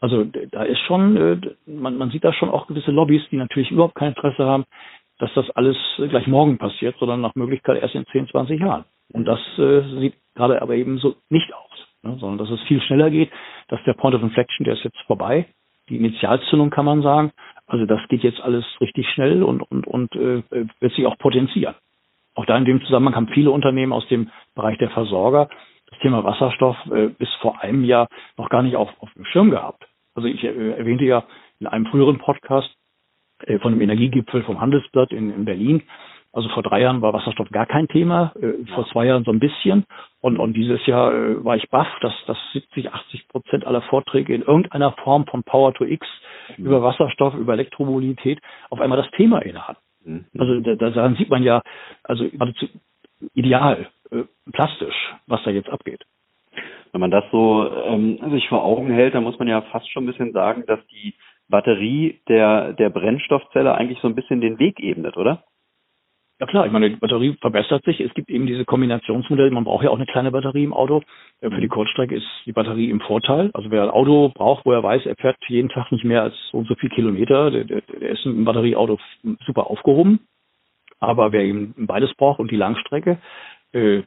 Also 0.00 0.24
da 0.24 0.64
ist 0.64 0.80
schon, 0.80 1.16
äh, 1.16 1.40
man, 1.66 1.96
man 1.96 2.10
sieht 2.10 2.24
da 2.24 2.32
schon 2.32 2.50
auch 2.50 2.66
gewisse 2.66 2.90
Lobbys, 2.90 3.22
die 3.30 3.36
natürlich 3.36 3.70
überhaupt 3.70 3.94
kein 3.94 4.08
Interesse 4.08 4.44
haben, 4.44 4.64
dass 5.18 5.32
das 5.34 5.48
alles 5.50 5.76
gleich 5.96 6.26
morgen 6.26 6.58
passiert, 6.58 6.96
sondern 6.98 7.20
nach 7.20 7.34
Möglichkeit 7.34 7.80
erst 7.80 7.94
in 7.94 8.06
10, 8.06 8.28
20 8.28 8.60
Jahren. 8.60 8.84
Und 9.12 9.24
das 9.26 9.40
äh, 9.58 9.82
sieht 10.00 10.14
gerade 10.34 10.60
aber 10.60 10.74
eben 10.74 10.98
so 10.98 11.16
nicht 11.30 11.52
aus, 11.54 11.86
ne? 12.02 12.16
sondern 12.18 12.38
dass 12.38 12.50
es 12.50 12.66
viel 12.66 12.82
schneller 12.82 13.10
geht, 13.10 13.30
dass 13.68 13.82
der 13.84 13.94
Point 13.94 14.14
of 14.14 14.22
Inflection, 14.22 14.64
der 14.64 14.74
ist 14.74 14.84
jetzt 14.84 15.00
vorbei, 15.06 15.46
die 15.88 15.96
Initialzündung 15.96 16.70
kann 16.70 16.84
man 16.84 17.02
sagen. 17.02 17.32
Also 17.66 17.86
das 17.86 18.00
geht 18.08 18.22
jetzt 18.22 18.40
alles 18.40 18.64
richtig 18.80 19.08
schnell 19.10 19.42
und, 19.42 19.62
und, 19.62 19.86
und 19.86 20.14
äh, 20.16 20.42
wird 20.80 20.94
sich 20.94 21.06
auch 21.06 21.16
potenzieren. 21.18 21.74
Auch 22.34 22.46
da 22.46 22.56
in 22.56 22.64
dem 22.64 22.82
Zusammenhang 22.82 23.14
haben 23.14 23.28
viele 23.28 23.50
Unternehmen 23.50 23.92
aus 23.92 24.06
dem 24.08 24.30
Bereich 24.54 24.78
der 24.78 24.90
Versorger 24.90 25.48
das 25.90 25.98
Thema 26.00 26.24
Wasserstoff 26.24 26.76
äh, 26.90 27.08
bis 27.08 27.28
vor 27.40 27.60
einem 27.60 27.84
Jahr 27.84 28.08
noch 28.36 28.48
gar 28.48 28.62
nicht 28.62 28.76
auf, 28.76 28.90
auf 28.98 29.12
dem 29.14 29.24
Schirm 29.26 29.50
gehabt. 29.50 29.86
Also 30.14 30.28
ich 30.28 30.42
äh, 30.42 30.70
erwähnte 30.72 31.04
ja 31.04 31.24
in 31.60 31.66
einem 31.66 31.86
früheren 31.86 32.18
Podcast, 32.18 32.74
äh, 33.46 33.58
von 33.58 33.72
dem 33.72 33.80
Energiegipfel 33.80 34.42
vom 34.42 34.60
Handelsblatt 34.60 35.12
in, 35.12 35.32
in 35.32 35.44
Berlin. 35.44 35.82
Also 36.32 36.48
vor 36.48 36.64
drei 36.64 36.80
Jahren 36.80 37.00
war 37.00 37.12
Wasserstoff 37.12 37.48
gar 37.50 37.66
kein 37.66 37.86
Thema, 37.86 38.32
äh, 38.40 38.66
vor 38.74 38.86
zwei 38.88 39.06
Jahren 39.06 39.24
so 39.24 39.30
ein 39.30 39.38
bisschen. 39.38 39.84
Und, 40.20 40.38
und 40.38 40.54
dieses 40.54 40.84
Jahr 40.86 41.12
äh, 41.12 41.44
war 41.44 41.56
ich 41.56 41.68
baff, 41.70 41.88
dass, 42.00 42.12
dass 42.26 42.38
70, 42.52 42.92
80 42.92 43.28
Prozent 43.28 43.66
aller 43.66 43.82
Vorträge 43.82 44.34
in 44.34 44.42
irgendeiner 44.42 44.92
Form 45.04 45.26
von 45.26 45.44
Power 45.44 45.72
to 45.74 45.84
X 45.84 46.06
mhm. 46.56 46.66
über 46.66 46.82
Wasserstoff, 46.82 47.34
über 47.34 47.52
Elektromobilität 47.52 48.40
auf 48.70 48.80
einmal 48.80 48.98
das 48.98 49.10
Thema 49.12 49.38
innehat. 49.42 49.76
Mhm. 50.04 50.26
Also 50.38 50.60
da, 50.60 50.90
da 50.90 51.14
sieht 51.14 51.30
man 51.30 51.42
ja, 51.42 51.62
also 52.02 52.28
geradezu 52.28 52.66
ideal, 53.34 53.88
äh, 54.10 54.24
plastisch, 54.52 55.14
was 55.26 55.42
da 55.44 55.50
jetzt 55.50 55.70
abgeht. 55.70 56.04
Wenn 56.92 57.00
man 57.00 57.10
das 57.10 57.24
so 57.32 57.68
ähm, 57.86 58.18
sich 58.30 58.48
vor 58.48 58.62
Augen 58.62 58.92
hält, 58.92 59.14
dann 59.14 59.24
muss 59.24 59.38
man 59.38 59.48
ja 59.48 59.62
fast 59.62 59.90
schon 59.90 60.04
ein 60.04 60.06
bisschen 60.06 60.32
sagen, 60.32 60.64
dass 60.66 60.78
die 60.86 61.14
Batterie 61.48 62.20
der, 62.28 62.72
der 62.72 62.90
Brennstoffzelle 62.90 63.74
eigentlich 63.74 63.98
so 64.00 64.08
ein 64.08 64.14
bisschen 64.14 64.40
den 64.40 64.58
Weg 64.58 64.80
ebnet, 64.80 65.16
oder? 65.16 65.44
Ja 66.40 66.46
klar, 66.46 66.66
ich 66.66 66.72
meine, 66.72 66.90
die 66.90 66.96
Batterie 66.96 67.36
verbessert 67.40 67.84
sich. 67.84 68.00
Es 68.00 68.12
gibt 68.14 68.28
eben 68.28 68.46
diese 68.46 68.64
Kombinationsmodelle. 68.64 69.52
Man 69.52 69.64
braucht 69.64 69.84
ja 69.84 69.90
auch 69.90 69.96
eine 69.96 70.06
kleine 70.06 70.32
Batterie 70.32 70.64
im 70.64 70.72
Auto. 70.72 71.02
Für 71.40 71.60
die. 71.60 71.68
Kurzstrecke 71.68 72.16
ist 72.16 72.26
die 72.44 72.52
Batterie 72.52 72.90
im 72.90 73.00
Vorteil. 73.00 73.50
Also 73.54 73.70
wer 73.70 73.84
ein 73.84 73.90
Auto 73.90 74.30
braucht, 74.34 74.66
wo 74.66 74.72
er 74.72 74.82
weiß, 74.82 75.06
er 75.06 75.14
fährt 75.16 75.36
jeden 75.46 75.68
Tag 75.68 75.92
nicht 75.92 76.04
mehr 76.04 76.22
als 76.22 76.34
so 76.50 76.58
und 76.58 76.66
so 76.66 76.74
viel 76.74 76.90
Kilometer, 76.90 77.50
der, 77.50 77.64
der, 77.64 77.82
der 77.82 78.10
ist 78.10 78.26
im 78.26 78.44
Batterieauto 78.44 78.98
super 79.46 79.70
aufgehoben. 79.70 80.20
Aber 80.98 81.32
wer 81.32 81.42
eben 81.42 81.74
beides 81.76 82.14
braucht 82.14 82.40
und 82.40 82.50
die 82.50 82.56
Langstrecke, 82.56 83.18
äh, 83.72 84.02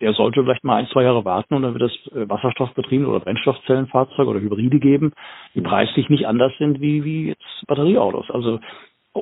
der 0.00 0.12
sollte 0.14 0.42
vielleicht 0.42 0.64
mal 0.64 0.76
ein, 0.76 0.88
zwei 0.88 1.04
Jahre 1.04 1.24
warten 1.24 1.54
und 1.54 1.62
dann 1.62 1.78
wird 1.78 1.90
es 1.90 2.12
äh, 2.12 2.28
Wasserstoffbetriebene 2.28 3.08
oder 3.08 3.20
Brennstoffzellenfahrzeuge 3.20 4.30
oder 4.30 4.40
Hybride 4.40 4.78
geben, 4.78 5.12
die 5.54 5.60
preislich 5.60 6.08
nicht 6.08 6.26
anders 6.26 6.52
sind 6.58 6.80
wie, 6.80 7.04
wie 7.04 7.28
jetzt 7.28 7.66
Batterieautos. 7.66 8.30
Also 8.30 8.60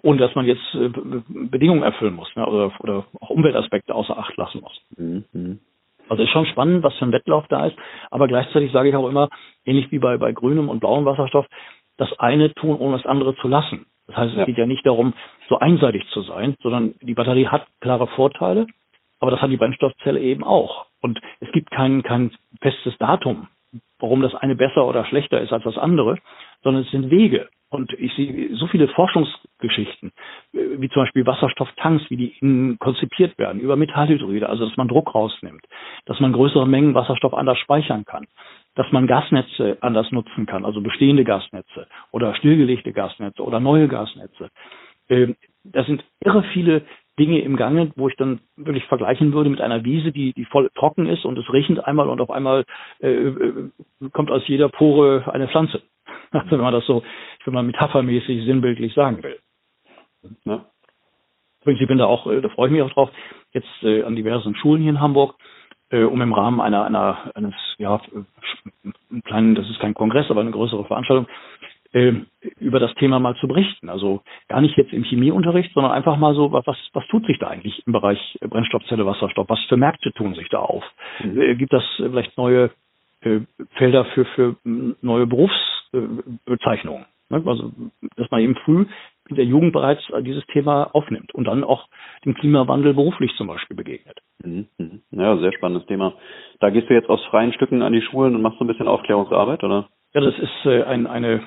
ohne 0.03 0.19
dass 0.19 0.35
man 0.35 0.47
jetzt 0.47 0.75
äh, 0.75 0.91
Bedingungen 1.29 1.83
erfüllen 1.83 2.15
muss 2.15 2.35
ne, 2.37 2.47
oder, 2.47 2.73
oder 2.81 3.05
auch 3.21 3.31
Umweltaspekte 3.31 3.95
außer 3.95 4.19
Acht 4.19 4.37
lassen 4.37 4.61
muss. 4.61 4.81
Mhm. 4.97 5.61
Also 6.09 6.23
ist 6.23 6.31
schon 6.31 6.47
spannend, 6.47 6.83
was 6.83 6.95
für 6.97 7.07
ein 7.07 7.13
Wettlauf 7.13 7.47
da 7.49 7.67
ist, 7.67 7.77
aber 8.11 8.29
gleichzeitig 8.29 8.73
sage 8.73 8.91
ich 8.91 8.97
auch 8.97 9.09
immer, 9.09 9.31
ähnlich 9.65 9.91
wie 9.91 9.99
bei, 9.99 10.19
bei 10.19 10.33
grünem 10.33 10.69
und 10.69 10.81
blauem 10.81 11.05
Wasserstoff, 11.05 11.47
das 11.97 12.13
eine 12.19 12.53
tun, 12.55 12.77
ohne 12.77 12.97
das 12.97 13.07
andere 13.07 13.35
zu 13.37 13.49
lassen. 13.49 13.87
Das 14.07 14.17
heißt, 14.17 14.33
es 14.33 14.39
ja. 14.39 14.45
geht 14.45 14.59
ja 14.59 14.67
nicht 14.67 14.85
darum, 14.85 15.15
so 15.49 15.59
einseitig 15.59 16.07
zu 16.09 16.23
sein, 16.23 16.57
sondern 16.63 16.95
die 17.01 17.15
Batterie 17.15 17.47
hat 17.47 17.67
klare 17.81 18.07
Vorteile, 18.09 18.67
aber 19.21 19.31
das 19.31 19.41
hat 19.41 19.51
die 19.51 19.57
Brennstoffzelle 19.57 20.21
eben 20.21 20.45
auch. 20.45 20.87
Und 21.01 21.21
es 21.41 21.51
gibt 21.53 21.71
kein, 21.71 22.03
kein 22.03 22.33
festes 22.61 22.97
Datum, 22.99 23.49
warum 23.99 24.21
das 24.21 24.35
eine 24.35 24.57
besser 24.57 24.87
oder 24.87 25.05
schlechter 25.07 25.41
ist 25.41 25.53
als 25.53 25.65
das 25.65 25.79
andere, 25.79 26.19
sondern 26.63 26.83
es 26.83 26.91
sind 26.91 27.11
Wege. 27.11 27.49
Und 27.75 27.93
ich 27.95 28.15
sehe 28.15 28.55
so 28.55 28.69
viele 28.69 28.87
Forschungsgeschichten, 28.89 30.13
wie 30.53 30.89
zum 30.89 31.03
Beispiel 31.03 31.27
Wasserstofftanks, 31.27 32.09
wie 32.09 32.17
die 32.17 32.77
konzipiert 32.79 33.37
werden, 33.37 33.61
über 33.61 33.75
Metallhydride, 33.75 34.49
also 34.49 34.67
dass 34.67 34.77
man 34.77 34.87
Druck 34.87 35.15
rausnimmt, 35.15 35.65
dass 36.07 36.21
man 36.21 36.33
größere 36.33 36.69
Mengen 36.69 36.95
Wasserstoff 36.95 37.35
anders 37.35 37.59
speichern 37.59 38.05
kann, 38.05 38.27
dass 38.77 38.91
man 38.93 39.09
Gasnetze 39.09 39.77
anders 39.81 40.11
nutzen 40.13 40.47
kann, 40.47 40.65
also 40.65 40.81
bestehende 40.81 41.25
Gasnetze 41.25 41.89
oder 42.13 42.35
stillgelegte 42.37 42.93
Gasnetze 42.93 43.43
oder 43.43 43.59
neue 43.59 43.89
Gasnetze. 43.89 44.51
Ähm, 45.09 45.35
das 45.65 45.87
sind 45.87 46.05
irre 46.21 46.45
viele 46.53 46.83
Dinge 47.19 47.41
im 47.41 47.57
Gange, 47.57 47.93
wo 47.97 48.09
ich 48.09 48.17
dann 48.17 48.41
wirklich 48.57 48.85
vergleichen 48.87 49.33
würde 49.33 49.51
mit 49.51 49.61
einer 49.61 49.85
Wiese, 49.85 50.13
die, 50.13 50.33
die 50.33 50.45
voll 50.45 50.71
trocken 50.75 51.07
ist 51.07 51.25
und 51.25 51.39
es 51.39 51.53
regnet 51.53 51.85
einmal 51.85 52.09
und 52.09 52.21
auf 52.21 52.31
einmal 52.31 52.65
äh, 53.01 53.11
äh, 53.11 53.71
kommt 54.13 54.31
aus 54.31 54.47
jeder 54.47 54.69
Pore 54.69 55.25
eine 55.33 55.49
Pflanze. 55.49 55.83
Also 56.35 56.51
wenn 56.53 56.61
man 56.61 56.73
das 56.73 56.87
so, 56.87 57.03
ich 57.41 57.47
will 57.47 57.55
mal 57.55 57.63
metaphermäßig, 57.63 58.45
sinnbildlich 58.45 58.93
sagen 58.95 59.23
will. 59.23 59.39
Übrigens, 61.63 61.81
ich 61.81 61.89
bin 61.89 61.99
da 61.99 62.07
auch, 62.07 62.27
äh, 62.27 62.41
da 62.41 62.49
freue 62.51 62.69
ich 62.69 62.73
mich 62.73 62.83
auch 62.83 62.91
drauf, 62.91 63.11
jetzt 63.53 63.83
äh, 63.83 64.03
an 64.03 64.17
diversen 64.17 64.55
Schulen 64.57 64.83
hier 64.83 64.91
in 64.91 65.01
Hamburg, 65.01 65.37
äh, 65.91 66.03
um 66.03 66.21
im 66.21 66.33
Rahmen 66.33 66.61
einer, 66.61 66.85
einer 66.85 67.31
eines, 67.35 67.55
ja, 67.79 68.01
einen 68.83 69.23
kleinen, 69.25 69.55
das 69.55 69.69
ist 69.71 69.81
kein 69.81 69.95
Kongress, 69.95 70.31
aber 70.31 70.43
eine 70.43 70.51
größere 70.51 70.85
Veranstaltung, 70.85 71.27
äh, 71.93 72.13
über 72.59 72.81
das 72.81 72.93
Thema 72.97 73.19
mal 73.19 73.37
zu 73.37 73.49
berichten. 73.49 73.89
Also 73.89 74.23
gar 74.49 74.61
nicht 74.61 74.77
jetzt 74.77 74.93
im 74.93 75.05
Chemieunterricht, 75.05 75.73
sondern 75.73 75.93
einfach 75.93 76.17
mal 76.17 76.35
so, 76.35 76.53
was, 76.53 76.67
was 76.67 77.07
tut 77.07 77.25
sich 77.27 77.39
da 77.39 77.49
eigentlich 77.49 77.83
im 77.87 77.93
Bereich 77.93 78.39
Brennstoffzelle, 78.41 79.07
Wasserstoff? 79.07 79.49
Was 79.49 79.61
für 79.69 79.77
Märkte 79.77 80.13
tun 80.13 80.35
sich 80.35 80.49
da 80.49 80.59
auf? 80.59 80.85
Mhm. 81.23 81.41
Äh, 81.41 81.55
gibt 81.55 81.73
das 81.73 81.85
vielleicht 81.97 82.37
neue 82.37 82.71
Felder 83.77 84.05
für, 84.05 84.27
für 84.27 84.57
neue 84.65 85.27
Berufsbezeichnungen? 85.27 85.74
Ne? 87.31 87.43
Also, 87.47 87.73
dass 88.17 88.31
man 88.31 88.41
eben 88.41 88.57
früh 88.57 88.87
in 89.29 89.37
der 89.37 89.45
Jugend 89.45 89.73
bereits 89.73 90.03
dieses 90.21 90.45
Thema 90.47 90.95
aufnimmt 90.95 91.35
und 91.35 91.45
dann 91.45 91.65
auch 91.65 91.89
dem 92.25 92.35
Klimawandel 92.35 92.95
beruflich 92.95 93.33
zum 93.37 93.47
Beispiel 93.47 93.77
begegnet. 93.77 94.21
Mhm. 94.43 94.67
mhm. 94.79 95.01
Ja, 95.11 95.37
sehr 95.39 95.53
spannendes 95.53 95.87
Thema. 95.87 96.15
Da 96.61 96.71
gehst 96.71 96.91
du 96.91 96.95
jetzt 96.95 97.09
aus 97.09 97.25
freien 97.27 97.53
Stücken 97.53 97.83
an 97.83 97.93
die 97.93 98.03
Schulen 98.03 98.35
und 98.35 98.43
machst 98.43 98.59
so 98.59 98.65
ein 98.65 98.69
bisschen 98.69 98.89
Aufklärungsarbeit, 98.89 99.65
oder? 99.65 99.89
Ja, 100.13 100.21
das 100.21 100.39
ist 100.39 100.67
äh, 100.67 100.85
ein, 100.85 101.07
eine, 101.07 101.43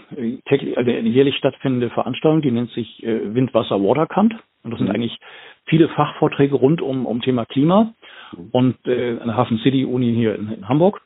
täglich, 0.50 0.78
eine 0.78 1.00
jährlich 1.02 1.38
stattfindende 1.38 1.90
Veranstaltung, 1.90 2.42
die 2.42 2.52
nennt 2.52 2.72
sich 2.72 3.02
äh, 3.04 3.34
Wind, 3.34 3.54
Wasser, 3.54 3.82
Waterkant. 3.82 4.34
Und 4.64 4.72
das 4.72 4.80
sind 4.80 4.90
mhm. 4.90 4.96
eigentlich 4.96 5.18
viele 5.66 5.88
Fachvorträge 5.90 6.56
rund 6.56 6.82
um, 6.82 7.06
um 7.06 7.22
Thema 7.22 7.46
Klima 7.46 7.94
mhm. 8.36 8.50
und 8.52 8.88
äh, 8.88 9.20
an 9.20 9.28
der 9.28 9.38
Hafen 9.38 9.60
City 9.60 9.86
Uni 9.86 10.14
hier 10.14 10.36
in, 10.36 10.52
in 10.52 10.68
Hamburg. 10.68 11.02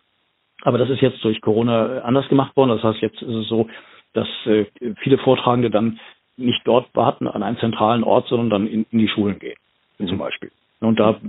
Aber 0.63 0.77
das 0.77 0.89
ist 0.89 1.01
jetzt 1.01 1.23
durch 1.23 1.41
Corona 1.41 2.01
anders 2.01 2.27
gemacht 2.29 2.55
worden. 2.55 2.69
Das 2.69 2.83
heißt, 2.83 3.01
jetzt 3.01 3.21
ist 3.21 3.35
es 3.35 3.47
so, 3.47 3.67
dass 4.13 4.27
äh, 4.45 4.65
viele 4.99 5.17
Vortragende 5.17 5.69
dann 5.69 5.99
nicht 6.37 6.61
dort 6.65 6.93
warten 6.95 7.27
an 7.27 7.43
einem 7.43 7.57
zentralen 7.57 8.03
Ort, 8.03 8.27
sondern 8.27 8.49
dann 8.49 8.67
in, 8.67 8.85
in 8.91 8.99
die 8.99 9.07
Schulen 9.07 9.39
gehen, 9.39 9.57
mhm. 9.97 10.07
zum 10.07 10.17
Beispiel. 10.17 10.51
Und 10.79 10.99
da 10.99 11.19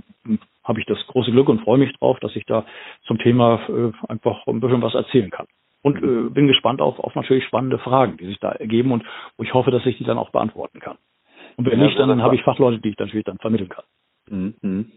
habe 0.63 0.79
ich 0.79 0.85
das 0.85 0.97
große 1.07 1.31
Glück 1.31 1.49
und 1.49 1.61
freue 1.61 1.77
mich 1.77 1.93
drauf, 1.97 2.19
dass 2.19 2.35
ich 2.35 2.45
da 2.45 2.65
zum 3.05 3.19
Thema 3.19 3.59
äh, 3.69 3.91
einfach 4.07 4.47
ein 4.47 4.59
bisschen 4.59 4.81
was 4.81 4.95
erzählen 4.95 5.29
kann. 5.29 5.45
Und 5.81 5.97
äh, 5.97 6.29
bin 6.29 6.47
gespannt 6.47 6.81
auf, 6.81 6.99
auf 6.99 7.13
natürlich 7.13 7.43
spannende 7.45 7.77
Fragen, 7.77 8.17
die 8.17 8.25
sich 8.25 8.39
da 8.39 8.51
ergeben 8.53 8.91
und 8.91 9.03
wo 9.37 9.43
ich 9.43 9.53
hoffe, 9.53 9.69
dass 9.69 9.85
ich 9.85 9.97
die 9.97 10.05
dann 10.05 10.17
auch 10.17 10.31
beantworten 10.31 10.79
kann. 10.79 10.97
Und 11.57 11.65
wenn 11.65 11.79
ja, 11.79 11.85
nicht, 11.85 11.99
dann, 11.99 12.09
dann 12.09 12.23
habe 12.23 12.35
ich 12.35 12.43
Fachleute, 12.43 12.79
die 12.79 12.89
ich 12.89 12.97
natürlich 12.97 13.25
dann 13.25 13.37
vermitteln 13.37 13.69
kann. 13.69 13.85
Mhm. 14.29 14.55
mhm. 14.61 14.91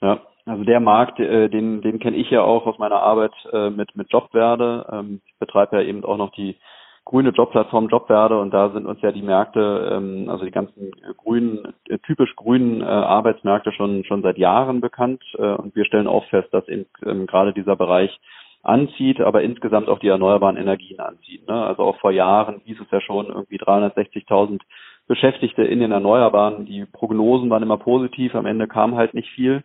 Ja, 0.00 0.20
also 0.48 0.64
der 0.64 0.80
Markt, 0.80 1.20
äh, 1.20 1.48
den, 1.48 1.82
den 1.82 1.98
kenne 1.98 2.16
ich 2.16 2.30
ja 2.30 2.42
auch 2.42 2.66
aus 2.66 2.78
meiner 2.78 3.00
Arbeit 3.02 3.32
äh, 3.52 3.70
mit, 3.70 3.94
mit 3.96 4.10
Jobwerde. 4.10 4.86
Ähm, 4.90 5.20
ich 5.26 5.38
betreibe 5.38 5.76
ja 5.76 5.82
eben 5.82 6.04
auch 6.04 6.16
noch 6.16 6.32
die 6.32 6.56
grüne 7.04 7.30
Jobplattform 7.30 7.88
Jobwerde 7.88 8.38
und 8.38 8.52
da 8.52 8.70
sind 8.70 8.86
uns 8.86 9.00
ja 9.00 9.12
die 9.12 9.22
Märkte, 9.22 9.92
ähm, 9.94 10.28
also 10.28 10.44
die 10.44 10.50
ganzen 10.50 10.90
grünen, 11.16 11.74
äh, 11.88 11.98
typisch 11.98 12.36
grünen 12.36 12.82
äh, 12.82 12.84
Arbeitsmärkte 12.84 13.72
schon 13.72 14.04
schon 14.04 14.22
seit 14.22 14.36
Jahren 14.36 14.80
bekannt 14.80 15.22
äh, 15.38 15.54
und 15.54 15.74
wir 15.74 15.86
stellen 15.86 16.06
auch 16.06 16.26
fest, 16.26 16.48
dass 16.52 16.68
eben 16.68 16.86
ähm, 17.06 17.26
gerade 17.26 17.54
dieser 17.54 17.76
Bereich 17.76 18.18
anzieht, 18.62 19.20
aber 19.20 19.42
insgesamt 19.42 19.88
auch 19.88 20.00
die 20.00 20.08
erneuerbaren 20.08 20.56
Energien 20.56 21.00
anzieht. 21.00 21.48
Ne? 21.48 21.54
Also 21.54 21.82
auch 21.82 21.98
vor 22.00 22.10
Jahren 22.10 22.60
hieß 22.64 22.78
es 22.80 22.90
ja 22.90 23.00
schon 23.00 23.26
irgendwie 23.26 23.58
360.000 23.58 24.60
Beschäftigte 25.06 25.62
in 25.62 25.80
den 25.80 25.92
Erneuerbaren. 25.92 26.66
Die 26.66 26.84
Prognosen 26.84 27.48
waren 27.48 27.62
immer 27.62 27.78
positiv, 27.78 28.34
am 28.34 28.44
Ende 28.44 28.68
kam 28.68 28.96
halt 28.96 29.14
nicht 29.14 29.30
viel. 29.30 29.64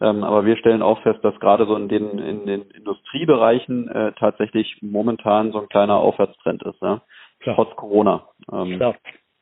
Ähm, 0.00 0.24
aber 0.24 0.44
wir 0.44 0.56
stellen 0.56 0.82
auch 0.82 1.00
fest, 1.02 1.20
dass 1.22 1.38
gerade 1.38 1.66
so 1.66 1.76
in 1.76 1.88
den, 1.88 2.18
in 2.18 2.46
den 2.46 2.62
Industriebereichen 2.62 3.88
äh, 3.88 4.12
tatsächlich 4.18 4.78
momentan 4.82 5.52
so 5.52 5.60
ein 5.60 5.68
kleiner 5.68 5.96
Aufwärtstrend 5.96 6.62
ist, 6.64 6.80
ja? 6.82 7.02
Klar. 7.40 7.56
trotz 7.56 7.76
Corona. 7.76 8.24
Ähm, 8.52 8.76
Klar. 8.76 8.96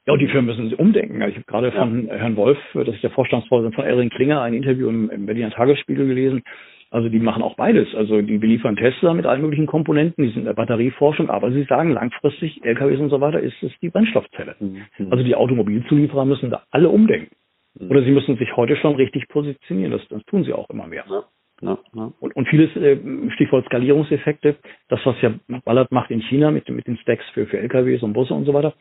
Ja, 0.07 0.15
und 0.15 0.19
die 0.19 0.27
Firmen 0.27 0.47
müssen 0.47 0.75
umdenken. 0.75 1.23
Ich 1.23 1.37
habe 1.37 1.45
gerade 1.47 1.69
ja. 1.69 1.75
von 1.75 2.09
Herrn 2.09 2.37
Wolf, 2.37 2.59
das 2.75 2.89
ist 2.89 3.05
der 3.05 3.11
Vorstandsvorsitzende 3.11 3.77
von 3.77 3.85
Erin 3.85 4.11
Klinger, 4.11 4.43
ein 4.43 4.53
Interview 4.53 4.89
im, 4.89 5.09
im 5.11 5.27
Berliner 5.27 5.51
Tagesspiegel 5.51 6.07
gelesen. 6.07 6.43
Also 6.91 7.09
die 7.09 7.21
machen 7.21 7.43
auch 7.43 7.55
beides. 7.55 7.95
Also 7.95 8.21
die 8.21 8.37
beliefern 8.37 8.77
Tesla 8.77 9.15
mit 9.15 9.25
allen 9.25 9.41
möglichen 9.41 9.67
Komponenten, 9.67 10.25
die 10.25 10.31
sind 10.31 10.41
in 10.41 10.45
der 10.47 10.55
Batterieforschung, 10.55 11.31
aber 11.31 11.53
sie 11.53 11.63
sagen 11.65 11.93
langfristig, 11.93 12.63
LKWs 12.65 13.01
und 13.01 13.09
so 13.09 13.21
weiter, 13.21 13.41
ist 13.41 13.63
es 13.63 13.73
die 13.81 13.89
Brennstoffzelle. 13.89 14.57
Mhm. 14.61 14.83
Also 15.11 15.25
die 15.25 15.35
Automobilzulieferer 15.35 16.27
müssen 16.27 16.51
da 16.51 16.65
alle 16.71 16.91
umdenken. 16.91 17.35
Mhm. 17.79 17.91
Oder 17.91 18.03
sie 18.03 18.11
müssen 18.11 18.37
sich 18.37 18.57
heute 18.57 18.77
schon 18.77 18.97
richtig 18.97 19.29
positionieren. 19.29 19.93
Das, 19.93 20.07
das 20.09 20.25
tun 20.25 20.45
sie 20.45 20.53
auch 20.53 20.69
immer 20.71 20.87
mehr. 20.87 21.05
Ja. 21.09 21.25
Ja, 21.63 21.79
ja. 21.95 22.13
Und, 22.19 22.35
und 22.35 22.49
vieles, 22.49 22.75
äh, 22.77 22.99
Stichwort 23.35 23.65
Skalierungseffekte, 23.67 24.57
das, 24.89 24.99
was 25.05 25.15
ja 25.23 25.33
Ballard 25.65 25.93
macht 25.93 26.11
in 26.11 26.21
China 26.23 26.51
mit, 26.51 26.69
mit 26.69 26.89
den 26.89 26.97
Stacks 26.97 27.25
für, 27.35 27.47
für 27.47 27.59
LKWs 27.59 28.03
und 28.03 28.15
Busse 28.15 28.35
und 28.35 28.47
so 28.47 28.53
weiter, 28.53 28.75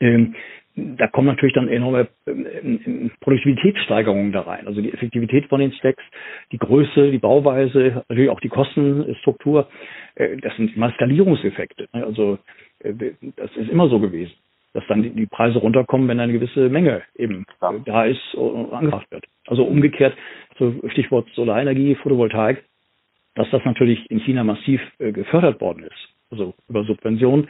ähm, 0.00 0.34
da 0.74 1.06
kommen 1.08 1.26
natürlich 1.26 1.54
dann 1.54 1.68
enorme 1.68 2.08
ähm, 2.26 3.10
Produktivitätssteigerungen 3.20 4.32
da 4.32 4.42
rein. 4.42 4.66
Also 4.66 4.80
die 4.80 4.92
Effektivität 4.92 5.46
von 5.48 5.60
den 5.60 5.72
Stacks, 5.72 6.02
die 6.50 6.58
Größe, 6.58 7.10
die 7.10 7.18
Bauweise, 7.18 8.04
natürlich 8.08 8.30
auch 8.30 8.40
die 8.40 8.48
Kostenstruktur, 8.48 9.68
äh, 10.14 10.38
das 10.38 10.56
sind 10.56 10.74
mal 10.78 10.94
Skalierungseffekte. 10.94 11.88
Ne? 11.92 12.06
Also 12.06 12.38
äh, 12.78 12.94
das 13.36 13.54
ist 13.56 13.68
immer 13.68 13.88
so 13.90 13.98
gewesen 14.00 14.32
dass 14.78 14.86
dann 14.86 15.02
die, 15.02 15.26
Preise 15.26 15.58
runterkommen, 15.58 16.06
wenn 16.06 16.20
eine 16.20 16.32
gewisse 16.32 16.68
Menge 16.68 17.02
eben 17.16 17.44
ja. 17.60 17.74
da 17.84 18.04
ist 18.04 18.34
und 18.34 18.72
angebracht 18.72 19.10
wird. 19.10 19.24
Also 19.48 19.64
umgekehrt, 19.64 20.16
so 20.56 20.72
Stichwort 20.90 21.28
Solarenergie, 21.34 21.96
Photovoltaik, 21.96 22.62
dass 23.34 23.50
das 23.50 23.64
natürlich 23.64 24.08
in 24.08 24.20
China 24.20 24.44
massiv 24.44 24.80
äh, 25.00 25.10
gefördert 25.10 25.60
worden 25.60 25.82
ist, 25.82 26.08
also 26.30 26.54
über 26.68 26.84
Subventionen. 26.84 27.48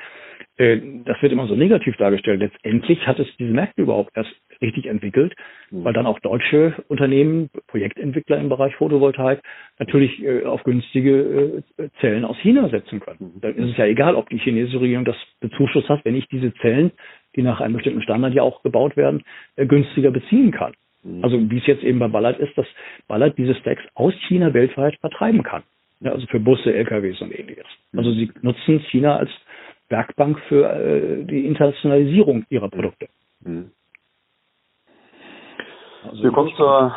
Äh, 0.57 0.81
das 1.05 1.21
wird 1.21 1.33
immer 1.33 1.47
so 1.47 1.55
negativ 1.55 1.97
dargestellt. 1.99 2.41
Letztendlich 2.41 3.07
hat 3.07 3.19
es 3.19 3.29
diese 3.39 3.53
Märkte 3.53 3.83
überhaupt 3.83 4.17
erst 4.17 4.35
richtig 4.61 4.87
entwickelt, 4.87 5.35
mhm. 5.71 5.85
weil 5.85 5.93
dann 5.93 6.07
auch 6.07 6.19
deutsche 6.21 6.75
Unternehmen, 6.89 7.51
Projektentwickler 7.67 8.39
im 8.39 8.49
Bereich 8.49 8.75
Photovoltaik 8.77 9.41
natürlich 9.79 10.23
äh, 10.23 10.45
auf 10.45 10.65
günstige 10.65 11.63
äh, 11.77 11.89
Zellen 12.01 12.25
aus 12.25 12.37
China 12.39 12.69
setzen 12.69 13.01
können. 13.01 13.33
Mhm. 13.35 13.41
Dann 13.41 13.55
ist 13.55 13.71
es 13.73 13.77
ja 13.77 13.87
egal, 13.87 14.15
ob 14.15 14.29
die 14.29 14.39
chinesische 14.39 14.81
Regierung 14.81 15.05
das 15.05 15.17
bezuschusst 15.41 15.89
hat, 15.89 16.05
wenn 16.05 16.17
ich 16.17 16.27
diese 16.29 16.53
Zellen, 16.55 16.93
die 17.37 17.43
nach 17.43 17.61
einem 17.61 17.75
bestimmten 17.75 18.03
Standard 18.03 18.35
ja 18.35 18.43
auch 18.43 18.63
gebaut 18.63 18.97
werden, 18.97 19.25
äh, 19.57 19.67
günstiger 19.67 20.11
beziehen 20.11 20.51
kann. 20.51 20.75
Mhm. 21.03 21.25
Also 21.25 21.51
wie 21.51 21.59
es 21.59 21.67
jetzt 21.67 21.85
eben 21.85 21.99
bei 21.99 22.09
Ballard 22.09 22.39
ist, 22.39 22.57
dass 22.57 22.67
Ballard 23.07 23.37
diese 23.39 23.55
Stacks 23.55 23.83
aus 23.95 24.15
China 24.27 24.53
weltweit 24.55 24.97
vertreiben 25.01 25.43
kann. 25.43 25.63
Ja, 26.01 26.13
also 26.13 26.27
für 26.27 26.41
Busse, 26.41 26.73
LKWs 26.73 27.21
und 27.21 27.37
ähnliches. 27.37 27.67
Also 27.97 28.13
sie 28.13 28.31
nutzen 28.43 28.81
China 28.91 29.17
als 29.17 29.31
Werkbank 29.89 30.39
für 30.49 30.71
äh, 30.71 31.25
die 31.25 31.47
Internationalisierung 31.47 32.45
ihrer 32.51 32.69
Produkte. 32.69 33.09
Mhm. 33.41 33.71
Also 36.05 36.23
Wir 36.23 36.31
kommen 36.31 36.53
zur, 36.57 36.95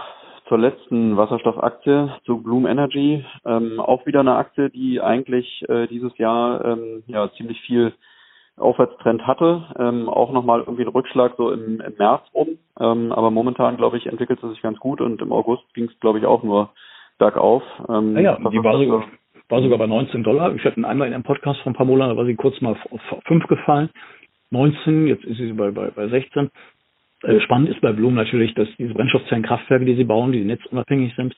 zur 0.47 0.59
letzten 0.59 1.17
Wasserstoffaktie, 1.17 2.11
zu 2.25 2.41
Bloom 2.41 2.67
Energy. 2.67 3.25
Ähm, 3.45 3.79
auch 3.79 4.05
wieder 4.05 4.19
eine 4.19 4.36
Aktie, 4.36 4.69
die 4.69 5.01
eigentlich 5.01 5.67
äh, 5.67 5.88
dieses 5.88 6.15
Jahr 6.17 6.63
ähm, 6.63 7.03
ja 7.07 7.32
ziemlich 7.34 7.59
viel 7.61 7.93
Aufwärtstrend 8.62 9.26
hatte, 9.28 9.64
ähm, 9.78 10.07
auch 10.07 10.32
nochmal 10.32 10.59
irgendwie 10.59 10.84
einen 10.84 10.91
Rückschlag 10.91 11.34
so 11.38 11.51
im, 11.51 11.82
im 11.82 11.93
März 11.97 12.24
um. 12.34 12.47
Ähm, 12.80 13.12
aber 13.12 13.32
momentan, 13.32 13.78
glaube 13.78 13.97
ich, 13.97 14.07
entwickelt 14.07 14.39
sie 14.41 14.49
sich 14.49 14.62
ganz 14.62 14.80
gut 14.80 15.01
und 15.01 15.22
im 15.22 15.32
August 15.32 15.64
ging 15.74 15.86
es, 15.86 15.99
glaube 15.99 16.20
ich, 16.20 16.26
auch 16.26 16.43
nur 16.43 16.70
bergauf. 17.18 17.64
Ähm, 17.89 18.14
naja, 18.14 18.38
die 18.51 18.64
war 18.64 18.78
sogar, 18.78 19.03
war 19.49 19.62
sogar 19.62 19.78
bei 19.78 19.88
19 19.88 20.24
Dollar. 20.24 20.55
Ich 20.55 20.64
hatte 20.64 20.88
einmal 20.88 21.07
in 21.07 21.14
einem 21.14 21.24
Podcast 21.24 21.59
vor 21.62 21.72
ein 21.72 21.76
paar 21.76 21.86
Monaten, 21.86 22.12
da 22.12 22.18
war 22.18 22.26
sie 22.26 22.36
kurz 22.36 22.59
mal 22.62 22.76
auf 22.89 23.01
5 23.26 23.47
gefallen. 23.47 23.89
19, 24.51 25.07
jetzt 25.07 25.24
ist 25.24 25.38
sie 25.38 25.53
bei, 25.53 25.72
bei, 25.72 25.89
bei 25.91 26.07
16. 26.07 26.49
Äh, 27.24 27.39
spannend 27.41 27.70
ist 27.70 27.82
bei 27.82 27.91
Bloom 27.91 28.16
natürlich, 28.16 28.53
dass 28.55 28.68
diese 28.78 28.93
Brennstoffzellenkraftwerke, 28.93 29.86
die 29.86 29.95
sie 29.95 30.03
bauen, 30.03 30.32
die 30.32 30.43
netzunabhängig 30.43 31.16
sind, 31.16 31.36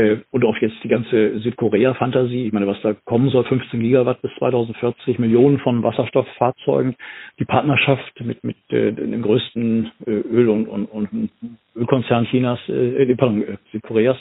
äh, 0.00 0.20
und 0.30 0.44
auch 0.44 0.56
jetzt 0.58 0.82
die 0.82 0.88
ganze 0.88 1.38
Südkorea-Fantasie, 1.40 2.46
ich 2.46 2.52
meine, 2.52 2.66
was 2.66 2.80
da 2.82 2.94
kommen 3.04 3.28
soll, 3.28 3.44
15 3.44 3.80
Gigawatt 3.80 4.22
bis 4.22 4.30
2040, 4.38 5.18
Millionen 5.18 5.58
von 5.58 5.82
Wasserstofffahrzeugen, 5.82 6.96
die 7.38 7.44
Partnerschaft 7.44 8.20
mit, 8.20 8.42
mit 8.42 8.56
äh, 8.70 8.92
dem 8.92 9.22
größten 9.22 9.90
äh, 10.06 10.10
Öl- 10.10 10.48
und, 10.48 10.66
und, 10.66 10.86
und 10.86 11.30
Ölkonzern 11.76 12.26
Chinas, 12.26 12.58
äh, 12.68 13.14
pardon, 13.14 13.42
äh, 13.42 13.56
Südkoreas. 13.72 14.16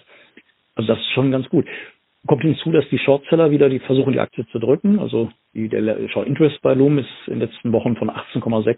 Also 0.75 0.87
das 0.87 0.99
ist 0.99 1.11
schon 1.13 1.31
ganz 1.31 1.47
gut. 1.49 1.65
Kommt 2.27 2.41
hinzu, 2.41 2.71
dass 2.71 2.87
die 2.89 2.99
Shortseller 2.99 3.49
wieder 3.51 3.69
die 3.69 3.79
versuchen, 3.79 4.11
die 4.11 4.19
Aktie 4.19 4.45
zu 4.47 4.59
drücken. 4.59 4.99
Also 4.99 5.31
die, 5.53 5.69
der 5.69 6.09
Short 6.09 6.27
Interest 6.27 6.61
bei 6.61 6.73
Loom 6.73 6.97
ist 6.97 7.07
in 7.27 7.39
den 7.39 7.47
letzten 7.47 7.71
Wochen 7.71 7.95
von 7.95 8.09
18,6 8.09 8.77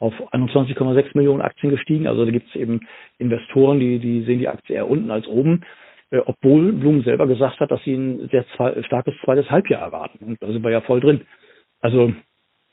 auf 0.00 0.12
21,6 0.32 1.10
Millionen 1.14 1.40
Aktien 1.40 1.70
gestiegen. 1.70 2.08
Also 2.08 2.24
da 2.24 2.30
gibt 2.32 2.48
es 2.48 2.56
eben 2.56 2.80
Investoren, 3.18 3.78
die, 3.78 4.00
die 4.00 4.22
sehen 4.22 4.40
die 4.40 4.48
Aktie 4.48 4.74
eher 4.74 4.90
unten 4.90 5.12
als 5.12 5.28
oben, 5.28 5.62
äh, 5.62 5.84
obwohl 6.26 6.72
Blum 6.72 7.02
selber 7.02 7.26
gesagt 7.26 7.60
hat, 7.60 7.70
dass 7.70 7.82
sie 7.84 7.94
ein 7.94 8.28
sehr 8.30 8.44
zwei, 8.56 8.82
starkes 8.82 9.14
zweites 9.24 9.50
Halbjahr 9.50 9.82
erwarten. 9.82 10.24
Und 10.24 10.42
da 10.42 10.46
sind 10.48 10.62
wir 10.62 10.70
ja 10.70 10.80
voll 10.80 11.00
drin. 11.00 11.22
Also 11.80 12.12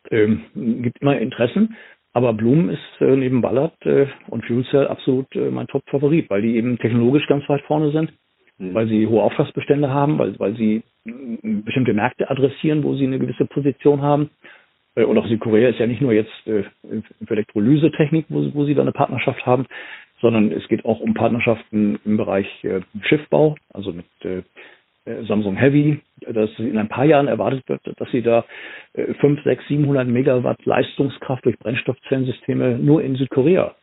ähm, 0.10 0.44
gibt 0.82 1.02
immer 1.02 1.18
Interessen, 1.18 1.76
aber 2.14 2.34
Blum 2.34 2.70
ist 2.70 2.80
äh, 3.00 3.16
neben 3.16 3.42
Ballard 3.42 3.74
äh, 3.86 4.08
und 4.28 4.46
Fuel 4.46 4.66
Cell 4.66 4.88
absolut 4.88 5.34
äh, 5.36 5.50
mein 5.50 5.68
Top-Favorit, 5.68 6.30
weil 6.30 6.42
die 6.42 6.56
eben 6.58 6.78
technologisch 6.78 7.28
ganz 7.28 7.48
weit 7.48 7.62
vorne 7.64 7.92
sind, 7.92 8.12
mhm. 8.58 8.74
weil 8.74 8.88
sie 8.88 9.08
hohe 9.08 9.24
Auftragsbestände 9.24 9.90
haben, 9.90 10.18
weil, 10.18 10.38
weil 10.40 10.56
sie 10.56 10.84
bestimmte 11.04 11.94
Märkte 11.94 12.30
adressieren, 12.30 12.84
wo 12.84 12.96
sie 12.96 13.06
eine 13.06 13.20
gewisse 13.20 13.46
Position 13.46 14.02
haben 14.02 14.30
äh, 14.96 15.04
und 15.04 15.18
auch 15.18 15.28
Südkorea 15.28 15.70
ist 15.70 15.80
ja 15.80 15.88
nicht 15.88 16.02
nur 16.02 16.14
jetzt 16.14 16.48
äh, 16.48 16.64
für 17.26 17.34
Elektrolysetechnik, 17.34 18.26
wo, 18.30 18.54
wo 18.54 18.66
sie 18.66 18.76
da 18.76 18.82
eine 18.82 18.92
Partnerschaft 18.92 19.46
haben, 19.46 19.66
sondern 20.22 20.52
es 20.52 20.68
geht 20.68 20.86
auch 20.86 21.00
um 21.00 21.14
Partnerschaften 21.14 22.00
im 22.06 22.18
Bereich 22.18 22.48
äh, 22.64 22.82
Schiffbau, 23.02 23.56
also 23.74 23.94
mit 23.94 24.06
Samsung 25.28 25.56
Heavy, 25.56 26.00
dass 26.32 26.52
in 26.60 26.78
ein 26.78 26.88
paar 26.88 27.06
Jahren 27.06 27.28
erwartet 27.28 27.68
wird, 27.68 27.82
dass 27.98 28.12
sie 28.12 28.22
da 28.22 28.46
5, 28.94 29.44
6, 29.44 29.68
700 29.68 30.08
Megawatt 30.08 30.64
Leistungskraft 30.64 31.44
durch 31.44 31.58
Brennstoffzellensysteme 31.58 32.78
nur 32.78 33.02
in 33.02 33.16
Südkorea 33.16 33.74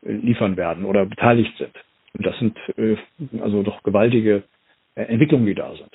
liefern 0.00 0.56
werden 0.56 0.86
oder 0.86 1.04
beteiligt 1.04 1.54
sind. 1.58 1.74
Und 2.16 2.24
das 2.24 2.38
sind 2.38 2.56
also 3.42 3.62
doch 3.64 3.82
gewaltige 3.82 4.44
Entwicklungen, 4.94 5.44
die 5.44 5.54
da 5.54 5.74
sind. 5.74 5.90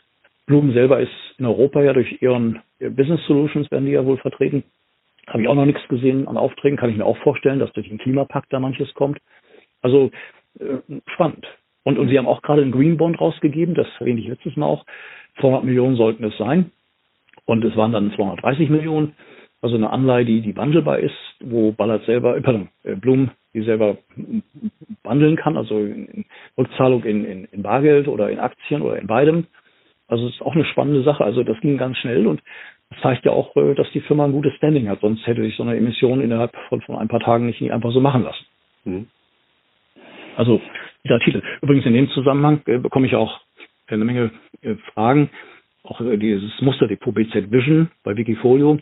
Blumen 0.46 0.74
selber 0.74 1.00
ist 1.00 1.12
in 1.38 1.46
Europa 1.46 1.82
ja 1.82 1.94
durch 1.94 2.22
ihren 2.22 2.60
Business 2.80 3.26
Solutions, 3.26 3.72
werden 3.72 3.86
die 3.86 3.94
ja 3.94 4.06
wohl 4.06 4.18
vertreten. 4.18 4.64
Habe 5.28 5.44
ich 5.44 5.48
auch 5.48 5.56
noch 5.56 5.66
nichts 5.66 5.88
gesehen 5.88 6.28
an 6.28 6.38
Aufträgen, 6.38 6.78
kann 6.78 6.90
ich 6.90 6.98
mir 6.98 7.06
auch 7.06 7.18
vorstellen, 7.18 7.60
dass 7.60 7.72
durch 7.74 7.88
den 7.88 8.00
Klimapakt 8.00 8.52
da 8.52 8.60
manches 8.60 8.94
kommt. 8.94 9.20
Also 9.82 10.12
äh, 10.60 10.78
spannend. 11.14 11.46
Und, 11.84 11.98
und 11.98 12.10
sie 12.10 12.18
haben 12.18 12.28
auch 12.28 12.42
gerade 12.42 12.62
einen 12.62 12.72
Green 12.72 12.98
Bond 12.98 13.20
rausgegeben, 13.20 13.74
das 13.74 13.88
erwähnte 14.00 14.22
ich 14.22 14.28
letztes 14.28 14.56
Mal 14.56 14.68
auch. 14.68 14.86
200 15.40 15.64
Millionen 15.64 15.96
sollten 15.96 16.24
es 16.24 16.38
sein. 16.38 16.72
Und 17.46 17.64
es 17.66 17.76
waren 17.76 17.92
dann 17.92 18.14
230 18.14 18.70
Millionen, 18.70 19.16
also 19.62 19.76
eine 19.76 19.90
Anleihe, 19.90 20.26
die, 20.26 20.42
die 20.42 20.56
wandelbar 20.56 21.00
ist, 21.00 21.16
wo 21.40 21.72
Ballard 21.72 22.06
selber, 22.06 22.38
äh, 22.38 22.42
pardon, 22.42 22.70
äh, 22.84 22.96
Blum 22.96 23.32
die 23.54 23.62
selber 23.64 23.98
wandeln 25.04 25.36
kann, 25.36 25.58
also 25.58 25.78
in 25.80 26.26
Rückzahlung 26.58 27.04
in, 27.04 27.26
in, 27.26 27.46
in 27.46 27.64
Bargeld 27.64 28.08
oder 28.08 28.30
in 28.30 28.40
Aktien 28.40 28.82
oder 28.82 28.98
in 28.98 29.08
beidem. 29.08 29.48
Also 30.08 30.28
es 30.28 30.36
ist 30.36 30.42
auch 30.42 30.56
eine 30.56 30.66
spannende 30.66 31.04
Sache. 31.04 31.24
Also 31.24 31.44
das 31.44 31.60
ging 31.60 31.78
ganz 31.78 31.98
schnell 31.98 32.28
und 32.28 32.42
das 32.90 33.02
zeigt 33.02 33.26
ja 33.26 33.32
auch, 33.32 33.56
äh, 33.56 33.76
dass 33.76 33.92
die 33.92 34.02
Firma 34.02 34.26
ein 34.26 34.32
gutes 34.32 34.54
Standing 34.54 34.90
hat. 34.90 35.02
Sonst 35.02 35.26
hätte 35.28 35.42
sich 35.42 35.56
so 35.56 35.64
eine 35.64 35.76
Emission 35.76 36.22
innerhalb 36.22 36.56
von, 36.70 36.82
von 36.82 36.98
ein 36.98 37.08
paar 37.08 37.20
Tagen 37.20 37.46
nicht, 37.46 37.62
nicht 37.62 37.74
einfach 37.74 37.92
so 37.92 38.00
machen 38.00 38.24
lassen. 38.24 38.46
Mhm. 38.86 39.08
Also 40.36 40.62
dieser 41.04 41.20
Titel. 41.20 41.42
Übrigens 41.62 41.86
in 41.86 41.94
dem 41.94 42.10
Zusammenhang 42.10 42.62
äh, 42.66 42.78
bekomme 42.78 43.08
ich 43.08 43.16
auch 43.16 43.42
eine 43.88 44.06
Menge 44.06 44.32
äh, 44.62 44.76
Fragen. 44.94 45.30
Auch 45.84 46.02
äh, 46.02 46.18
dieses 46.18 46.62
Musterdepot 46.62 47.14
BZ 47.14 47.52
Vision 47.52 47.90
bei 48.04 48.16
Wikifolio, 48.16 48.80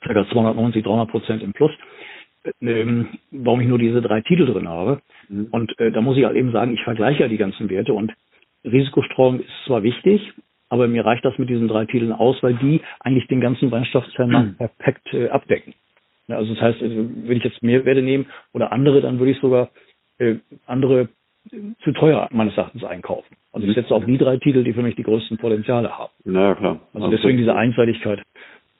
ca. 0.00 0.28
290, 0.28 0.84
300 0.84 1.10
Prozent 1.10 1.42
im 1.42 1.52
Plus. 1.52 1.72
Ähm, 2.60 3.08
warum 3.30 3.60
ich 3.60 3.68
nur 3.68 3.78
diese 3.78 4.02
drei 4.02 4.20
Titel 4.20 4.46
drin 4.46 4.68
habe. 4.68 5.00
Mhm. 5.28 5.48
Und 5.52 5.78
äh, 5.78 5.92
da 5.92 6.00
muss 6.00 6.16
ich 6.16 6.24
halt 6.24 6.36
eben 6.36 6.50
sagen, 6.50 6.74
ich 6.74 6.82
vergleiche 6.82 7.22
ja 7.22 7.28
die 7.28 7.36
ganzen 7.36 7.70
Werte 7.70 7.92
und 7.94 8.12
Risikostreuung 8.64 9.40
ist 9.40 9.50
zwar 9.66 9.82
wichtig, 9.82 10.32
aber 10.68 10.88
mir 10.88 11.04
reicht 11.04 11.24
das 11.24 11.38
mit 11.38 11.50
diesen 11.50 11.68
drei 11.68 11.84
Titeln 11.84 12.12
aus, 12.12 12.42
weil 12.42 12.54
die 12.54 12.80
eigentlich 13.00 13.28
den 13.28 13.40
ganzen 13.40 13.70
Brennstoffzellenmarkt 13.70 14.52
mhm. 14.52 14.56
perfekt 14.56 15.14
äh, 15.14 15.28
abdecken. 15.28 15.74
Also 16.28 16.54
das 16.54 16.62
heißt, 16.62 16.82
äh, 16.82 17.06
wenn 17.26 17.36
ich 17.36 17.44
jetzt 17.44 17.62
mehr 17.62 17.84
Werte 17.84 18.02
nehmen 18.02 18.26
oder 18.52 18.72
andere, 18.72 19.00
dann 19.00 19.18
würde 19.18 19.32
ich 19.32 19.40
sogar 19.40 19.70
äh, 20.18 20.36
andere 20.66 21.08
zu 21.82 21.92
teuer 21.92 22.28
meines 22.30 22.56
Erachtens 22.56 22.84
einkaufen. 22.84 23.36
Also 23.52 23.66
ich 23.66 23.74
setze 23.74 23.94
auf 23.94 24.04
die 24.04 24.16
drei 24.16 24.36
Titel, 24.36 24.62
die 24.62 24.72
für 24.72 24.82
mich 24.82 24.94
die 24.94 25.02
größten 25.02 25.38
Potenziale 25.38 25.90
haben. 25.98 26.12
Na 26.24 26.54
klar. 26.54 26.80
Also 26.94 27.08
deswegen 27.08 27.36
diese 27.36 27.54
Einseitigkeit. 27.54 28.22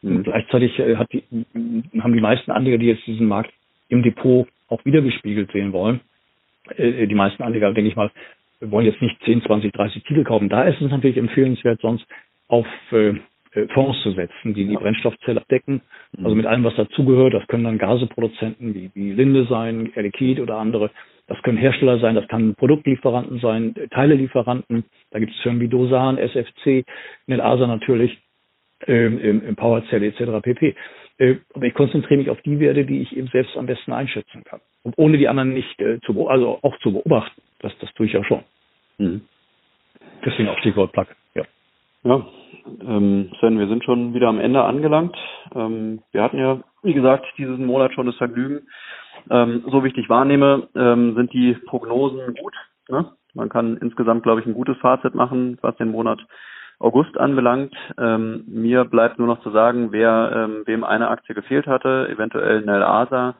Mhm. 0.02 0.22
Gleichzeitig 0.22 0.78
äh, 0.78 0.96
hat 0.96 1.12
die, 1.12 1.24
haben 2.00 2.12
die 2.12 2.20
meisten 2.20 2.50
Anleger, 2.50 2.78
die 2.78 2.86
jetzt 2.86 3.06
diesen 3.06 3.26
Markt 3.26 3.52
im 3.88 4.02
Depot 4.02 4.46
auch 4.68 4.84
wiedergespiegelt 4.84 5.50
sehen 5.52 5.72
wollen, 5.72 6.00
äh, 6.76 7.06
die 7.06 7.14
meisten 7.14 7.42
Anleger, 7.42 7.72
denke 7.72 7.90
ich 7.90 7.96
mal, 7.96 8.10
wollen 8.60 8.86
jetzt 8.86 9.02
nicht 9.02 9.20
10, 9.24 9.42
20, 9.42 9.72
30 9.72 10.04
Titel 10.04 10.24
kaufen. 10.24 10.48
Da 10.48 10.62
ist 10.64 10.80
es 10.80 10.90
natürlich 10.90 11.16
empfehlenswert, 11.16 11.80
sonst 11.80 12.06
auf 12.48 12.66
äh, 12.92 13.14
Fonds 13.74 14.00
zu 14.02 14.12
setzen, 14.12 14.54
die 14.54 14.66
die 14.66 14.76
Brennstoffzelle 14.76 15.40
abdecken. 15.40 15.82
Mhm. 16.16 16.24
Also 16.24 16.36
mit 16.36 16.46
allem, 16.46 16.64
was 16.64 16.76
dazugehört. 16.76 17.34
Das 17.34 17.46
können 17.48 17.64
dann 17.64 17.78
Gaseproduzenten 17.78 18.74
wie, 18.74 18.90
wie 18.94 19.12
Linde 19.12 19.46
sein, 19.46 19.92
Air 19.94 20.04
Liquide 20.04 20.42
oder 20.42 20.56
andere. 20.56 20.90
Das 21.28 21.40
können 21.42 21.58
Hersteller 21.58 21.98
sein, 21.98 22.14
das 22.14 22.26
kann 22.28 22.54
Produktlieferanten 22.54 23.38
sein, 23.38 23.74
Teilelieferanten. 23.90 24.84
Da 25.10 25.18
gibt 25.18 25.32
es 25.32 25.40
Firmen 25.40 25.60
wie 25.60 25.68
Dosan, 25.68 26.18
SFC, 26.18 26.84
Nelasa 27.26 27.66
natürlich 27.66 28.18
ähm, 28.86 29.18
im 29.18 29.56
Powerzelle 29.56 30.06
etc. 30.06 30.42
pp. 30.42 30.74
Äh, 31.18 31.36
aber 31.54 31.66
ich 31.66 31.74
konzentriere 31.74 32.18
mich 32.18 32.30
auf 32.30 32.40
die 32.42 32.58
Werte, 32.58 32.84
die 32.84 33.02
ich 33.02 33.16
eben 33.16 33.28
selbst 33.28 33.56
am 33.56 33.66
besten 33.66 33.92
einschätzen 33.92 34.42
kann. 34.44 34.60
Und 34.82 34.98
ohne 34.98 35.18
die 35.18 35.28
anderen 35.28 35.54
nicht 35.54 35.80
äh, 35.80 36.00
zu, 36.00 36.28
also 36.28 36.58
auch 36.62 36.76
zu 36.78 36.92
beobachten. 36.92 37.40
Das, 37.60 37.72
das 37.78 37.92
tue 37.94 38.06
ich 38.06 38.12
ja 38.12 38.24
schon. 38.24 38.42
Mhm. 38.98 39.22
Deswegen 40.24 40.48
auch 40.48 40.58
Stichwort 40.58 40.92
Plug. 40.92 41.06
Ja. 41.34 41.44
Ja, 42.04 42.26
ähm, 42.86 43.30
Sven, 43.38 43.58
wir 43.58 43.68
sind 43.68 43.84
schon 43.84 44.14
wieder 44.14 44.28
am 44.28 44.40
Ende 44.40 44.62
angelangt. 44.62 45.16
Ähm, 45.54 46.02
wir 46.12 46.22
hatten 46.22 46.38
ja, 46.38 46.60
wie 46.82 46.94
gesagt, 46.94 47.26
diesen 47.38 47.64
Monat 47.66 47.92
schon 47.94 48.06
das 48.06 48.16
Vergnügen. 48.16 48.66
Ähm, 49.30 49.64
so 49.70 49.82
wie 49.82 49.88
ich 49.88 49.94
dich 49.94 50.08
wahrnehme, 50.08 50.68
ähm, 50.74 51.14
sind 51.14 51.32
die 51.32 51.54
Prognosen 51.66 52.34
gut. 52.34 52.54
Ne? 52.88 53.12
Man 53.34 53.48
kann 53.48 53.76
insgesamt, 53.78 54.22
glaube 54.22 54.40
ich, 54.40 54.46
ein 54.46 54.54
gutes 54.54 54.76
Fazit 54.78 55.14
machen, 55.14 55.58
was 55.62 55.76
den 55.76 55.90
Monat 55.90 56.20
August 56.78 57.16
anbelangt. 57.16 57.74
Ähm, 57.98 58.44
mir 58.46 58.84
bleibt 58.84 59.18
nur 59.18 59.28
noch 59.28 59.42
zu 59.42 59.50
sagen, 59.50 59.92
wer 59.92 60.32
ähm, 60.34 60.62
wem 60.66 60.84
eine 60.84 61.08
Aktie 61.08 61.34
gefehlt 61.34 61.66
hatte, 61.66 62.08
eventuell 62.10 62.62
Nel 62.62 62.82
Asa. 62.82 63.36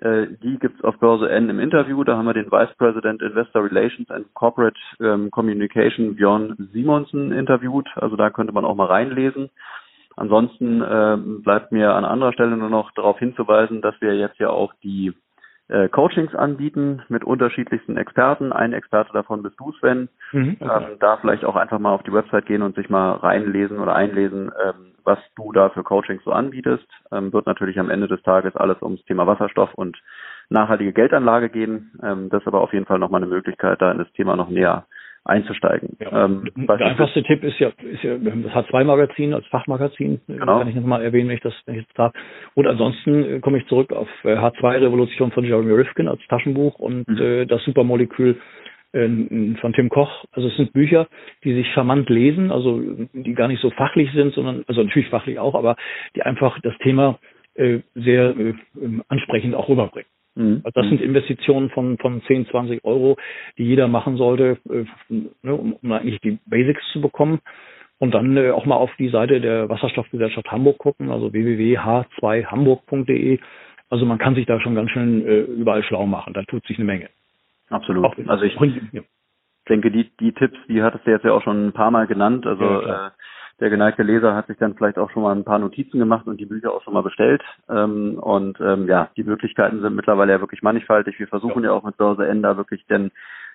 Äh, 0.00 0.28
die 0.42 0.58
gibt's 0.58 0.84
auf 0.84 0.98
Börse 0.98 1.28
N 1.28 1.50
im 1.50 1.58
Interview. 1.58 2.04
Da 2.04 2.16
haben 2.16 2.26
wir 2.26 2.34
den 2.34 2.50
Vice 2.50 2.74
President 2.76 3.22
Investor 3.22 3.64
Relations 3.64 4.10
and 4.10 4.32
Corporate 4.34 4.78
ähm, 5.00 5.30
Communication 5.30 6.16
Björn 6.16 6.68
Simonsen 6.72 7.32
interviewt. 7.32 7.88
Also 7.96 8.16
da 8.16 8.30
könnte 8.30 8.52
man 8.52 8.64
auch 8.64 8.76
mal 8.76 8.86
reinlesen. 8.86 9.50
Ansonsten 10.16 10.82
äh, 10.82 11.16
bleibt 11.42 11.72
mir 11.72 11.94
an 11.94 12.04
anderer 12.04 12.32
Stelle 12.32 12.56
nur 12.56 12.70
noch 12.70 12.90
darauf 12.92 13.18
hinzuweisen, 13.18 13.82
dass 13.82 13.94
wir 14.00 14.16
jetzt 14.16 14.38
ja 14.38 14.48
auch 14.48 14.72
die 14.82 15.14
äh, 15.68 15.88
Coachings 15.88 16.34
anbieten 16.34 17.02
mit 17.08 17.24
unterschiedlichsten 17.24 17.96
Experten. 17.96 18.52
Ein 18.52 18.72
Experte 18.72 19.12
davon 19.12 19.42
bist 19.42 19.58
du, 19.58 19.72
Sven. 19.72 20.08
Mhm, 20.32 20.56
okay. 20.60 20.84
ähm, 20.92 20.96
da 21.00 21.18
vielleicht 21.18 21.44
auch 21.44 21.56
einfach 21.56 21.78
mal 21.78 21.92
auf 21.92 22.02
die 22.02 22.12
Website 22.12 22.46
gehen 22.46 22.62
und 22.62 22.76
sich 22.76 22.88
mal 22.88 23.12
reinlesen 23.12 23.78
oder 23.78 23.94
einlesen, 23.94 24.50
ähm, 24.64 24.92
was 25.04 25.18
du 25.36 25.52
da 25.52 25.68
für 25.70 25.82
Coachings 25.82 26.24
so 26.24 26.32
anbietest. 26.32 26.86
Ähm, 27.12 27.32
wird 27.32 27.46
natürlich 27.46 27.78
am 27.78 27.90
Ende 27.90 28.08
des 28.08 28.22
Tages 28.22 28.56
alles 28.56 28.80
ums 28.80 29.04
Thema 29.04 29.26
Wasserstoff 29.26 29.74
und 29.74 29.98
nachhaltige 30.48 30.92
Geldanlage 30.92 31.50
gehen. 31.50 31.92
Ähm, 32.02 32.30
das 32.30 32.42
ist 32.42 32.48
aber 32.48 32.60
auf 32.60 32.72
jeden 32.72 32.86
Fall 32.86 32.98
nochmal 32.98 33.22
eine 33.22 33.30
Möglichkeit, 33.30 33.82
da 33.82 33.90
in 33.90 33.98
das 33.98 34.12
Thema 34.12 34.36
noch 34.36 34.48
näher 34.48 34.86
einzusteigen. 35.26 35.96
Ja. 36.00 36.24
Ähm, 36.24 36.50
der 36.56 36.86
einfachste 36.86 37.22
Tipp 37.22 37.42
ist 37.44 37.58
ja, 37.58 37.68
ist 37.68 38.02
ja 38.02 38.16
das 38.16 38.66
H2-Magazin 38.66 39.34
als 39.34 39.46
Fachmagazin, 39.46 40.20
äh, 40.28 40.32
genau. 40.32 40.58
kann 40.58 40.68
ich 40.68 40.74
nochmal 40.74 41.02
erwähnen, 41.02 41.28
wenn 41.28 41.36
ich 41.36 41.42
das 41.42 41.54
wenn 41.66 41.76
ich 41.76 41.86
das 41.86 41.94
darf. 41.94 42.12
Und 42.54 42.66
ansonsten 42.66 43.24
äh, 43.24 43.40
komme 43.40 43.58
ich 43.58 43.66
zurück 43.66 43.92
auf 43.92 44.08
H2-Revolution 44.24 45.30
äh, 45.30 45.34
von 45.34 45.44
Jeremy 45.44 45.72
Rifkin 45.72 46.08
als 46.08 46.20
Taschenbuch 46.28 46.78
und 46.78 47.08
mhm. 47.08 47.18
äh, 47.18 47.46
das 47.46 47.62
Supermolekül 47.64 48.40
von 48.92 49.74
Tim 49.74 49.90
Koch. 49.90 50.24
Also 50.32 50.48
es 50.48 50.56
sind 50.56 50.72
Bücher, 50.72 51.06
die 51.44 51.52
sich 51.52 51.70
charmant 51.74 52.08
lesen, 52.08 52.50
also 52.50 52.80
die 53.12 53.34
gar 53.34 53.46
nicht 53.46 53.60
so 53.60 53.68
fachlich 53.68 54.10
sind, 54.14 54.32
sondern, 54.32 54.64
also 54.68 54.82
natürlich 54.82 55.10
fachlich 55.10 55.38
auch, 55.38 55.54
aber 55.54 55.76
die 56.14 56.22
einfach 56.22 56.58
das 56.60 56.72
Thema 56.78 57.18
äh, 57.56 57.80
sehr 57.94 58.36
äh, 58.38 58.54
ansprechend 59.08 59.54
auch 59.54 59.68
rüberbringen. 59.68 60.08
Mhm. 60.36 60.60
Also 60.62 60.80
das 60.80 60.88
sind 60.88 61.00
Investitionen 61.00 61.70
von, 61.70 61.98
von 61.98 62.22
10, 62.22 62.46
20 62.48 62.84
Euro, 62.84 63.16
die 63.58 63.64
jeder 63.64 63.88
machen 63.88 64.16
sollte, 64.16 64.58
äh, 64.70 64.84
ne, 65.08 65.54
um, 65.54 65.72
um 65.72 65.92
eigentlich 65.92 66.20
die 66.20 66.38
Basics 66.46 66.82
zu 66.92 67.00
bekommen. 67.00 67.40
Und 67.98 68.14
dann 68.14 68.36
äh, 68.36 68.50
auch 68.50 68.66
mal 68.66 68.76
auf 68.76 68.90
die 68.98 69.08
Seite 69.08 69.40
der 69.40 69.70
Wasserstoffgesellschaft 69.70 70.50
Hamburg 70.50 70.76
gucken, 70.78 71.10
also 71.10 71.32
www.h2hamburg.de. 71.32 73.38
Also 73.88 74.04
man 74.04 74.18
kann 74.18 74.34
sich 74.34 74.44
da 74.44 74.60
schon 74.60 74.74
ganz 74.74 74.90
schön 74.90 75.26
äh, 75.26 75.40
überall 75.40 75.82
schlau 75.82 76.04
machen. 76.06 76.34
Da 76.34 76.42
tut 76.42 76.66
sich 76.66 76.76
eine 76.76 76.84
Menge. 76.84 77.08
Absolut. 77.70 78.04
Auch, 78.04 78.14
also 78.26 78.44
ich 78.44 78.54
ja. 78.92 79.00
denke, 79.68 79.90
die, 79.90 80.10
die 80.20 80.32
Tipps, 80.32 80.58
die 80.68 80.82
hattest 80.82 81.06
du 81.06 81.10
jetzt 81.10 81.24
ja 81.24 81.32
auch 81.32 81.42
schon 81.42 81.68
ein 81.68 81.72
paar 81.72 81.90
Mal 81.90 82.06
genannt. 82.06 82.46
Also 82.46 82.64
ja, 82.64 83.12
der 83.60 83.70
geneigte 83.70 84.02
Leser 84.02 84.34
hat 84.34 84.48
sich 84.48 84.58
dann 84.58 84.74
vielleicht 84.74 84.98
auch 84.98 85.10
schon 85.10 85.22
mal 85.22 85.34
ein 85.34 85.44
paar 85.44 85.58
Notizen 85.58 85.98
gemacht 85.98 86.26
und 86.26 86.38
die 86.38 86.46
Bücher 86.46 86.72
auch 86.72 86.82
schon 86.82 86.94
mal 86.94 87.02
bestellt. 87.02 87.42
Ähm, 87.68 88.18
und 88.18 88.60
ähm, 88.60 88.86
ja, 88.86 89.08
die 89.16 89.24
Möglichkeiten 89.24 89.80
sind 89.80 89.94
mittlerweile 89.94 90.32
ja 90.32 90.40
wirklich 90.40 90.62
mannigfaltig. 90.62 91.18
Wir 91.18 91.28
versuchen 91.28 91.62
ja, 91.62 91.70
ja 91.70 91.76
auch 91.76 91.82
mit 91.82 91.96
Börse 91.96 92.26
N 92.26 92.42
da 92.42 92.56
wirklich 92.56 92.84
denn 92.86 93.10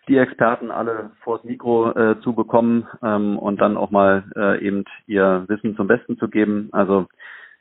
die 0.08 0.18
Experten 0.18 0.72
alle 0.72 1.12
vors 1.24 1.44
Mikro 1.44 1.92
äh, 1.92 2.20
zu 2.22 2.34
bekommen 2.34 2.88
ähm, 3.04 3.38
und 3.38 3.62
dann 3.62 3.78
auch 3.78 3.92
mal 3.92 4.24
äh, 4.36 4.66
eben 4.66 4.86
ihr 5.06 5.46
Wissen 5.48 5.76
zum 5.76 5.88
Besten 5.88 6.18
zu 6.18 6.28
geben. 6.28 6.70
Also 6.72 7.06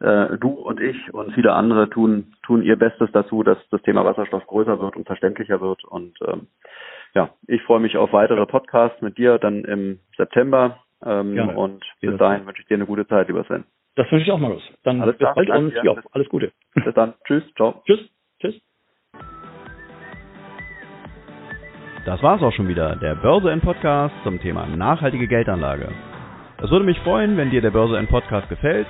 äh, 0.01 0.39
du 0.39 0.49
und 0.49 0.81
ich 0.81 1.13
und 1.13 1.35
viele 1.35 1.53
andere 1.53 1.91
tun 1.91 2.33
tun 2.43 2.63
ihr 2.63 2.77
Bestes 2.77 3.11
dazu, 3.13 3.43
dass 3.43 3.59
das 3.71 3.83
Thema 3.83 4.07
Wasserstoff 4.07 4.47
größer 4.47 4.81
wird 4.81 4.97
und 4.97 5.07
verständlicher 5.07 5.61
wird. 5.61 5.85
Und 5.85 6.19
ähm, 6.27 6.47
ja, 7.15 7.29
ich 7.47 7.63
freue 7.63 7.81
mich 7.81 7.99
auf 7.99 8.13
weitere 8.15 8.47
Podcasts 8.47 9.03
mit 9.03 9.19
dir 9.19 9.39
dann 9.39 9.65
im 9.65 9.99
September 10.17 10.79
ähm, 11.05 11.35
ja, 11.35 11.45
und 11.47 11.85
bis 12.01 12.17
dahin 12.19 12.47
wünsche 12.47 12.63
ich 12.63 12.69
dir 12.69 12.75
eine 12.75 12.87
gute 12.87 13.07
Zeit, 13.07 13.29
lieber 13.29 13.45
Sven. 13.45 13.65
Das 13.97 14.11
wünsche 14.11 14.25
ich 14.25 14.33
auch 14.33 14.39
mal 14.39 14.55
was. 14.55 14.63
Dann 14.85 15.01
alles 15.01 15.17
bis 15.17 15.25
klar, 15.25 15.35
bald 15.35 15.51
und 15.51 15.75
ja, 15.83 15.95
alles 16.13 16.29
Gute. 16.29 16.53
Bis 16.75 16.95
dann. 16.95 17.15
Tschüss. 17.27 17.43
Ciao. 17.55 17.83
Tschüss. 17.87 18.01
Tschüss. 18.41 18.55
Das 22.07 22.23
war's 22.23 22.43
auch 22.43 22.53
schon 22.53 22.69
wieder, 22.69 22.97
der 22.97 23.15
Börse 23.15 23.51
N 23.51 23.61
Podcast 23.61 24.15
zum 24.25 24.41
Thema 24.41 24.67
nachhaltige 24.67 25.27
Geldanlage. 25.27 25.89
Es 26.63 26.71
würde 26.71 26.85
mich 26.85 26.99
freuen, 27.01 27.37
wenn 27.37 27.51
dir 27.51 27.61
der 27.61 27.71
Börse 27.71 27.99
N 27.99 28.07
Podcast 28.07 28.49
gefällt 28.49 28.87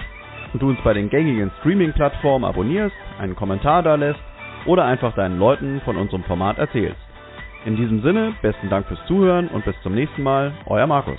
und 0.53 0.63
du 0.63 0.69
uns 0.69 0.81
bei 0.83 0.95
den 0.95 1.11
gängigen 1.11 1.51
Streaming-Plattformen 1.61 2.45
abonnierst, 2.45 2.95
einen 3.19 3.37
Kommentar 3.37 3.83
da 3.83 3.95
lässt 3.95 4.21
oder 4.67 4.85
einfach 4.85 5.15
deinen 5.15 5.39
Leuten 5.39 5.81
von 5.85 5.97
unserem 5.97 6.25
Format 6.25 6.59
erzählst. 6.59 7.01
In 7.65 7.77
diesem 7.77 8.03
Sinne, 8.03 8.35
besten 8.43 8.71
Dank 8.71 8.87
fürs 8.87 9.05
Zuhören 9.07 9.49
und 9.49 9.65
bis 9.65 9.75
zum 9.83 9.95
nächsten 9.95 10.23
Mal, 10.23 10.53
euer 10.67 10.87
Markus. 10.87 11.19